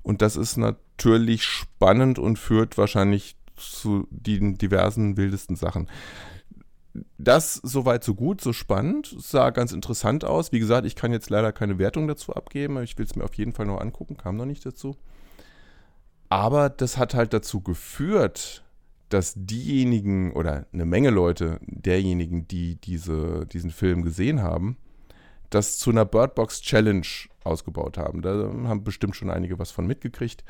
Und 0.04 0.22
das 0.22 0.36
ist 0.36 0.58
natürlich 0.58 1.44
spannend 1.44 2.20
und 2.20 2.38
führt 2.38 2.78
wahrscheinlich 2.78 3.38
zu 3.56 4.06
den 4.10 4.58
diversen 4.58 5.16
wildesten 5.16 5.56
Sachen. 5.56 5.90
Das 7.18 7.54
soweit 7.56 8.04
so 8.04 8.16
gut, 8.16 8.42
so 8.42 8.52
spannend, 8.52 9.16
sah 9.18 9.52
ganz 9.52 9.72
interessant 9.72 10.26
aus. 10.26 10.52
Wie 10.52 10.60
gesagt, 10.60 10.86
ich 10.86 10.96
kann 10.96 11.14
jetzt 11.14 11.30
leider 11.30 11.54
keine 11.54 11.80
Wertung 11.80 12.06
dazu 12.06 12.34
abgeben. 12.34 12.84
Ich 12.84 12.98
will 12.98 13.06
es 13.06 13.16
mir 13.16 13.24
auf 13.24 13.36
jeden 13.36 13.54
Fall 13.54 13.66
noch 13.66 13.80
angucken, 13.80 14.18
kam 14.18 14.36
noch 14.36 14.46
nicht 14.46 14.66
dazu. 14.66 14.98
Aber 16.32 16.70
das 16.70 16.98
hat 16.98 17.14
halt 17.14 17.34
dazu 17.34 17.60
geführt, 17.60 18.64
dass 19.10 19.34
diejenigen 19.36 20.32
oder 20.32 20.66
eine 20.72 20.86
Menge 20.86 21.10
Leute, 21.10 21.60
derjenigen, 21.68 22.48
die 22.48 22.76
diese, 22.76 23.46
diesen 23.48 23.70
Film 23.70 24.02
gesehen 24.02 24.42
haben, 24.42 24.78
das 25.50 25.78
zu 25.78 25.90
einer 25.90 26.06
Birdbox 26.06 26.62
Challenge 26.62 27.06
ausgebaut 27.44 27.98
haben. 27.98 28.22
Da 28.22 28.30
haben 28.30 28.86
bestimmt 28.86 29.18
schon 29.18 29.30
einige 29.30 29.60
was 29.60 29.72
von 29.72 29.86
mitgekriegt. 29.86 30.46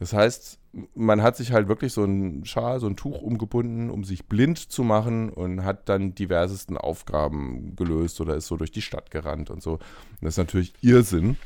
Das 0.00 0.12
heißt, 0.12 0.58
man 0.96 1.22
hat 1.22 1.36
sich 1.36 1.52
halt 1.52 1.68
wirklich 1.68 1.92
so 1.92 2.02
ein 2.02 2.44
Schal, 2.44 2.80
so 2.80 2.88
ein 2.88 2.96
Tuch 2.96 3.22
umgebunden, 3.22 3.88
um 3.88 4.02
sich 4.02 4.26
blind 4.26 4.58
zu 4.58 4.82
machen 4.82 5.30
und 5.30 5.62
hat 5.62 5.88
dann 5.88 6.16
diversesten 6.16 6.76
Aufgaben 6.76 7.76
gelöst 7.76 8.20
oder 8.20 8.34
ist 8.34 8.48
so 8.48 8.56
durch 8.56 8.72
die 8.72 8.82
Stadt 8.82 9.12
gerannt 9.12 9.48
und 9.50 9.62
so. 9.62 9.74
Und 9.74 10.22
das 10.22 10.34
ist 10.34 10.38
natürlich 10.38 10.74
Irrsinn. 10.80 11.36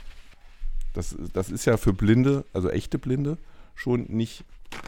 Das, 0.95 1.15
das 1.35 1.51
ist 1.51 1.67
ja 1.67 1.77
für 1.77 1.93
Blinde, 1.93 2.47
also 2.55 2.71
echte 2.71 2.99
Blinde, 2.99 3.37
schon 3.75 4.07
nicht 4.09 4.45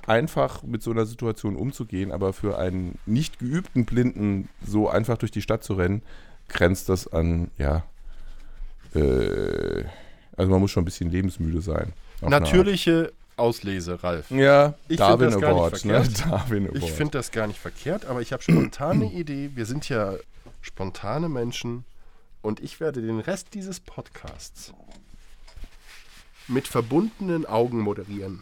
einfach 0.07 0.63
mit 0.63 0.83
so 0.83 0.91
einer 0.91 1.07
Situation 1.07 1.57
umzugehen, 1.57 2.13
aber 2.13 2.33
für 2.33 2.59
einen 2.59 2.99
nicht 3.07 3.39
geübten 3.39 3.85
Blinden 3.85 4.49
so 4.65 4.89
einfach 4.89 5.19
durch 5.19 5.33
die 5.33 5.43
Stadt 5.43 5.65
zu 5.65 5.75
rennen, 5.75 6.03
grenzt 6.49 6.89
das 6.89 7.13
an, 7.13 7.51
ja, 7.59 7.85
äh, 8.95 9.85
also 10.37 10.51
man 10.51 10.61
muss 10.61 10.71
schon 10.71 10.83
ein 10.83 10.87
bisschen 10.87 11.11
lebensmüde 11.11 11.61
sein. 11.61 11.93
Natürliche 12.21 13.13
Auslese, 13.37 14.03
Ralf. 14.03 14.31
Ja, 14.31 14.75
ich 14.89 14.97
Darwin 14.97 15.35
Award. 15.35 15.85
Ne? 15.85 16.03
Darwin 16.29 16.69
Award. 16.69 16.83
Ich 16.83 16.93
finde 16.93 17.19
das 17.19 17.31
gar 17.31 17.47
nicht 17.47 17.59
verkehrt, 17.59 18.07
aber 18.07 18.23
ich 18.23 18.33
habe 18.33 18.43
spontane 18.43 19.05
Idee. 19.13 19.51
Wir 19.55 19.67
sind 19.67 19.89
ja 19.89 20.15
spontane 20.63 21.29
Menschen 21.29 21.85
und 22.41 22.61
ich 22.61 22.81
werde 22.81 23.03
den 23.03 23.21
Rest 23.21 23.49
dieses 23.53 23.81
Podcasts 23.81 24.73
mit 26.49 26.67
verbundenen 26.67 27.45
Augen 27.45 27.81
moderieren 27.81 28.41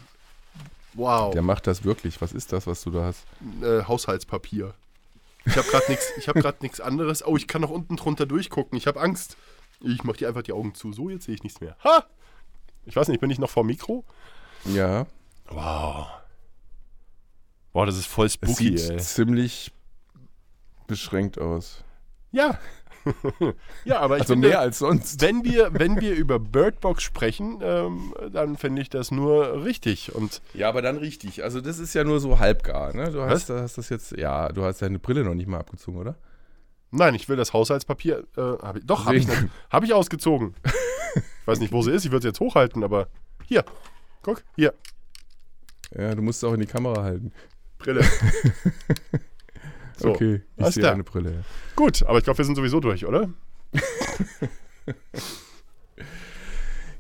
Wow. 0.94 1.33
Der 1.33 1.42
macht 1.42 1.66
das 1.66 1.85
wirklich. 1.85 2.20
Was 2.20 2.33
ist 2.33 2.52
das, 2.52 2.66
was 2.66 2.83
du 2.83 2.90
da 2.90 3.04
hast? 3.04 3.24
äh, 3.62 3.83
Haushaltspapier. 3.85 4.74
Ich 5.46 5.57
habe 5.57 5.68
gerade 5.68 5.85
nichts. 5.90 6.07
Ich 6.16 6.28
habe 6.28 6.40
gerade 6.40 6.59
nichts 6.62 6.80
anderes. 6.80 7.26
Oh, 7.26 7.37
ich 7.37 7.46
kann 7.48 7.61
noch 7.62 7.70
unten 7.70 7.96
drunter 7.96 8.26
durchgucken. 8.26 8.78
Ich 8.78 8.87
habe 8.87 9.00
Angst. 9.00 9.37
Ich 9.80 10.04
mache 10.04 10.16
dir 10.18 10.28
einfach 10.28 10.42
die 10.42 10.52
Augen 10.52 10.74
zu. 10.74 10.92
So, 10.92 11.11
jetzt 11.11 11.24
sehe 11.24 11.35
ich 11.35 11.42
nichts 11.42 11.61
mehr. 11.61 11.76
Ha! 11.85 12.04
Ich 12.87 12.96
weiß 12.96 13.09
nicht, 13.09 13.20
bin 13.20 13.30
ich 13.30 13.38
noch 13.38 13.50
vor 13.50 13.64
Mikro? 13.64 14.04
Ja. 14.64 15.07
Wow. 15.48 16.07
Boah, 17.72 17.87
das 17.87 17.96
ist 17.96 18.07
voll 18.07 18.26
Es 18.26 18.35
spooky, 18.35 18.78
sieht 18.78 18.90
ey. 18.90 18.98
ziemlich 18.98 19.72
beschränkt 20.87 21.38
aus. 21.38 21.83
Ja. 22.33 22.59
ja, 23.85 24.01
aber 24.01 24.17
ich 24.17 24.23
Also 24.23 24.35
finde, 24.35 24.49
mehr 24.49 24.61
als 24.61 24.79
sonst. 24.79 25.21
wenn 25.21 25.45
wir, 25.45 25.71
wenn 25.75 26.01
wir 26.01 26.14
über 26.14 26.38
Birdbox 26.38 27.03
sprechen, 27.03 27.59
ähm, 27.62 28.14
dann 28.33 28.57
finde 28.57 28.83
ich 28.83 28.88
das 28.90 29.11
nur 29.11 29.64
richtig. 29.64 30.14
Und 30.14 30.40
Ja, 30.55 30.69
aber 30.69 30.83
dann 30.83 30.97
richtig. 30.97 31.43
Also 31.45 31.61
das 31.61 31.79
ist 31.79 31.95
ja 31.95 32.05
nur 32.05 32.21
so 32.21 32.38
halbgar, 32.38 32.95
ne? 32.95 33.11
Du 33.11 33.23
hast, 33.23 33.51
hast 33.51 33.79
das 33.79 33.88
jetzt, 33.88 34.17
ja, 34.17 34.49
du 34.51 34.64
hast 34.64 34.83
deine 34.83 34.99
Brille 34.99 35.25
noch 35.25 35.35
nicht 35.35 35.47
mal 35.49 35.59
abgezogen, 35.59 35.99
oder? 35.99 36.17
nein, 36.90 37.14
ich 37.17 37.29
will 37.29 37.37
das 37.37 37.53
Haushaltspapier. 37.53 38.25
Äh, 38.37 38.40
hab 38.40 38.77
ich, 38.77 38.87
doch, 38.87 39.07
habe 39.07 39.17
ich, 39.17 39.27
hab 39.71 39.85
ich 39.85 39.93
ausgezogen. 39.93 40.55
Ich 41.17 41.47
weiß 41.47 41.61
nicht, 41.61 41.73
wo 41.73 41.83
sie 41.83 41.93
ist. 41.93 42.05
Ich 42.07 42.11
würde 42.11 42.23
sie 42.23 42.29
jetzt 42.29 42.40
hochhalten, 42.40 42.83
aber 42.83 43.07
hier. 43.45 43.64
Guck, 44.23 44.43
hier. 44.57 44.73
Ja, 45.97 46.14
du 46.14 46.23
musst 46.23 46.43
es 46.43 46.49
auch 46.49 46.55
in 46.55 46.61
die 46.61 46.67
Kamera 46.67 47.03
halten. 47.03 47.33
Brille. 47.79 48.03
So, 50.05 50.11
okay, 50.11 50.43
ich 50.57 50.67
sehe 50.67 50.90
eine 50.90 51.05
Brille. 51.05 51.31
Ja. 51.31 51.40
Gut, 51.77 52.03
aber 52.05 52.19
ich 52.19 52.25
glaube, 52.25 52.38
wir 52.38 52.45
sind 52.45 52.55
sowieso 52.55 52.81
durch, 52.81 53.05
oder? 53.07 53.31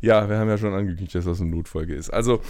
Ja, 0.04 0.28
wir 0.28 0.36
haben 0.36 0.50
ja 0.50 0.58
schon 0.58 0.74
angekündigt, 0.74 1.14
dass 1.14 1.24
das 1.24 1.40
eine 1.40 1.48
Notfolge 1.48 1.94
ist. 1.94 2.10
Also, 2.10 2.42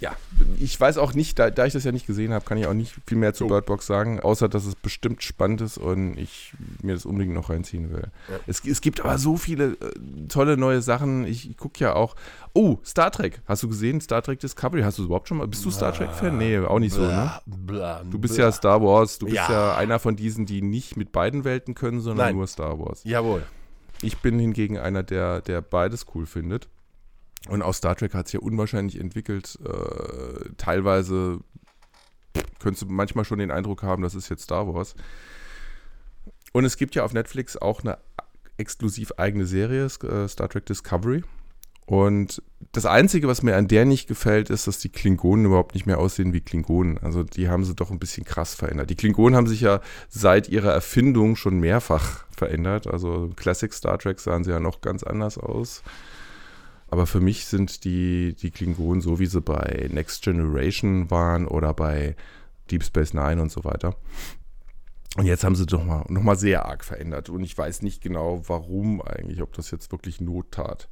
ja, 0.00 0.14
ich 0.58 0.78
weiß 0.78 0.98
auch 0.98 1.14
nicht, 1.14 1.38
da, 1.38 1.50
da 1.50 1.66
ich 1.66 1.72
das 1.72 1.84
ja 1.84 1.92
nicht 1.92 2.06
gesehen 2.06 2.32
habe, 2.32 2.44
kann 2.44 2.58
ich 2.58 2.66
auch 2.66 2.74
nicht 2.74 2.94
viel 3.06 3.16
mehr 3.16 3.32
zu 3.32 3.44
Oh. 3.44 3.48
Birdbox 3.48 3.86
sagen, 3.86 4.20
außer 4.20 4.48
dass 4.48 4.66
es 4.66 4.74
bestimmt 4.74 5.22
spannend 5.22 5.60
ist 5.60 5.78
und 5.78 6.18
ich 6.18 6.52
mir 6.82 6.94
das 6.94 7.06
unbedingt 7.06 7.32
noch 7.34 7.48
reinziehen 7.48 7.90
will. 7.92 8.08
Ja. 8.28 8.36
Es, 8.46 8.64
es 8.64 8.80
gibt 8.80 9.00
aber 9.00 9.18
so 9.18 9.36
viele 9.36 9.72
äh, 9.74 10.26
tolle 10.28 10.56
neue 10.56 10.82
Sachen. 10.82 11.24
Ich, 11.26 11.48
ich 11.48 11.56
gucke 11.56 11.78
ja 11.84 11.94
auch. 11.94 12.16
Oh, 12.54 12.78
Star 12.84 13.10
Trek. 13.12 13.40
Hast 13.46 13.62
du 13.62 13.68
gesehen? 13.68 14.00
Star 14.00 14.20
Trek 14.22 14.40
Discovery. 14.40 14.82
Hast 14.82 14.98
du 14.98 15.04
überhaupt 15.04 15.28
schon 15.28 15.38
mal? 15.38 15.46
Bist 15.48 15.64
du 15.64 15.70
Star 15.70 15.92
Trek-Fan? 15.92 16.36
Nee, 16.38 16.58
auch 16.58 16.78
nicht 16.80 16.92
so, 16.92 17.02
ne? 17.02 17.32
Bla, 17.46 18.02
Du 18.04 18.18
bist 18.18 18.34
bla. 18.34 18.46
ja 18.46 18.52
Star 18.52 18.82
Wars. 18.82 19.18
Du 19.18 19.26
bist 19.26 19.36
ja. 19.36 19.50
Ja. 19.50 19.76
einer 19.76 19.98
von 20.00 20.16
diesen, 20.16 20.44
die 20.46 20.60
nicht 20.62 20.96
mit 20.96 21.12
beiden 21.12 21.44
Welten 21.44 21.74
können, 21.74 22.00
sondern 22.00 22.26
Nein. 22.28 22.36
nur 22.36 22.46
Star 22.46 22.78
Wars. 22.80 23.02
Jawohl. 23.04 23.42
Ich 24.02 24.18
bin 24.18 24.38
hingegen 24.38 24.76
einer, 24.78 25.02
der, 25.02 25.40
der 25.40 25.60
beides 25.62 26.06
cool 26.14 26.26
findet. 26.26 26.68
Und 27.48 27.62
auch 27.62 27.74
Star 27.74 27.94
Trek 27.94 28.14
hat 28.14 28.28
sich 28.28 28.34
ja 28.34 28.40
unwahrscheinlich 28.40 28.98
entwickelt. 28.98 29.58
Äh, 29.64 30.50
teilweise 30.56 31.40
könntest 32.58 32.82
du 32.82 32.86
manchmal 32.86 33.24
schon 33.24 33.38
den 33.38 33.50
Eindruck 33.50 33.82
haben, 33.82 34.02
das 34.02 34.14
ist 34.14 34.28
jetzt 34.30 34.44
Star 34.44 34.72
Wars. 34.72 34.94
Und 36.52 36.64
es 36.64 36.76
gibt 36.76 36.94
ja 36.94 37.04
auf 37.04 37.12
Netflix 37.12 37.56
auch 37.56 37.82
eine 37.82 37.98
exklusiv 38.56 39.12
eigene 39.16 39.46
Serie, 39.46 39.84
äh, 39.84 40.28
Star 40.28 40.48
Trek 40.48 40.66
Discovery. 40.66 41.22
Und 41.86 42.42
das 42.72 42.86
Einzige, 42.86 43.28
was 43.28 43.42
mir 43.42 43.56
an 43.56 43.68
der 43.68 43.84
nicht 43.84 44.08
gefällt, 44.08 44.48
ist, 44.48 44.66
dass 44.66 44.78
die 44.78 44.88
Klingonen 44.88 45.44
überhaupt 45.44 45.74
nicht 45.74 45.84
mehr 45.84 45.98
aussehen 45.98 46.32
wie 46.32 46.40
Klingonen. 46.40 46.96
Also 46.98 47.24
die 47.24 47.48
haben 47.50 47.64
sie 47.64 47.74
doch 47.74 47.90
ein 47.90 47.98
bisschen 47.98 48.24
krass 48.24 48.54
verändert. 48.54 48.88
Die 48.88 48.94
Klingonen 48.94 49.36
haben 49.36 49.46
sich 49.46 49.60
ja 49.60 49.80
seit 50.08 50.48
ihrer 50.48 50.72
Erfindung 50.72 51.36
schon 51.36 51.60
mehrfach 51.60 52.24
verändert. 52.34 52.86
Also 52.86 53.30
Classic 53.36 53.72
Star 53.72 53.98
Trek 53.98 54.18
sahen 54.18 54.44
sie 54.44 54.50
ja 54.50 54.60
noch 54.60 54.80
ganz 54.80 55.02
anders 55.02 55.36
aus. 55.36 55.82
Aber 56.94 57.08
für 57.08 57.18
mich 57.18 57.46
sind 57.46 57.82
die, 57.82 58.36
die 58.36 58.52
Klingonen 58.52 59.00
so, 59.00 59.18
wie 59.18 59.26
sie 59.26 59.40
bei 59.40 59.88
Next 59.92 60.22
Generation 60.22 61.10
waren 61.10 61.48
oder 61.48 61.74
bei 61.74 62.14
Deep 62.70 62.84
Space 62.84 63.14
Nine 63.14 63.42
und 63.42 63.50
so 63.50 63.64
weiter. 63.64 63.96
Und 65.16 65.26
jetzt 65.26 65.42
haben 65.42 65.56
sie 65.56 65.66
doch 65.66 65.84
mal, 65.84 66.04
noch 66.08 66.22
mal 66.22 66.36
sehr 66.36 66.66
arg 66.66 66.84
verändert. 66.84 67.30
Und 67.30 67.42
ich 67.42 67.58
weiß 67.58 67.82
nicht 67.82 68.00
genau, 68.00 68.42
warum 68.46 69.02
eigentlich, 69.02 69.42
ob 69.42 69.52
das 69.54 69.72
jetzt 69.72 69.90
wirklich 69.90 70.20
Not 70.20 70.52
tat. 70.52 70.88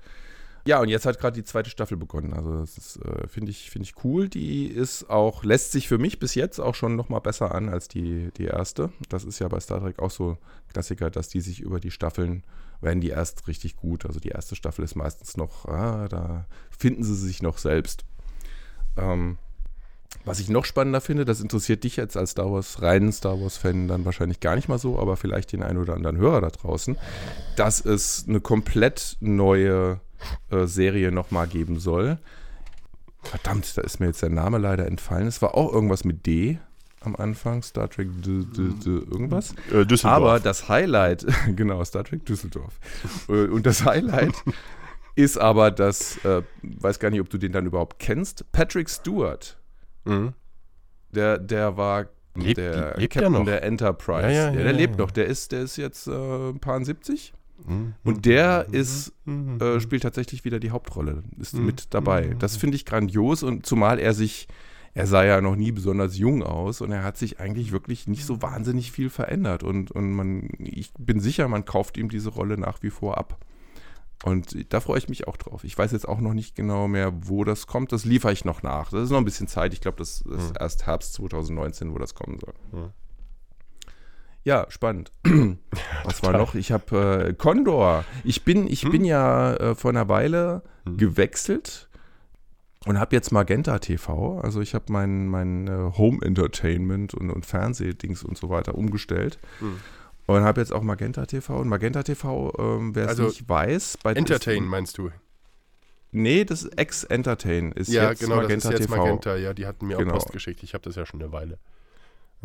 Ja, 0.67 0.81
und 0.81 0.89
jetzt 0.89 1.07
hat 1.07 1.21
gerade 1.21 1.37
die 1.37 1.45
zweite 1.45 1.71
Staffel 1.71 1.97
begonnen. 1.97 2.33
Also 2.33 2.59
das 2.63 2.97
äh, 2.97 3.29
finde 3.29 3.53
ich, 3.53 3.71
finde 3.71 3.85
ich 3.85 4.03
cool. 4.03 4.29
Die 4.29 4.67
ist 4.67 5.09
auch, 5.09 5.45
lässt 5.45 5.71
sich 5.71 5.87
für 5.87 5.99
mich 5.99 6.19
bis 6.19 6.35
jetzt 6.35 6.59
auch 6.59 6.75
schon 6.75 6.97
noch 6.97 7.11
mal 7.11 7.21
besser 7.21 7.55
an 7.55 7.69
als 7.69 7.87
die, 7.87 8.33
die 8.37 8.47
erste. 8.47 8.91
Das 9.09 9.23
ist 9.23 9.39
ja 9.39 9.47
bei 9.47 9.61
Star 9.61 9.79
Trek 9.79 10.01
auch 10.01 10.11
so 10.11 10.37
Klassiker, 10.73 11.11
dass 11.11 11.29
die 11.29 11.41
sich 11.41 11.61
über 11.61 11.79
die 11.79 11.93
Staffeln, 11.93 12.43
werden 12.83 13.01
die 13.01 13.11
erst 13.11 13.49
richtig 13.49 13.77
gut. 13.77 14.07
Also 14.07 14.21
die 14.21 14.29
erste 14.29 14.57
Staffel 14.57 14.85
ist 14.85 14.97
meistens 14.97 15.37
noch, 15.37 15.67
ah, 15.67 16.09
da 16.09 16.47
finden 16.77 17.05
sie 17.05 17.15
sich 17.15 17.43
noch 17.43 17.59
selbst. 17.59 18.05
Ähm, 18.97 19.39
was 20.25 20.39
ich 20.39 20.49
noch 20.49 20.65
spannender 20.65 21.01
finde, 21.01 21.25
das 21.25 21.41
interessiert 21.41 21.85
dich 21.85 21.97
jetzt 21.97 22.17
als 22.17 22.33
Star 22.33 22.53
Wars, 22.53 22.83
reinen 22.83 23.13
Star 23.13 23.41
Wars-Fan 23.41 23.89
dann 23.89 24.05
wahrscheinlich 24.05 24.41
gar 24.41 24.55
nicht 24.57 24.69
mal 24.69 24.79
so, 24.79 24.99
aber 24.99 25.17
vielleicht 25.17 25.53
den 25.53 25.63
einen 25.63 25.79
oder 25.79 25.95
anderen 25.95 26.17
Hörer 26.17 26.41
da 26.43 26.51
draußen, 26.51 26.97
dass 27.57 27.85
es 27.85 28.27
eine 28.29 28.41
komplett 28.41 29.17
neue 29.21 30.01
äh, 30.51 30.67
Serie 30.67 31.11
nochmal 31.11 31.49
geben 31.49 31.81
soll. 31.81 32.19
Verdammt, 33.23 33.77
da 33.77 33.83
ist 33.83 34.01
mir 34.01 34.07
jetzt 34.07 34.23
der 34.23 34.31
Name 34.31 34.59
leider 34.59 34.87
entfallen. 34.87 35.27
Es 35.27 35.43
war 35.43 35.55
auch 35.55 35.73
irgendwas 35.73 36.05
mit 36.05 36.27
D 36.27 36.59
am 37.05 37.17
Anfang, 37.17 37.63
Star 37.63 37.89
Trek 37.91 38.09
D, 38.23 38.45
D, 38.45 38.69
D, 38.85 38.91
irgendwas. 38.91 39.55
Äh, 39.73 39.85
Düsseldorf. 39.87 40.05
Aber 40.17 40.41
das 40.41 40.69
Highlight, 40.69 41.27
genau, 41.57 41.83
Star 41.85 42.05
Trek 42.05 42.25
Düsseldorf. 42.27 42.79
Äh, 43.29 43.47
Und 43.49 43.67
das 43.67 43.85
Highlight 43.85 44.35
ist 45.15 45.39
aber 45.39 45.71
das, 45.71 46.23
äh, 46.25 46.43
weiß 46.63 46.99
gar 46.99 47.11
nicht, 47.11 47.21
ob 47.21 47.29
du 47.31 47.39
den 47.39 47.53
dann 47.53 47.67
überhaupt 47.67 47.99
kennst, 47.99 48.51
Patrick 48.53 48.89
Stewart. 48.91 49.59
Mhm. 50.05 50.33
Der, 51.11 51.39
der 51.39 51.77
war 51.77 52.07
Lebt- 52.35 52.57
der 52.57 52.95
lebt 52.97 53.15
der 53.15 53.23
Captain 53.23 53.33
noch? 53.33 53.45
der 53.45 53.63
Enterprise. 53.63 54.27
Ja, 54.29 54.47
ja, 54.47 54.51
der 54.53 54.65
ja, 54.65 54.71
lebt 54.71 54.95
ja. 54.99 55.05
noch. 55.05 55.11
Der 55.11 55.27
ist, 55.27 55.53
der 55.53 55.61
ist 55.63 55.77
jetzt 55.77 56.07
äh, 56.07 56.13
ein 56.51 56.61
paar 56.61 56.83
70. 56.83 57.35
Mhm. 57.67 57.93
Und 58.05 58.25
der 58.25 58.67
ist, 58.73 59.13
Mhm. 59.27 59.61
äh, 59.61 59.79
spielt 59.81 60.03
tatsächlich 60.03 60.45
wieder 60.47 60.59
die 60.59 60.71
Hauptrolle, 60.71 61.23
ist 61.39 61.55
Mhm. 61.55 61.67
mit 61.67 61.93
dabei. 61.95 62.29
Mhm. 62.29 62.39
Das 62.39 62.57
finde 62.57 62.77
ich 62.77 62.87
grandios 62.87 63.43
und 63.43 63.67
zumal 63.67 63.99
er 63.99 64.15
sich, 64.15 64.49
er 64.95 65.07
sah 65.07 65.25
ja 65.25 65.41
noch 65.41 65.57
nie 65.57 65.73
besonders 65.73 66.19
jung 66.19 66.43
aus 66.43 66.81
und 66.81 66.93
er 66.93 67.03
hat 67.03 67.17
sich 67.17 67.41
eigentlich 67.41 67.73
wirklich 67.73 68.07
nicht 68.07 68.27
so 68.27 68.43
wahnsinnig 68.43 68.93
viel 68.93 69.09
verändert 69.11 69.63
und, 69.63 69.91
und 69.91 70.13
man, 70.13 70.49
ich 70.59 70.93
bin 70.99 71.19
sicher, 71.21 71.49
man 71.49 71.65
kauft 71.65 71.97
ihm 71.97 72.09
diese 72.11 72.29
Rolle 72.31 72.59
nach 72.59 72.83
wie 72.83 72.91
vor 72.91 73.17
ab. 73.19 73.39
Und 74.25 74.73
da 74.73 74.79
freue 74.81 74.99
ich 74.99 75.09
mich 75.09 75.27
auch 75.27 75.37
drauf. 75.37 75.65
Ich 75.65 75.77
weiß 75.77 75.91
jetzt 75.91 76.07
auch 76.09 76.21
noch 76.21 76.33
nicht 76.35 76.55
genau 76.55 76.87
mehr, 76.87 77.13
wo 77.27 77.43
das 77.43 77.67
kommt. 77.67 77.91
Das 77.91 78.05
liefere 78.05 78.33
ich 78.33 78.45
noch 78.45 78.63
nach. 78.63 78.91
Das 78.91 79.03
ist 79.03 79.11
noch 79.11 79.19
ein 79.19 79.25
bisschen 79.25 79.49
Zeit. 79.49 79.73
Ich 79.75 79.81
glaube, 79.81 79.97
das 79.99 80.21
ist 80.21 80.51
Mhm. 80.51 80.57
erst 80.61 80.87
Herbst 80.87 81.15
2019, 81.15 81.93
wo 81.93 81.99
das 81.99 82.15
kommen 82.15 82.39
soll. 82.39 82.55
Mhm. 82.71 82.91
Ja, 84.45 84.67
spannend. 84.71 85.11
Was 86.05 86.23
war 86.23 86.33
noch? 86.39 86.55
Ich 86.55 86.71
habe 86.71 87.27
äh, 87.31 87.35
Condor. 87.35 88.05
Ich 88.25 88.45
bin, 88.45 88.67
ich 88.69 88.89
bin 88.89 89.05
ja 89.05 89.55
äh, 89.55 89.75
vor 89.75 89.91
einer 89.91 90.09
Weile 90.09 90.63
Hm. 90.85 90.97
gewechselt 90.99 91.89
und 92.87 92.99
habe 92.99 93.15
jetzt 93.15 93.31
Magenta 93.33 93.79
TV. 93.79 94.41
Also 94.41 94.61
ich 94.61 94.75
habe 94.75 94.87
mein, 94.89 95.29
mein 95.29 95.69
äh, 95.69 95.93
Home 95.97 96.19
Entertainment 96.23 97.15
und, 97.15 97.31
und 97.31 97.47
Fernsehdings 97.47 98.23
und 98.25 98.37
so 98.37 98.51
weiter 98.51 98.75
umgestellt. 98.75 99.39
Hm. 99.61 99.79
Und 100.27 100.43
habe 100.43 100.61
jetzt 100.61 100.73
auch 100.73 100.83
Magenta 100.83 101.27
TV. 101.27 101.59
Und 101.59 101.69
Magenta 101.69 102.03
TV, 102.03 102.53
ähm, 102.59 102.95
wer 102.95 103.05
es 103.05 103.11
Also 103.11 103.25
nicht 103.25 103.49
weiß, 103.49 103.99
bei 104.03 104.13
Entertain 104.13 104.65
meinst 104.65 104.99
du? 104.99 105.11
Nee, 106.13 106.45
das 106.45 106.63
ist 106.63 106.79
Ex-Entertain. 106.79 107.73
Ist 107.73 107.91
Ja, 107.91 108.11
jetzt 108.11 108.21
genau, 108.21 108.37
Magenta 108.37 108.69
das 108.71 108.81
ist 108.81 108.81
jetzt 108.81 108.91
TV. 108.91 108.97
Magenta. 108.97 109.37
Ja, 109.37 109.55
die 109.55 109.67
hatten 109.67 109.87
mir 109.87 109.97
Genau. 109.97 110.11
auch 110.11 110.15
Post 110.19 110.33
geschickt. 110.33 110.63
Ich 110.63 110.75
habe 110.75 110.83
das 110.85 110.95
ja 110.95 111.07
schon 111.07 111.23
eine 111.23 111.33
Weile. 111.33 111.59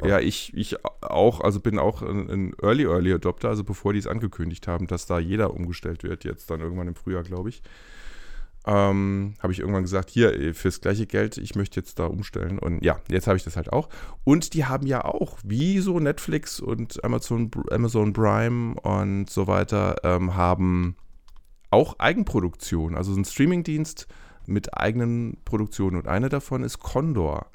Ja, 0.03 0.19
ich, 0.19 0.53
ich 0.55 0.75
auch, 1.01 1.41
also 1.41 1.59
bin 1.59 1.79
auch 1.79 2.03
ein, 2.03 2.29
ein 2.29 2.53
Early 2.61 2.83
Early 2.85 3.13
Adopter, 3.13 3.49
also 3.49 3.63
bevor 3.63 3.93
die 3.93 3.99
es 3.99 4.05
angekündigt 4.05 4.67
haben, 4.67 4.85
dass 4.85 5.07
da 5.07 5.17
jeder 5.17 5.53
umgestellt 5.55 6.03
wird, 6.03 6.23
jetzt 6.23 6.51
dann 6.51 6.61
irgendwann 6.61 6.87
im 6.87 6.95
Frühjahr, 6.95 7.23
glaube 7.23 7.49
ich. 7.49 7.63
Ähm, 8.67 9.33
habe 9.39 9.53
ich 9.53 9.59
irgendwann 9.59 9.83
gesagt, 9.83 10.09
hier, 10.09 10.33
äh, 10.33 10.53
fürs 10.53 10.81
gleiche 10.81 11.07
Geld, 11.07 11.37
ich 11.37 11.55
möchte 11.55 11.79
jetzt 11.79 11.97
da 11.99 12.05
umstellen. 12.05 12.59
Und 12.59 12.83
ja, 12.83 12.99
jetzt 13.09 13.27
habe 13.27 13.37
ich 13.37 13.43
das 13.43 13.55
halt 13.55 13.71
auch. 13.71 13.89
Und 14.23 14.53
die 14.53 14.65
haben 14.65 14.85
ja 14.85 15.05
auch, 15.05 15.37
wie 15.43 15.79
so 15.79 15.99
Netflix 15.99 16.59
und 16.59 17.03
Amazon, 17.03 17.49
Amazon 17.71 18.13
Prime 18.13 18.75
und 18.81 19.29
so 19.29 19.47
weiter, 19.47 19.95
ähm, 20.03 20.35
haben 20.35 20.97
auch 21.71 21.97
Eigenproduktion, 21.99 22.95
also 22.95 23.13
so 23.13 23.19
ein 23.19 23.25
Streamingdienst 23.25 24.07
mit 24.45 24.77
eigenen 24.77 25.37
Produktionen. 25.45 25.97
Und 25.97 26.07
eine 26.07 26.29
davon 26.29 26.63
ist 26.63 26.79
Condor 26.79 27.47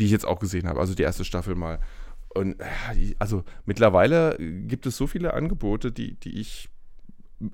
die 0.00 0.06
ich 0.06 0.10
jetzt 0.10 0.26
auch 0.26 0.40
gesehen 0.40 0.66
habe, 0.66 0.80
also 0.80 0.94
die 0.94 1.02
erste 1.02 1.24
Staffel 1.24 1.54
mal. 1.54 1.78
Und 2.34 2.58
äh, 2.60 3.14
also 3.18 3.44
mittlerweile 3.66 4.36
gibt 4.38 4.86
es 4.86 4.96
so 4.96 5.06
viele 5.06 5.34
Angebote, 5.34 5.92
die, 5.92 6.14
die 6.14 6.40
ich 6.40 6.69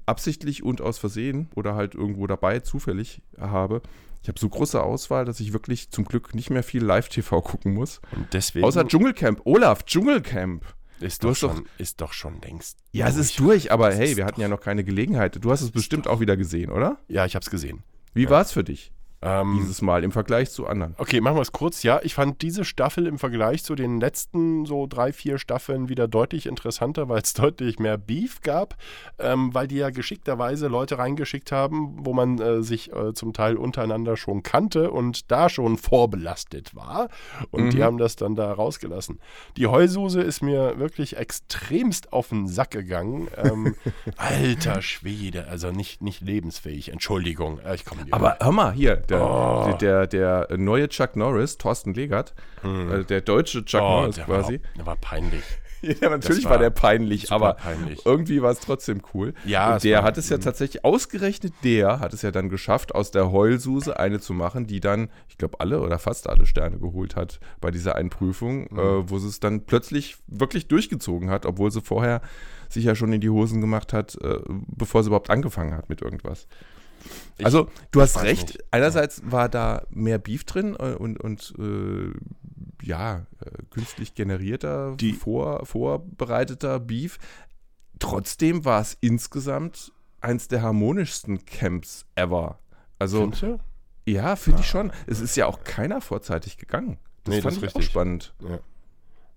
absichtlich 0.06 0.62
und 0.62 0.80
aus 0.80 0.98
Versehen 0.98 1.48
oder 1.54 1.74
halt 1.74 1.94
irgendwo 1.94 2.26
dabei 2.26 2.60
zufällig 2.60 3.22
habe. 3.38 3.82
Ich 4.22 4.28
habe 4.28 4.38
so 4.40 4.48
große 4.48 4.82
Auswahl, 4.82 5.24
dass 5.24 5.38
ich 5.40 5.52
wirklich 5.52 5.90
zum 5.90 6.04
Glück 6.04 6.34
nicht 6.34 6.50
mehr 6.50 6.62
viel 6.64 6.82
Live-TV 6.84 7.40
gucken 7.42 7.74
muss. 7.74 8.00
Und 8.16 8.26
deswegen 8.32 8.64
Außer 8.66 8.86
Dschungelcamp. 8.86 9.40
Olaf, 9.44 9.84
Dschungelcamp. 9.84 10.64
ist, 10.98 11.22
doch 11.22 11.30
hast 11.30 11.42
doch- 11.42 11.54
schon, 11.54 11.66
ist 11.78 12.00
doch 12.00 12.12
schon 12.12 12.40
längst. 12.40 12.78
Ja, 12.92 13.06
es 13.06 13.16
ist 13.16 13.38
durch, 13.38 13.70
aber 13.70 13.94
hey, 13.94 14.16
wir 14.16 14.24
hatten 14.24 14.40
ja 14.40 14.48
noch 14.48 14.60
keine 14.60 14.82
Gelegenheit. 14.82 15.38
Du 15.44 15.50
hast 15.52 15.60
es 15.60 15.70
bestimmt 15.70 16.08
auch 16.08 16.18
wieder 16.20 16.36
gesehen, 16.36 16.70
oder? 16.72 16.98
Ja, 17.08 17.24
ich 17.26 17.34
habe 17.36 17.42
es 17.44 17.50
gesehen. 17.50 17.82
Wie 18.14 18.24
Ja. 18.24 18.30
war 18.30 18.40
es 18.42 18.50
für 18.50 18.64
dich? 18.64 18.92
Ähm, 19.22 19.56
dieses 19.58 19.80
Mal 19.82 20.04
im 20.04 20.12
Vergleich 20.12 20.50
zu 20.50 20.66
anderen. 20.66 20.94
Okay, 20.98 21.20
machen 21.20 21.36
wir 21.36 21.42
es 21.42 21.52
kurz. 21.52 21.82
Ja, 21.82 22.00
ich 22.02 22.14
fand 22.14 22.42
diese 22.42 22.64
Staffel 22.64 23.06
im 23.06 23.18
Vergleich 23.18 23.64
zu 23.64 23.74
den 23.74 23.98
letzten 23.98 24.66
so 24.66 24.86
drei, 24.86 25.12
vier 25.12 25.38
Staffeln 25.38 25.88
wieder 25.88 26.06
deutlich 26.06 26.46
interessanter, 26.46 27.08
weil 27.08 27.22
es 27.22 27.32
deutlich 27.34 27.78
mehr 27.78 27.96
Beef 27.98 28.40
gab, 28.42 28.76
ähm, 29.18 29.54
weil 29.54 29.66
die 29.68 29.76
ja 29.76 29.90
geschickterweise 29.90 30.68
Leute 30.68 30.98
reingeschickt 30.98 31.50
haben, 31.52 31.96
wo 32.04 32.12
man 32.12 32.38
äh, 32.38 32.62
sich 32.62 32.92
äh, 32.92 33.14
zum 33.14 33.32
Teil 33.32 33.56
untereinander 33.56 34.16
schon 34.16 34.42
kannte 34.42 34.90
und 34.90 35.30
da 35.30 35.48
schon 35.48 35.78
vorbelastet 35.78 36.74
war. 36.74 37.08
Und 37.50 37.70
die 37.72 37.78
Mhm. 37.78 37.82
haben 37.82 37.98
das 37.98 38.16
dann 38.16 38.34
da 38.36 38.52
rausgelassen. 38.52 39.18
Die 39.56 39.66
Heususe 39.66 40.20
ist 40.20 40.42
mir 40.42 40.78
wirklich 40.78 41.16
extremst 41.16 42.12
auf 42.12 42.28
den 42.28 42.46
Sack 42.48 42.70
gegangen. 42.72 43.28
Ähm, 43.36 43.74
alter 44.16 44.82
Schwede, 44.82 45.46
also 45.48 45.70
nicht, 45.70 46.02
nicht 46.02 46.20
lebensfähig. 46.20 46.90
Entschuldigung, 46.92 47.58
äh, 47.60 47.74
ich 47.74 47.84
komme. 47.84 48.02
Aber 48.10 48.36
hör 48.40 48.52
mal, 48.52 48.72
hier, 48.72 48.96
der, 48.96 49.15
Oh. 49.22 49.76
der, 49.80 50.06
der, 50.06 50.48
neue 50.56 50.88
Chuck 50.88 51.16
Norris, 51.16 51.58
Thorsten 51.58 51.94
Legert, 51.94 52.34
äh, 52.64 53.04
der 53.04 53.20
deutsche 53.20 53.64
Chuck 53.64 53.80
Hm. 53.80 53.86
Oh, 53.86 54.00
Norris 54.00 54.16
der 54.16 54.24
quasi. 54.24 54.52
War, 54.54 54.60
der 54.76 54.86
war 54.86 54.96
peinlich. 54.96 55.44
Ja, 55.82 56.08
natürlich 56.08 56.44
war 56.46 56.52
war, 56.52 56.58
der 56.58 56.70
peinlich, 56.70 57.30
aber 57.30 57.52
peinlich. 57.54 58.04
irgendwie 58.06 58.40
war 58.42 58.50
es 58.50 58.58
trotzdem 58.60 59.02
cool. 59.14 59.34
Ja, 59.44 59.78
der 59.78 60.02
hat 60.02 60.16
es 60.18 60.30
ja 60.30 60.38
tatsächlich, 60.38 60.84
ausgerechnet 60.84 61.52
der 61.62 62.00
hat 62.00 62.12
es 62.14 62.22
ja 62.22 62.30
dann 62.32 62.48
geschafft, 62.48 62.94
aus 62.94 63.10
der 63.12 63.30
Heulsuse 63.30 63.96
eine 63.96 64.18
zu 64.18 64.32
machen, 64.32 64.66
die 64.66 64.80
dann, 64.80 65.10
ich 65.28 65.36
glaube, 65.38 65.60
alle 65.60 65.80
oder 65.80 65.98
fast 66.00 66.28
alle 66.28 66.46
Sterne 66.46 66.78
geholt 66.78 67.14
hat 67.14 67.38
bei 67.60 67.70
dieser 67.70 67.94
einen 67.94 68.08
Prüfung, 68.10 68.66
Mhm. 68.70 68.78
äh, 68.78 69.10
wo 69.10 69.18
sie 69.18 69.28
es 69.28 69.38
dann 69.38 69.66
plötzlich 69.66 70.16
wirklich 70.26 70.66
durchgezogen 70.66 71.30
hat, 71.30 71.44
obwohl 71.46 71.70
sie 71.70 71.82
vorher 71.82 72.20
sich 72.68 72.84
ja 72.84 72.94
schon 72.96 73.12
in 73.12 73.20
die 73.20 73.30
Hosen 73.30 73.60
gemacht 73.60 73.92
hat, 73.92 74.16
äh, 74.22 74.38
bevor 74.48 75.02
sie 75.04 75.08
überhaupt 75.10 75.30
angefangen 75.30 75.74
hat 75.76 75.88
mit 75.88 76.00
irgendwas. 76.02 76.48
Ich- 77.38 77.44
also, 77.44 77.68
du 77.90 78.00
hast 78.00 78.22
recht. 78.22 78.48
nicht. 78.48 78.64
Einerseits 78.72 79.22
war 79.24 79.48
da 79.48 79.82
mehr 79.90 80.18
Beef 80.18 80.44
drin 80.44 80.76
äh, 80.78 80.94
und, 80.94 81.20
und 81.20 81.54
äh, 81.58 82.12
ja, 82.86 83.26
äh, 83.44 83.62
künstlich 83.70 84.14
generierter, 84.14 84.94
Die- 84.96 85.12
vor, 85.12 85.64
vorbereiteter 85.66 86.80
Beef. 86.80 87.18
Trotzdem 87.98 88.64
war 88.64 88.80
es 88.80 88.96
insgesamt 89.00 89.92
eins 90.20 90.48
der 90.48 90.62
harmonischsten 90.62 91.44
Camps 91.46 92.04
ever. 92.14 92.58
Also, 92.98 93.30
ja, 94.06 94.36
finde 94.36 94.60
ich 94.60 94.68
schon. 94.68 94.92
Es 95.06 95.20
ist 95.20 95.36
ja 95.36 95.46
auch 95.46 95.64
keiner 95.64 96.00
vorzeitig 96.00 96.56
gegangen. 96.58 96.98
Das 97.24 97.34
Nee, 97.34 97.40
das 97.40 97.54
fand 97.54 97.56
ist 97.56 97.62
ich 97.62 97.74
auch 97.74 97.78
richtig. 97.80 97.90
spannend. 97.92 98.34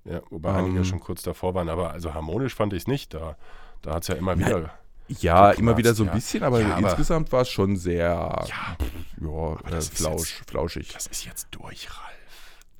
Ja, 0.06 0.22
wobei 0.30 0.50
Ähm. 0.52 0.66
einige 0.66 0.86
schon 0.86 1.00
kurz 1.00 1.22
davor 1.24 1.54
waren, 1.56 1.70
aber 1.70 1.92
also 1.92 2.14
harmonisch 2.14 2.56
fand 2.56 2.74
ich 2.74 2.84
es 2.84 2.88
nicht. 2.88 3.14
Da, 3.14 3.36
da 3.82 3.96
hat 3.96 4.04
es 4.04 4.08
ja 4.10 4.16
immer 4.16 4.38
wieder. 4.38 4.72
Ja, 5.20 5.36
gekratzt, 5.42 5.60
immer 5.60 5.78
wieder 5.78 5.94
so 5.94 6.04
ein 6.04 6.08
ja. 6.08 6.14
bisschen, 6.14 6.44
aber 6.44 6.62
Ja, 6.62 6.76
aber- 6.76 6.88
insgesamt 6.90 7.32
war 7.32 7.42
es 7.42 7.50
schon 7.50 7.76
sehr 7.78 7.98
Ja, 8.48 8.78
ja, 9.22 9.54
äh, 9.78 9.82
flausch, 9.82 10.42
flauschig. 10.48 10.90
das 10.94 11.08
ist 11.08 11.26
jetzt 11.26 11.48
durch, 11.52 11.90
Ralf. 11.90 12.06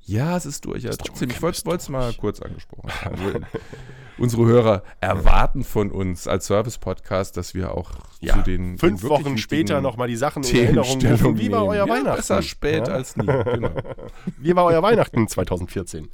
Ja, 0.04 0.36
es 0.36 0.46
ist 0.46 0.64
durch. 0.64 0.82
Ja, 0.82 0.90
trotzdem, 0.90 1.30
ich 1.30 1.40
wollte 1.42 1.62
es 1.76 1.88
mal 1.88 2.12
kurz 2.14 2.40
angesprochen 2.40 2.90
haben. 3.04 3.16
Wir- 3.18 3.40
Unsere 4.18 4.44
Hörer 4.44 4.82
erwarten 5.00 5.64
von 5.64 5.90
uns 5.90 6.28
als 6.28 6.44
Service-Podcast, 6.46 7.38
dass 7.38 7.54
wir 7.54 7.74
auch 7.74 7.90
Ja, 8.20 8.34
zu 8.34 8.42
den 8.42 8.76
fünf 8.76 9.02
Wochen 9.04 9.38
später 9.38 9.80
nochmal 9.80 10.08
die 10.08 10.16
Sachen 10.16 10.42
in 10.44 10.56
Erinnerung 10.56 11.00
rufen. 11.00 11.38
Wie 11.38 11.50
war 11.50 11.64
euer 11.64 11.86
ja, 11.86 11.88
Weihnachten? 11.92 12.16
Besser 12.16 12.42
spät 12.42 12.86
ja? 12.86 12.94
als 12.94 13.16
nie. 13.16 13.24
Genau. 13.26 13.70
Wie 14.36 14.54
war 14.54 14.64
euer 14.66 14.82
Weihnachten 14.82 15.26
2014? 15.26 16.10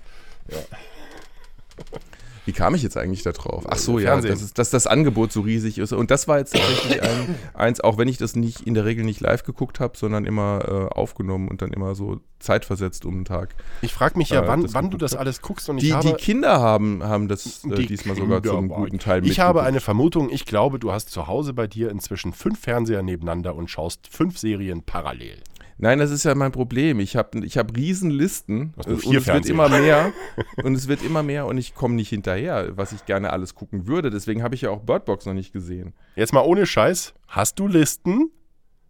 Wie 2.47 2.53
kam 2.53 2.75
ich 2.77 2.83
jetzt 2.83 2.97
eigentlich 2.97 3.25
da 3.25 3.33
drauf? 3.33 3.65
Ach 3.69 3.77
so, 3.77 3.99
ja, 3.99 4.13
Fernsehen. 4.19 4.51
dass, 4.55 4.71
das 4.71 4.87
Angebot 4.87 5.33
so 5.33 5.41
riesig 5.41 5.79
ist. 5.79 5.93
Und 5.93 6.13
das 6.13 6.29
war 6.29 6.39
jetzt 6.39 6.55
tatsächlich 6.55 7.03
ein, 7.03 7.35
eins, 7.55 7.81
auch 7.81 7.99
wenn 7.99 8.07
ich 8.07 8.19
das 8.19 8.37
nicht 8.37 8.61
in 8.61 8.75
der 8.75 8.85
Regel 8.85 9.05
nicht 9.05 9.21
live 9.21 9.43
geguckt 9.43 9.81
habe, 9.81 9.99
sondern 9.99 10.25
immer 10.25 10.63
äh, 10.65 10.95
aufgenommen 10.95 11.49
und 11.49 11.61
dann 11.61 11.73
immer 11.73 11.97
so 11.97 12.21
zeitversetzt 12.39 13.05
um 13.05 13.15
den 13.15 13.25
Tag. 13.25 13.55
Ich 13.83 13.93
frage 13.93 14.17
mich 14.17 14.29
ja, 14.31 14.45
Äh, 14.45 14.49
wann, 14.49 14.63
das 14.63 14.75
wann 14.75 14.91
du 14.91 14.97
das 14.97 15.15
alles 15.17 15.43
guckst 15.43 15.69
und 15.69 15.79
ich 15.79 15.85
Die, 15.85 15.93
habe, 15.93 16.07
die 16.07 16.15
Kinder 16.15 16.61
haben, 16.61 17.03
haben 17.03 17.27
das 17.27 17.65
äh, 17.65 17.75
Die 17.75 17.87
diesmal 17.87 18.15
sogar 18.15 18.41
Kinder 18.41 18.57
zum 18.57 18.69
guten 18.69 18.99
Teil 19.01 19.27
ich 19.27 19.41
habe 19.41 19.55
mitgeguckt. 19.59 19.67
eine 19.69 19.81
Vermutung. 19.81 20.31
Ich 20.31 20.45
glaube, 20.47 20.79
du 20.79 20.93
hast 20.93 21.11
zu 21.11 21.27
Hause 21.27 21.53
bei 21.53 21.67
dir 21.67 21.91
inzwischen 21.91 22.33
fünf 22.33 22.61
Fernseher 22.61 23.03
nebeneinander 23.03 23.57
und 23.57 23.71
schaust 23.71 24.07
fünf 24.09 24.39
Serien 24.39 24.83
parallel. 24.83 25.39
Nein, 25.79 25.99
das 25.99 26.11
ist 26.11 26.25
ja 26.25 26.35
mein 26.35 26.53
Problem. 26.53 27.01
Ich 27.01 27.17
habe 27.17 27.45
ich 27.45 27.59
hab 27.59 27.77
Riesenlisten 27.77 28.73
nur 28.87 28.87
und 28.87 29.17
es 29.17 29.27
wird 29.27 29.47
immer 29.47 29.69
mehr 29.69 30.13
und 30.65 30.75
es 30.75 30.89
wird 30.89 31.03
immer 31.03 31.23
mehr 31.23 31.47
und 31.47 31.59
ich 31.59 31.75
komme 31.75 31.95
nicht 31.95 32.09
hinterher, 32.09 32.77
was 32.77 32.93
ich 32.93 33.05
gerne 33.05 33.33
alles 33.33 33.55
gucken 33.55 33.87
würde. 33.87 34.11
Deswegen 34.11 34.43
habe 34.43 34.55
ich 34.55 34.63
ja 34.63 34.71
auch 34.71 34.81
Birdbox 34.81 35.27
noch 35.27 35.35
nicht 35.35 35.53
gesehen. 35.53 35.93
Jetzt 36.15 36.33
mal 36.33 36.41
ohne 36.41 36.65
Scheiß. 36.67 37.15
Hast 37.29 37.59
du 37.59 37.69
Listen? 37.69 38.31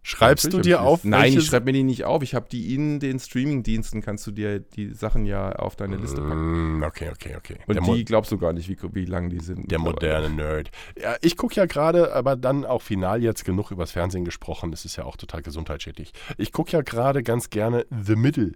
Schreibst 0.09 0.53
du 0.53 0.61
dir 0.61 0.83
auf? 0.83 1.03
Nein, 1.03 1.33
ich 1.33 1.47
schreibe 1.47 1.65
mir 1.67 1.73
die 1.73 1.83
nicht 1.83 2.05
auf. 2.05 2.23
Ich 2.23 2.37
habe 2.37 2.47
die 2.49 2.77
in 2.77 3.01
den 3.01 3.19
Streaming-Diensten, 3.19 4.03
kannst 4.03 4.25
du 4.25 4.31
dir 4.31 4.61
die 4.61 4.95
Sachen 4.95 5.27
ja 5.27 5.51
auf 5.51 5.75
deine 5.75 5.97
Liste 5.97 6.21
packen. 6.21 6.79
Mm, 6.79 6.83
Okay, 6.85 7.11
okay, 7.13 7.35
okay. 7.37 7.57
Und 7.67 7.75
der, 7.75 7.83
die 7.95 8.05
glaubst 8.05 8.31
du 8.31 8.39
gar 8.39 8.53
nicht, 8.53 8.69
wie, 8.69 8.77
wie 8.95 9.05
lang 9.05 9.31
die 9.31 9.41
sind. 9.41 9.69
der 9.69 9.81
moderne 9.81 10.31
Nerd. 10.31 10.71
Ja, 10.97 11.17
ich 11.23 11.37
gucke 11.37 11.57
ja 11.57 11.67
gerade, 11.67 12.15
aber 12.15 12.37
dann 12.37 12.65
auch 12.65 12.83
final 12.83 13.21
jetzt 13.21 13.45
genug 13.45 13.73
übers 13.73 13.91
Fernsehen 13.91 14.25
gesprochen. 14.25 14.71
Das 14.71 14.85
ist 14.85 14.95
ja 14.95 15.05
auch 15.05 15.17
total 15.17 15.43
gesundheitsschädlich. 15.43 16.13
Ich 16.39 16.53
gucke 16.53 16.71
ja 16.71 16.83
gerade 16.83 17.25
ganz 17.25 17.51
gerne 17.51 17.85
The 17.91 18.15
Middle. 18.15 18.53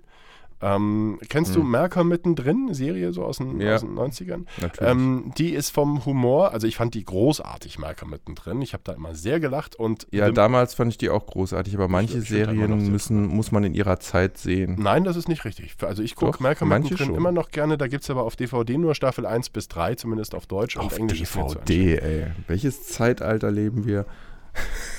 Ähm, 0.63 1.19
kennst 1.29 1.55
du 1.57 1.63
Malcolm 1.63 2.09
mittendrin? 2.09 2.75
Serie 2.75 3.13
so 3.15 3.25
aus 3.25 3.39
den, 3.39 3.53
Hm. 3.53 3.61
Ja. 3.63 3.75
aus 3.77 3.81
den 3.81 3.95
90ern? 3.95 4.45
Natürlich. 4.61 4.91
Ähm, 4.91 5.33
die 5.39 5.51
ist 5.55 5.71
vom 5.71 6.05
Humor, 6.05 6.53
also 6.53 6.67
ich 6.67 6.77
fand 6.77 6.93
die 6.95 7.03
großartig, 7.05 7.79
Malcolm 7.79 8.11
mittendrin. 8.11 8.61
Ich 8.61 8.75
habe 8.75 8.83
da 8.85 8.93
immer 8.93 9.15
sehr 9.15 9.41
gelacht 9.41 9.75
und 9.77 10.07
ja, 10.11 10.31
damals 10.31 10.75
fand 10.75 10.93
ich 10.93 10.99
die 10.99 11.09
auch 11.09 11.25
großartig, 11.27 11.75
aber 11.75 11.89
manche 11.89 12.19
ich 12.19 12.25
noch 12.25 12.27
Serien 12.29 12.91
müssen, 12.93 13.27
muss 13.27 13.53
man 13.53 13.65
in 13.65 13.75
ihrer 13.75 14.01
Zeit 14.01 14.37
sehen. 14.37 14.77
Nein, 14.79 15.05
das 15.05 15.17
ist 15.17 15.29
nicht 15.29 15.45
richtig. 15.47 15.75
Also 15.83 16.03
ich 16.03 16.15
gucke 16.15 16.43
manche 16.43 16.65
mittendrin 16.67 17.07
schon. 17.07 17.15
immer 17.15 17.33
noch 17.33 17.51
gerne. 17.51 17.79
Da 17.79 17.87
gibt 17.89 18.03
es 18.05 18.11
aber 18.11 18.25
auf 18.25 18.37
DVD 18.37 18.77
nur 18.77 18.95
Staffel 18.95 19.25
1 19.27 19.51
bis 19.51 19.69
3, 19.69 19.95
zumindest 19.95 20.35
auf 20.35 20.47
Deutsch. 20.47 20.77
Auf 20.77 20.93
und 20.93 20.99
Englisch 20.99 21.21
DVD, 21.33 21.97
ey. 21.99 22.27
Welches 22.49 22.87
Zeitalter 22.87 23.51
leben 23.51 23.87
wir? 23.87 24.05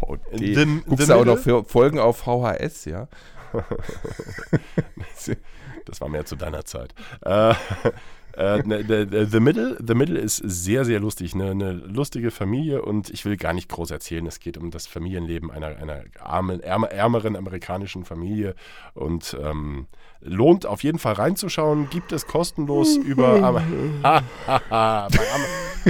DVD. 0.00 0.54
The- 0.54 0.80
Guckst 0.86 1.06
The 1.06 1.12
du 1.12 1.18
auch 1.18 1.24
noch 1.24 1.66
Folgen 1.66 1.98
auf 1.98 2.18
VHS, 2.18 2.84
ja? 2.84 3.08
Das 5.86 6.00
war 6.00 6.08
mehr 6.08 6.24
zu 6.24 6.34
deiner 6.34 6.64
Zeit. 6.64 6.94
Äh, 7.24 7.54
äh, 8.36 8.62
ne, 8.64 9.26
the, 9.30 9.40
Middle, 9.40 9.78
the 9.84 9.94
Middle 9.94 10.18
ist 10.18 10.36
sehr, 10.36 10.84
sehr 10.84 11.00
lustig. 11.00 11.34
Eine, 11.34 11.52
eine 11.52 11.72
lustige 11.72 12.30
Familie 12.30 12.82
und 12.82 13.08
ich 13.08 13.24
will 13.24 13.36
gar 13.36 13.54
nicht 13.54 13.68
groß 13.68 13.90
erzählen. 13.90 14.26
Es 14.26 14.40
geht 14.40 14.58
um 14.58 14.70
das 14.70 14.86
Familienleben 14.86 15.50
einer, 15.50 15.68
einer 15.68 16.02
armen, 16.20 16.60
ärmer, 16.60 16.90
ärmeren 16.90 17.36
amerikanischen 17.36 18.04
Familie 18.04 18.54
und 18.94 19.36
ähm, 19.40 19.86
lohnt 20.20 20.66
auf 20.66 20.82
jeden 20.82 20.98
Fall 20.98 21.14
reinzuschauen. 21.14 21.88
Gibt 21.88 22.12
es 22.12 22.26
kostenlos 22.26 22.96
über 23.04 23.40
bei, 24.02 24.22
Am 24.70 25.12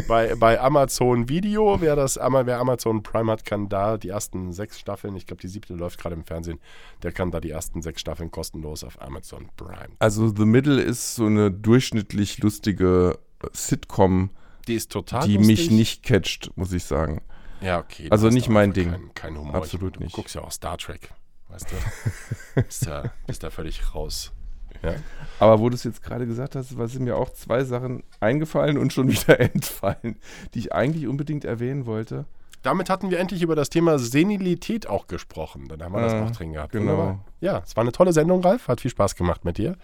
bei, 0.09 0.35
bei 0.35 0.61
Amazon 0.61 1.29
Video. 1.29 1.81
Wer, 1.81 1.97
das, 1.97 2.17
wer 2.17 2.59
Amazon 2.59 3.03
Prime 3.03 3.31
hat, 3.31 3.45
kann 3.45 3.69
da 3.69 3.97
die 3.97 4.09
ersten 4.09 4.53
sechs 4.53 4.79
Staffeln, 4.79 5.17
ich 5.17 5.27
glaube 5.27 5.41
die 5.41 5.49
siebte 5.49 5.75
läuft 5.75 5.99
gerade 5.99 6.15
im 6.15 6.25
Fernsehen, 6.25 6.59
der 7.03 7.13
kann 7.13 7.31
da 7.31 7.41
die 7.41 7.51
ersten 7.51 7.83
sechs 7.83 8.01
Staffeln 8.01 8.31
kostenlos 8.31 8.85
auf 8.85 9.01
Amazon 9.01 9.49
Prime. 9.57 9.95
Also 9.99 10.29
The 10.35 10.45
Middle 10.45 10.81
ist 10.81 11.15
so 11.15 11.27
eine 11.27 11.51
durchschnittlich 11.51 12.39
lustige 12.39 13.19
äh, 13.43 13.47
Sitcom, 13.53 14.31
Die 14.69 14.75
ist 14.75 14.93
total 14.93 15.27
die 15.27 15.37
lustig. 15.37 15.59
mich 15.59 15.71
nicht 15.71 16.03
catcht, 16.03 16.51
muss 16.57 16.73
ich 16.73 16.85
sagen. 16.85 17.23
Ja, 17.61 17.79
okay. 17.79 18.09
Also 18.11 18.29
nicht 18.29 18.49
mein 18.49 18.73
Ding. 18.73 18.91
Kein, 18.91 19.15
kein 19.15 19.39
Humor. 19.39 19.55
Absolut 19.55 19.97
ich, 19.97 20.01
nicht. 20.01 20.13
Du 20.13 20.17
guckst 20.17 20.35
ja 20.35 20.43
auch 20.43 20.53
Star 20.53 20.77
Trek, 20.77 21.11
weißt 21.49 21.69
du? 21.71 22.61
bist, 22.63 22.87
da, 22.87 23.13
bist 23.27 23.43
da 23.43 23.51
völlig 23.51 23.95
raus. 23.95 24.33
Ja? 24.83 24.95
Aber 25.39 25.61
wo 25.61 25.69
du 25.69 25.75
es 25.75 25.85
jetzt 25.85 26.03
gerade 26.03 26.27
gesagt 26.27 26.57
hast, 26.57 26.71
sind 26.71 27.03
mir 27.05 27.17
auch 27.17 27.31
zwei 27.31 27.65
Sachen 27.65 28.03
eingefallen 28.21 28.79
und 28.79 28.93
schon 28.93 29.09
wieder 29.11 29.39
entfallen, 29.55 30.17
die 30.55 30.61
ich 30.61 30.73
eigentlich 30.73 31.07
unbedingt 31.07 31.45
erwähnen 31.45 31.87
wollte. 31.87 32.25
Damit 32.63 32.91
hatten 32.91 33.11
wir 33.11 33.21
endlich 33.21 33.43
über 33.43 33.55
das 33.55 33.69
Thema 33.71 33.99
Senilität 33.99 34.89
auch 34.89 35.07
gesprochen. 35.07 35.69
Dann 35.69 35.83
haben 35.83 35.93
wir 35.93 36.01
das 36.01 36.15
Äh, 36.15 36.21
auch 36.23 36.31
drin 36.33 36.53
gehabt. 36.55 36.73
genau. 36.73 36.93
Wunderbar. 36.93 37.25
Ja, 37.41 37.63
es 37.65 37.77
war 37.77 37.83
eine 37.83 37.93
tolle 37.93 38.13
Sendung, 38.13 38.41
Ralf. 38.43 38.67
Hat 38.69 38.81
viel 38.81 38.91
Spaß 38.91 39.15
gemacht 39.15 39.45
mit 39.45 39.59
dir. 39.59 39.77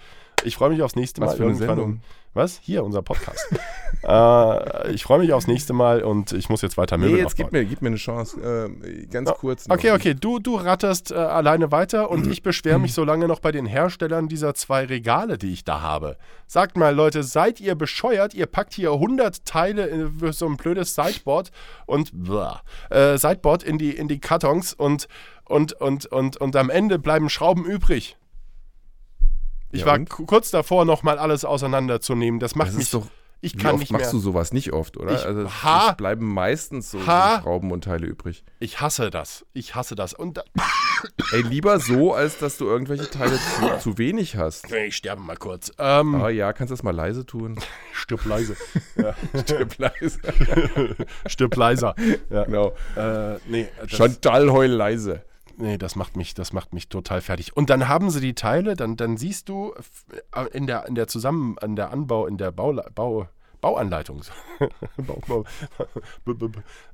Ich 0.44 0.56
freue 0.56 0.70
mich 0.70 0.82
aufs 0.82 0.96
nächste 0.96 1.20
Mal. 1.20 1.28
Was 1.28 1.36
für 1.36 1.42
eine 1.44 1.52
irgendwann 1.52 1.76
Sendung? 1.76 2.00
Was? 2.34 2.58
Hier, 2.62 2.82
unser 2.82 3.02
Podcast. 3.02 3.46
äh, 4.02 4.92
ich 4.92 5.02
freue 5.02 5.18
mich 5.18 5.34
aufs 5.34 5.46
nächste 5.46 5.74
Mal 5.74 6.02
und 6.02 6.32
ich 6.32 6.48
muss 6.48 6.62
jetzt 6.62 6.78
weiter 6.78 6.96
Möbel 6.96 7.16
Nee, 7.16 7.20
jetzt 7.20 7.36
gib 7.36 7.52
mir, 7.52 7.62
gib 7.64 7.82
mir 7.82 7.88
eine 7.88 7.96
Chance. 7.96 8.40
Äh, 8.40 9.06
ganz 9.06 9.28
Ja, 9.28 9.34
kurz. 9.34 9.68
noch. 9.68 9.76
Okay, 9.76 9.90
okay, 9.90 10.14
du, 10.14 10.38
du 10.38 10.56
ratterst 10.56 11.10
äh, 11.10 11.14
alleine 11.16 11.70
weiter 11.72 12.10
und 12.10 12.26
ich 12.26 12.42
beschwere 12.42 12.78
mich 12.78 12.94
so 12.94 13.04
lange 13.04 13.28
noch 13.28 13.40
bei 13.40 13.52
den 13.52 13.66
Herstellern 13.66 14.28
dieser 14.28 14.54
zwei 14.54 14.86
Regale, 14.86 15.36
die 15.36 15.52
ich 15.52 15.64
da 15.64 15.82
habe. 15.82 16.16
Sagt 16.46 16.78
mal, 16.78 16.94
Leute, 16.94 17.22
seid 17.22 17.60
ihr 17.60 17.74
bescheuert? 17.74 18.32
Ihr 18.32 18.46
packt 18.46 18.72
hier 18.72 18.92
100 18.92 19.44
Teile 19.44 19.86
in, 19.88 20.18
für 20.18 20.32
so 20.32 20.46
ein 20.46 20.56
blödes 20.56 20.94
Sideboard 20.94 21.50
und 21.84 22.12
äh, 22.90 23.18
Sideboard 23.18 23.62
in 23.62 23.76
die, 23.76 23.90
in 23.90 24.08
die 24.08 24.20
Kartons 24.20 24.72
und, 24.72 25.06
und, 25.44 25.74
und, 25.74 26.06
und, 26.06 26.38
und 26.38 26.56
am 26.56 26.70
Ende 26.70 26.98
bleiben 26.98 27.28
Schrauben 27.28 27.66
übrig. 27.66 28.16
Ich 29.72 29.80
Ja, 29.80 29.86
war 29.86 29.94
und? 29.94 30.08
kurz 30.08 30.50
davor, 30.50 30.84
nochmal 30.84 31.18
alles 31.18 31.44
auseinanderzunehmen. 31.44 32.38
Das 32.40 32.54
macht 32.54 32.68
Das 32.68 32.76
mich 32.76 32.90
doch 32.90 33.06
Ich 33.40 33.56
kann 33.58 33.76
nicht 33.78 33.90
machst 33.90 34.04
mehr. 34.04 34.12
du 34.12 34.18
sowas? 34.20 34.52
Nicht 34.52 34.72
oft, 34.72 34.96
oder? 34.98 35.14
Ich- 35.14 35.24
also 35.26 35.42
es, 35.42 35.62
Ha! 35.64 35.90
es 35.90 35.96
bleiben 35.96 36.32
meistens 36.32 36.90
so, 36.92 37.00
so 37.00 37.06
Ha! 37.08 37.40
Schrauben 37.42 37.72
und 37.72 37.82
Teile 37.84 38.06
übrig. 38.06 38.44
Ich 38.60 38.80
hasse 38.80 39.10
das. 39.10 39.44
Ich 39.52 39.74
hasse 39.74 39.94
das. 39.96 40.12
Und 40.14 40.36
da, 40.36 40.44
Ey, 41.32 41.42
lieber 41.42 41.80
so, 41.80 42.12
als 42.14 42.38
dass 42.38 42.58
du 42.58 42.66
irgendwelche 42.66 43.10
Teile 43.10 43.36
zu, 43.36 43.78
zu 43.80 43.98
wenig 43.98 44.36
hast. 44.36 44.70
ich 44.70 44.94
sterbe 44.94 45.20
mal 45.22 45.36
kurz. 45.36 45.72
Ähm, 45.78 46.14
Ah 46.14 46.28
ja, 46.28 46.52
kannst 46.52 46.70
du 46.70 46.74
das 46.74 46.84
mal 46.84 46.94
leise 46.94 47.26
tun? 47.26 47.58
Stirb 47.92 48.24
leise. 48.26 48.54
Stirb 49.42 49.76
leise. 49.78 50.18
Stirb 51.26 51.56
leiser. 51.56 51.94
Ja. 52.30 52.44
genau. 52.44 52.74
Äh, 52.96 53.38
nee, 53.48 53.68
Chantal 53.88 54.52
heul 54.52 54.68
leise. 54.70 55.22
Nee, 55.56 55.78
das 55.78 55.96
macht 55.96 56.16
mich, 56.16 56.34
das 56.34 56.52
macht 56.52 56.72
mich 56.72 56.88
total 56.88 57.20
fertig. 57.20 57.56
Und 57.56 57.70
dann 57.70 57.88
haben 57.88 58.10
sie 58.10 58.20
die 58.20 58.34
Teile, 58.34 58.76
dann, 58.76 58.96
dann 58.96 59.16
siehst 59.16 59.48
du 59.48 59.74
äh, 60.34 60.46
in 60.52 60.66
der, 60.66 60.86
in 60.86 60.94
der 60.94 61.08
Zusammen, 61.08 61.58
an 61.58 61.76
der 61.76 61.90
Anbau, 61.90 62.26
in 62.26 62.38
der 62.38 62.52
Bau, 62.62 62.74
Bau, 62.94 63.28
Bauanleitung. 63.60 64.22
Bau, 64.96 65.22
Bau, 65.26 65.44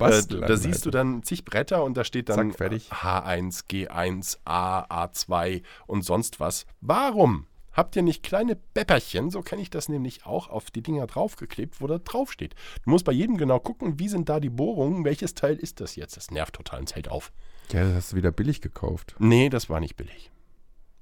äh, 0.07 0.23
da 0.27 0.57
siehst 0.57 0.85
du 0.85 0.91
dann 0.91 1.23
zig 1.23 1.45
Bretter 1.45 1.83
und 1.83 1.97
da 1.97 2.05
steht 2.05 2.29
dann 2.29 2.51
Zack, 2.51 2.59
fertig. 2.59 2.91
H1, 2.93 3.67
G1, 3.69 4.39
A, 4.45 5.05
A2 5.05 5.63
und 5.87 6.03
sonst 6.03 6.41
was. 6.41 6.67
Warum 6.81 7.47
habt 7.73 7.97
ihr 7.97 8.03
nicht 8.03 8.23
kleine 8.23 8.57
Bepperchen, 8.75 9.31
so 9.31 9.41
kenne 9.41 9.63
ich 9.63 9.71
das 9.71 9.89
nämlich 9.89 10.27
auch, 10.27 10.49
auf 10.49 10.71
die 10.71 10.83
Dinger 10.83 11.07
draufgeklebt, 11.07 11.81
wo 11.81 11.87
da 11.87 11.99
draufsteht? 11.99 12.55
Du 12.85 12.91
musst 12.91 13.05
bei 13.05 13.13
jedem 13.13 13.39
genau 13.39 13.61
gucken, 13.61 13.99
wie 13.99 14.09
sind 14.09 14.29
da 14.29 14.41
die 14.41 14.51
Bohrungen, 14.51 15.05
welches 15.05 15.35
Teil 15.35 15.57
ist 15.57 15.81
das 15.81 15.97
jetzt? 15.97 16.17
Das 16.17 16.31
nervt 16.31 16.55
total 16.55 16.81
und 16.81 16.95
hält 16.95 17.09
auf. 17.09 17.33
Ja, 17.73 17.85
das 17.85 17.95
hast 17.95 18.13
du 18.13 18.17
wieder 18.17 18.33
billig 18.33 18.61
gekauft. 18.61 19.15
Nee, 19.19 19.49
das 19.49 19.69
war 19.69 19.81
nicht 19.81 19.97
billig. 19.97 20.31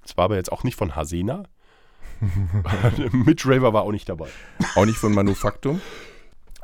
Das 0.03 0.17
war 0.17 0.25
aber 0.25 0.37
jetzt 0.37 0.51
auch 0.53 0.64
nicht 0.64 0.77
von 0.77 0.95
Hasena. 0.97 1.45
Mitch 3.12 3.49
Raver 3.49 3.73
war 3.73 3.83
auch 3.83 3.93
nicht 3.93 4.09
dabei. 4.09 4.29
Auch 4.75 4.87
nicht 4.87 4.99
von 4.99 5.12
Manufaktum. 5.12 5.81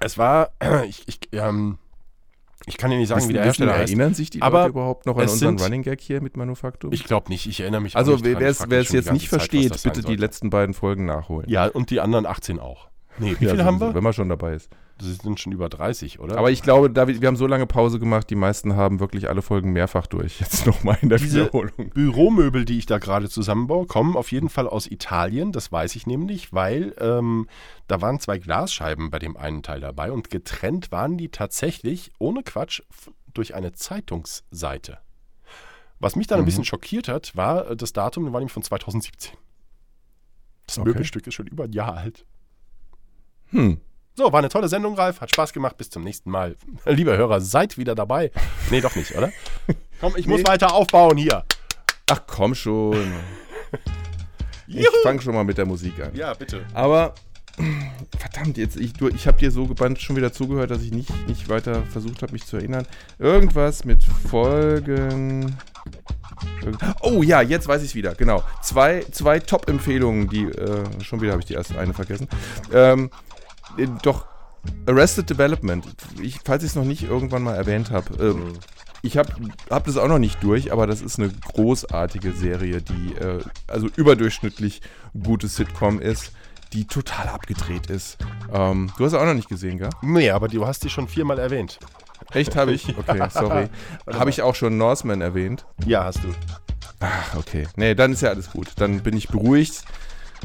Es 0.00 0.18
war, 0.18 0.50
ich, 0.86 1.06
ich, 1.06 1.20
ähm, 1.32 1.78
ich 2.66 2.76
kann 2.76 2.90
dir 2.90 2.96
nicht 2.96 3.08
sagen, 3.08 3.28
wie 3.28 3.32
der 3.32 3.44
Hersteller 3.44 3.74
heißt. 3.74 3.90
erinnern 3.90 4.14
sich 4.14 4.30
die 4.30 4.40
Aber 4.42 4.60
Leute 4.60 4.70
überhaupt 4.70 5.06
noch 5.06 5.16
an 5.16 5.22
unseren 5.22 5.58
sind- 5.58 5.66
Running 5.66 5.82
Gag 5.82 6.00
hier 6.00 6.20
mit 6.20 6.36
Manufaktum? 6.36 6.92
Ich 6.92 7.04
glaube 7.04 7.28
nicht, 7.28 7.46
ich 7.46 7.60
erinnere 7.60 7.80
mich 7.80 7.96
also 7.96 8.22
wer 8.22 8.40
es 8.40 8.92
jetzt 8.92 9.12
nicht 9.12 9.28
versteht, 9.28 9.82
bitte 9.82 10.02
die 10.02 10.16
letzten 10.16 10.50
beiden 10.50 10.74
Folgen 10.74 11.04
nachholen. 11.04 11.48
Ja, 11.48 11.66
und 11.66 11.90
die 11.90 12.00
anderen 12.00 12.26
18 12.26 12.58
auch. 12.58 12.88
Nee, 13.18 13.36
wie 13.38 13.44
Ja, 13.44 13.50
viele 13.50 13.64
haben 13.64 13.78
sowieso, 13.78 13.90
wir? 13.90 13.94
Wenn 13.96 14.04
man 14.04 14.12
schon 14.12 14.28
dabei 14.28 14.54
ist. 14.54 14.70
Das 14.98 15.08
sind 15.18 15.40
schon 15.40 15.52
über 15.52 15.68
30, 15.68 16.20
oder? 16.20 16.38
Aber 16.38 16.50
ich 16.50 16.62
glaube, 16.62 16.88
David, 16.90 17.20
wir 17.20 17.28
haben 17.28 17.36
so 17.36 17.46
lange 17.46 17.66
Pause 17.66 17.98
gemacht, 17.98 18.30
die 18.30 18.34
meisten 18.36 18.76
haben 18.76 19.00
wirklich 19.00 19.28
alle 19.28 19.42
Folgen 19.42 19.72
mehrfach 19.72 20.06
durch. 20.06 20.38
Jetzt 20.40 20.64
nochmal 20.66 20.96
in 21.02 21.08
der 21.08 21.18
Diese- 21.18 21.40
Wiederholung. 21.46 21.90
Büromöbel, 21.90 22.64
die 22.64 22.78
ich 22.78 22.86
da 22.86 22.98
gerade 22.98 23.28
zusammenbaue, 23.28 23.86
kommen 23.86 24.16
auf 24.16 24.30
jeden 24.32 24.48
Fall 24.48 24.68
aus 24.68 24.86
Italien. 24.86 25.50
Das 25.52 25.72
weiß 25.72 25.96
ich 25.96 26.06
nämlich, 26.06 26.52
weil 26.52 26.94
ähm, 26.98 27.48
da 27.88 28.00
waren 28.00 28.20
zwei 28.20 28.38
Glasscheiben 28.38 29.10
bei 29.10 29.18
dem 29.18 29.36
einen 29.36 29.62
Teil 29.62 29.80
dabei 29.80 30.12
und 30.12 30.30
getrennt 30.30 30.92
waren 30.92 31.18
die 31.18 31.30
tatsächlich, 31.30 32.12
ohne 32.18 32.42
Quatsch, 32.42 32.82
durch 33.34 33.54
eine 33.54 33.72
Zeitungsseite. 33.72 34.98
Was 36.00 36.16
mich 36.16 36.26
dann 36.26 36.38
ein 36.38 36.42
Mhm. 36.42 36.46
bisschen 36.46 36.64
schockiert 36.64 37.08
hat, 37.08 37.34
war 37.36 37.70
äh, 37.70 37.76
das 37.76 37.92
Datum, 37.92 38.24
das 38.24 38.32
war 38.32 38.40
nämlich 38.40 38.52
von 38.52 38.62
2017. 38.62 39.32
Das 40.66 40.78
Okay. 40.78 40.88
Möbelstück 40.88 41.26
ist 41.26 41.34
schon 41.34 41.46
über 41.46 41.64
ein 41.64 41.72
Jahr 41.72 41.96
alt. 41.96 42.24
Hm. 43.52 43.78
So, 44.14 44.30
war 44.30 44.40
eine 44.40 44.48
tolle 44.50 44.68
Sendung, 44.68 44.94
Ralf. 44.94 45.20
Hat 45.22 45.30
Spaß 45.30 45.52
gemacht. 45.52 45.78
Bis 45.78 45.88
zum 45.88 46.04
nächsten 46.04 46.30
Mal. 46.30 46.56
Lieber 46.84 47.16
Hörer, 47.16 47.40
seid 47.40 47.78
wieder 47.78 47.94
dabei. 47.94 48.30
Nee, 48.70 48.80
doch 48.80 48.94
nicht, 48.94 49.14
oder? 49.16 49.30
Komm, 50.00 50.14
ich 50.16 50.26
muss 50.26 50.40
Nee. 50.42 50.48
weiter 50.48 50.74
aufbauen 50.74 51.16
hier. 51.16 51.44
Ach 52.10 52.20
komm 52.26 52.54
schon. 52.54 52.96
Ich 54.74 54.86
fange 55.02 55.20
schon 55.20 55.34
mal 55.34 55.44
mit 55.44 55.58
der 55.58 55.66
Musik 55.66 56.00
an. 56.00 56.14
Ja, 56.14 56.32
bitte. 56.32 56.64
Aber 56.72 57.14
verdammt, 58.18 58.56
jetzt 58.56 58.76
ich, 58.76 58.94
du, 58.94 59.08
ich 59.08 59.26
habe 59.26 59.36
dir 59.36 59.50
so 59.50 59.66
gebannt 59.66 60.00
schon 60.00 60.16
wieder 60.16 60.32
zugehört, 60.32 60.70
dass 60.70 60.80
ich 60.82 60.92
nicht, 60.92 61.10
nicht 61.28 61.48
weiter 61.50 61.82
versucht 61.82 62.22
habe, 62.22 62.32
mich 62.32 62.46
zu 62.46 62.56
erinnern. 62.56 62.86
Irgendwas 63.18 63.84
mit 63.84 64.02
Folgen. 64.02 65.58
Oh 67.02 67.22
ja, 67.22 67.42
jetzt 67.42 67.68
weiß 67.68 67.82
ich 67.82 67.88
es 67.90 67.94
wieder. 67.94 68.14
Genau. 68.14 68.42
Zwei, 68.62 69.04
zwei 69.10 69.40
Top-Empfehlungen, 69.40 70.28
die 70.28 70.44
äh, 70.44 70.84
schon 71.02 71.20
wieder 71.20 71.32
habe 71.32 71.40
ich 71.42 71.46
die 71.46 71.54
erste 71.54 71.78
eine 71.78 71.92
vergessen. 71.92 72.28
Ähm, 72.72 73.10
äh, 73.10 73.31
doch 74.02 74.26
Arrested 74.86 75.28
Development. 75.28 75.84
Ich, 76.20 76.40
falls 76.44 76.62
ich 76.62 76.70
es 76.70 76.76
noch 76.76 76.84
nicht 76.84 77.02
irgendwann 77.02 77.42
mal 77.42 77.54
erwähnt 77.54 77.90
habe. 77.90 78.14
Ähm, 78.22 78.54
ich 79.02 79.16
habe 79.16 79.32
hab 79.68 79.84
das 79.84 79.96
auch 79.96 80.06
noch 80.06 80.20
nicht 80.20 80.42
durch, 80.44 80.72
aber 80.72 80.86
das 80.86 81.02
ist 81.02 81.18
eine 81.18 81.28
großartige 81.28 82.32
Serie, 82.32 82.80
die 82.80 83.14
äh, 83.14 83.42
also 83.66 83.88
überdurchschnittlich 83.96 84.80
gute 85.20 85.48
Sitcom 85.48 86.00
ist, 86.00 86.32
die 86.72 86.86
total 86.86 87.28
abgedreht 87.28 87.88
ist. 87.88 88.18
Ähm, 88.52 88.92
du 88.96 89.04
hast 89.04 89.10
sie 89.10 89.20
auch 89.20 89.26
noch 89.26 89.34
nicht 89.34 89.48
gesehen, 89.48 89.78
gell? 89.78 89.90
Nee, 90.02 90.30
aber 90.30 90.48
du 90.48 90.66
hast 90.66 90.84
die 90.84 90.90
schon 90.90 91.08
viermal 91.08 91.38
erwähnt. 91.38 91.78
Echt, 92.32 92.54
habe 92.54 92.72
ich? 92.72 92.96
Okay, 92.96 93.26
sorry. 93.30 93.68
habe 94.10 94.30
ich 94.30 94.42
auch 94.42 94.54
schon 94.54 94.78
Norseman 94.78 95.20
erwähnt? 95.20 95.66
Ja, 95.84 96.04
hast 96.04 96.22
du. 96.22 96.28
Ach, 97.00 97.34
okay. 97.36 97.66
Nee, 97.76 97.94
dann 97.96 98.12
ist 98.12 98.22
ja 98.22 98.30
alles 98.30 98.50
gut. 98.50 98.68
Dann 98.76 99.02
bin 99.02 99.16
ich 99.16 99.28
beruhigt. 99.28 99.82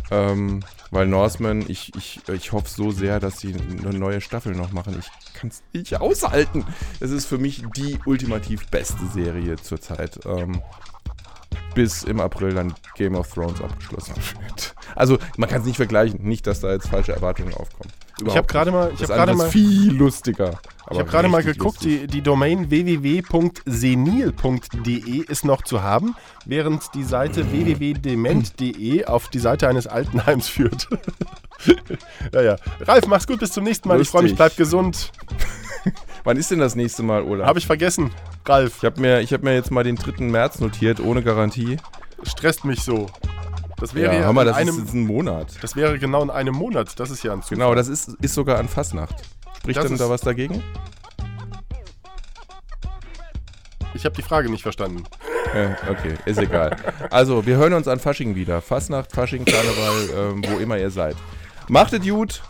Ähm, 0.09 0.61
weil 0.91 1.07
Norseman, 1.07 1.65
ich, 1.67 1.93
ich, 1.95 2.21
ich 2.29 2.51
hoffe 2.51 2.69
so 2.69 2.91
sehr, 2.91 3.19
dass 3.19 3.39
sie 3.39 3.53
eine 3.53 3.97
neue 3.97 4.21
Staffel 4.21 4.53
noch 4.55 4.71
machen. 4.71 4.97
Ich 4.99 5.33
kann 5.33 5.49
es 5.49 5.63
nicht 5.73 5.99
aushalten. 5.99 6.65
Es 6.99 7.11
ist 7.11 7.25
für 7.25 7.37
mich 7.37 7.63
die 7.75 7.99
ultimativ 8.05 8.67
beste 8.67 9.05
Serie 9.07 9.57
zurzeit. 9.57 10.19
Ähm, 10.25 10.61
bis 11.75 12.03
im 12.03 12.19
April 12.19 12.53
dann 12.53 12.73
Game 12.95 13.15
of 13.15 13.31
Thrones 13.31 13.61
abgeschlossen 13.61 14.15
wird. 14.41 14.75
Also, 14.95 15.19
man 15.37 15.49
kann 15.49 15.61
es 15.61 15.67
nicht 15.67 15.77
vergleichen. 15.77 16.23
Nicht, 16.23 16.47
dass 16.47 16.61
da 16.61 16.71
jetzt 16.71 16.87
falsche 16.87 17.13
Erwartungen 17.13 17.53
aufkommen. 17.53 17.93
Ich 18.25 18.35
habe 18.35 18.47
gerade 18.47 18.71
mal, 18.71 18.91
ich 18.93 18.99
das 18.99 19.09
habe 19.09 19.19
gerade 19.19 19.35
mal, 19.35 19.49
viel 19.49 19.93
lustiger. 19.93 20.59
ich 20.89 20.97
habe 20.97 21.09
gerade 21.09 21.27
mal 21.27 21.43
geguckt, 21.43 21.83
lustig. 21.83 22.01
die, 22.01 22.07
die 22.07 22.21
Domain 22.21 22.69
www.senil.de 22.71 25.25
ist 25.27 25.45
noch 25.45 25.61
zu 25.61 25.83
haben, 25.83 26.15
während 26.45 26.93
die 26.95 27.03
Seite 27.03 27.51
www.dement.de 27.51 29.05
auf 29.05 29.27
die 29.29 29.39
Seite 29.39 29.67
eines 29.67 29.85
Altenheims 29.87 30.47
führt. 30.57 30.87
ja, 32.33 32.41
ja. 32.41 32.55
Ralf, 32.81 33.07
mach's 33.07 33.27
gut, 33.27 33.39
bis 33.39 33.51
zum 33.51 33.63
nächsten 33.63 33.87
Mal. 33.87 34.01
Ich 34.01 34.09
freue 34.09 34.23
mich, 34.23 34.31
Lustig. 34.31 34.37
bleib 34.37 34.57
gesund. 34.57 35.11
Wann 36.23 36.37
ist 36.37 36.51
denn 36.51 36.59
das 36.59 36.75
nächste 36.75 37.03
Mal, 37.03 37.23
Olaf? 37.23 37.47
Habe 37.47 37.59
ich 37.59 37.67
vergessen. 37.67 38.11
Ralf, 38.45 38.77
Ich 38.79 38.85
habe 38.85 38.99
mir, 39.01 39.19
ich 39.21 39.33
hab 39.33 39.43
mir 39.43 39.53
jetzt 39.53 39.71
mal 39.71 39.83
den 39.83 39.95
3. 39.95 40.23
März 40.25 40.59
notiert, 40.59 40.99
ohne 40.99 41.23
Garantie. 41.23 41.77
stresst 42.23 42.65
mich 42.65 42.81
so. 42.81 43.07
Das 43.79 43.93
wäre 43.93 44.13
Ja, 44.13 44.21
ja, 44.21 44.29
in 44.29 44.35
das 44.35 44.55
einem, 44.55 44.83
ist 44.83 44.93
ein 44.93 45.05
Monat. 45.05 45.61
das 45.61 45.75
wäre 45.75 45.99
genau 45.99 46.23
in 46.23 46.29
einem 46.31 46.55
Monat. 46.55 46.99
Das 46.99 47.11
ist 47.11 47.23
ja 47.23 47.33
ein 47.33 47.41
Zufall. 47.41 47.57
Genau, 47.57 47.75
das 47.75 47.87
ist, 47.87 48.09
ist 48.21 48.33
sogar 48.33 48.57
an 48.57 48.67
Fastnacht. 48.67 49.15
Spricht 49.59 49.77
Das 49.77 49.87
denn 49.87 49.97
da 49.97 50.09
was 50.09 50.21
dagegen? 50.21 50.63
Ich 53.93 54.05
habe 54.05 54.15
die 54.15 54.21
Frage 54.21 54.49
nicht 54.49 54.63
verstanden. 54.63 55.03
Äh, 55.53 55.69
okay, 55.89 56.15
ist 56.25 56.37
egal. 56.39 56.75
Also, 57.09 57.45
wir 57.45 57.57
hören 57.57 57.73
uns 57.73 57.87
an 57.87 57.99
Fasching 57.99 58.35
wieder. 58.35 58.61
Fastnacht, 58.61 59.11
Fasching, 59.11 59.45
Karneval, 59.45 60.09
ähm, 60.33 60.43
wo 60.47 60.57
immer 60.57 60.77
ihr 60.77 60.91
seid. 60.91 61.15
Macht 61.67 61.93
es 61.93 62.05
gut. 62.05 62.43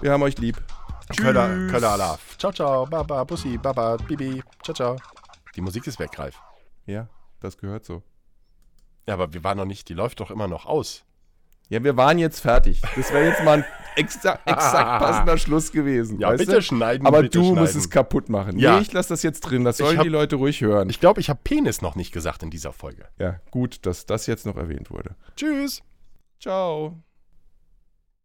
Wir 0.00 0.12
haben 0.12 0.22
euch 0.22 0.38
lieb. 0.38 0.60
Köller, 1.16 1.68
Köller 1.70 1.90
Alaf. 1.92 2.36
Ciao, 2.38 2.52
ciao. 2.52 2.86
Baba, 2.86 3.24
Bussi, 3.24 3.58
Baba, 3.58 3.96
Bibi. 3.96 4.42
Ciao, 4.62 4.74
ciao. 4.74 4.96
Die 5.56 5.60
Musik 5.60 5.86
ist 5.86 5.98
weg, 5.98 6.18
Ralf. 6.18 6.40
Ja, 6.86 7.08
das 7.40 7.56
gehört 7.56 7.84
so. 7.84 8.02
Ja, 9.06 9.14
aber 9.14 9.32
wir 9.34 9.44
waren 9.44 9.58
noch 9.58 9.64
nicht, 9.66 9.88
die 9.88 9.94
läuft 9.94 10.20
doch 10.20 10.30
immer 10.30 10.48
noch 10.48 10.66
aus. 10.66 11.04
Ja, 11.70 11.82
wir 11.82 11.96
waren 11.96 12.18
jetzt 12.18 12.40
fertig. 12.40 12.82
Das 12.94 13.10
wäre 13.12 13.26
jetzt 13.26 13.42
mal 13.42 13.58
ein 13.58 13.64
exa 13.96 14.38
exakt 14.44 15.02
passender 15.02 15.38
Schluss 15.38 15.72
gewesen. 15.72 16.18
Ja, 16.20 16.30
bitte 16.32 16.52
du? 16.56 16.62
schneiden. 16.62 17.06
Aber 17.06 17.22
bitte 17.22 17.38
du 17.38 17.44
schneiden. 17.44 17.60
musst 17.60 17.74
es 17.76 17.88
kaputt 17.88 18.28
machen. 18.28 18.58
Ja. 18.58 18.76
Nee, 18.76 18.82
ich 18.82 18.92
lasse 18.92 19.08
das 19.10 19.22
jetzt 19.22 19.40
drin. 19.40 19.64
Das 19.64 19.78
sollen 19.78 19.96
hab- 19.96 20.04
die 20.04 20.10
Leute 20.10 20.36
ruhig 20.36 20.60
hören. 20.60 20.90
Ich 20.90 21.00
glaube, 21.00 21.20
ich 21.20 21.30
habe 21.30 21.40
Penis 21.42 21.80
noch 21.80 21.96
nicht 21.96 22.12
gesagt 22.12 22.42
in 22.42 22.50
dieser 22.50 22.72
Folge. 22.72 23.06
ja, 23.18 23.40
gut, 23.50 23.86
dass 23.86 24.04
das 24.04 24.26
jetzt 24.26 24.44
noch 24.46 24.56
erwähnt 24.56 24.90
wurde. 24.90 25.16
Tschüss. 25.36 25.82
Ciao. 26.38 26.98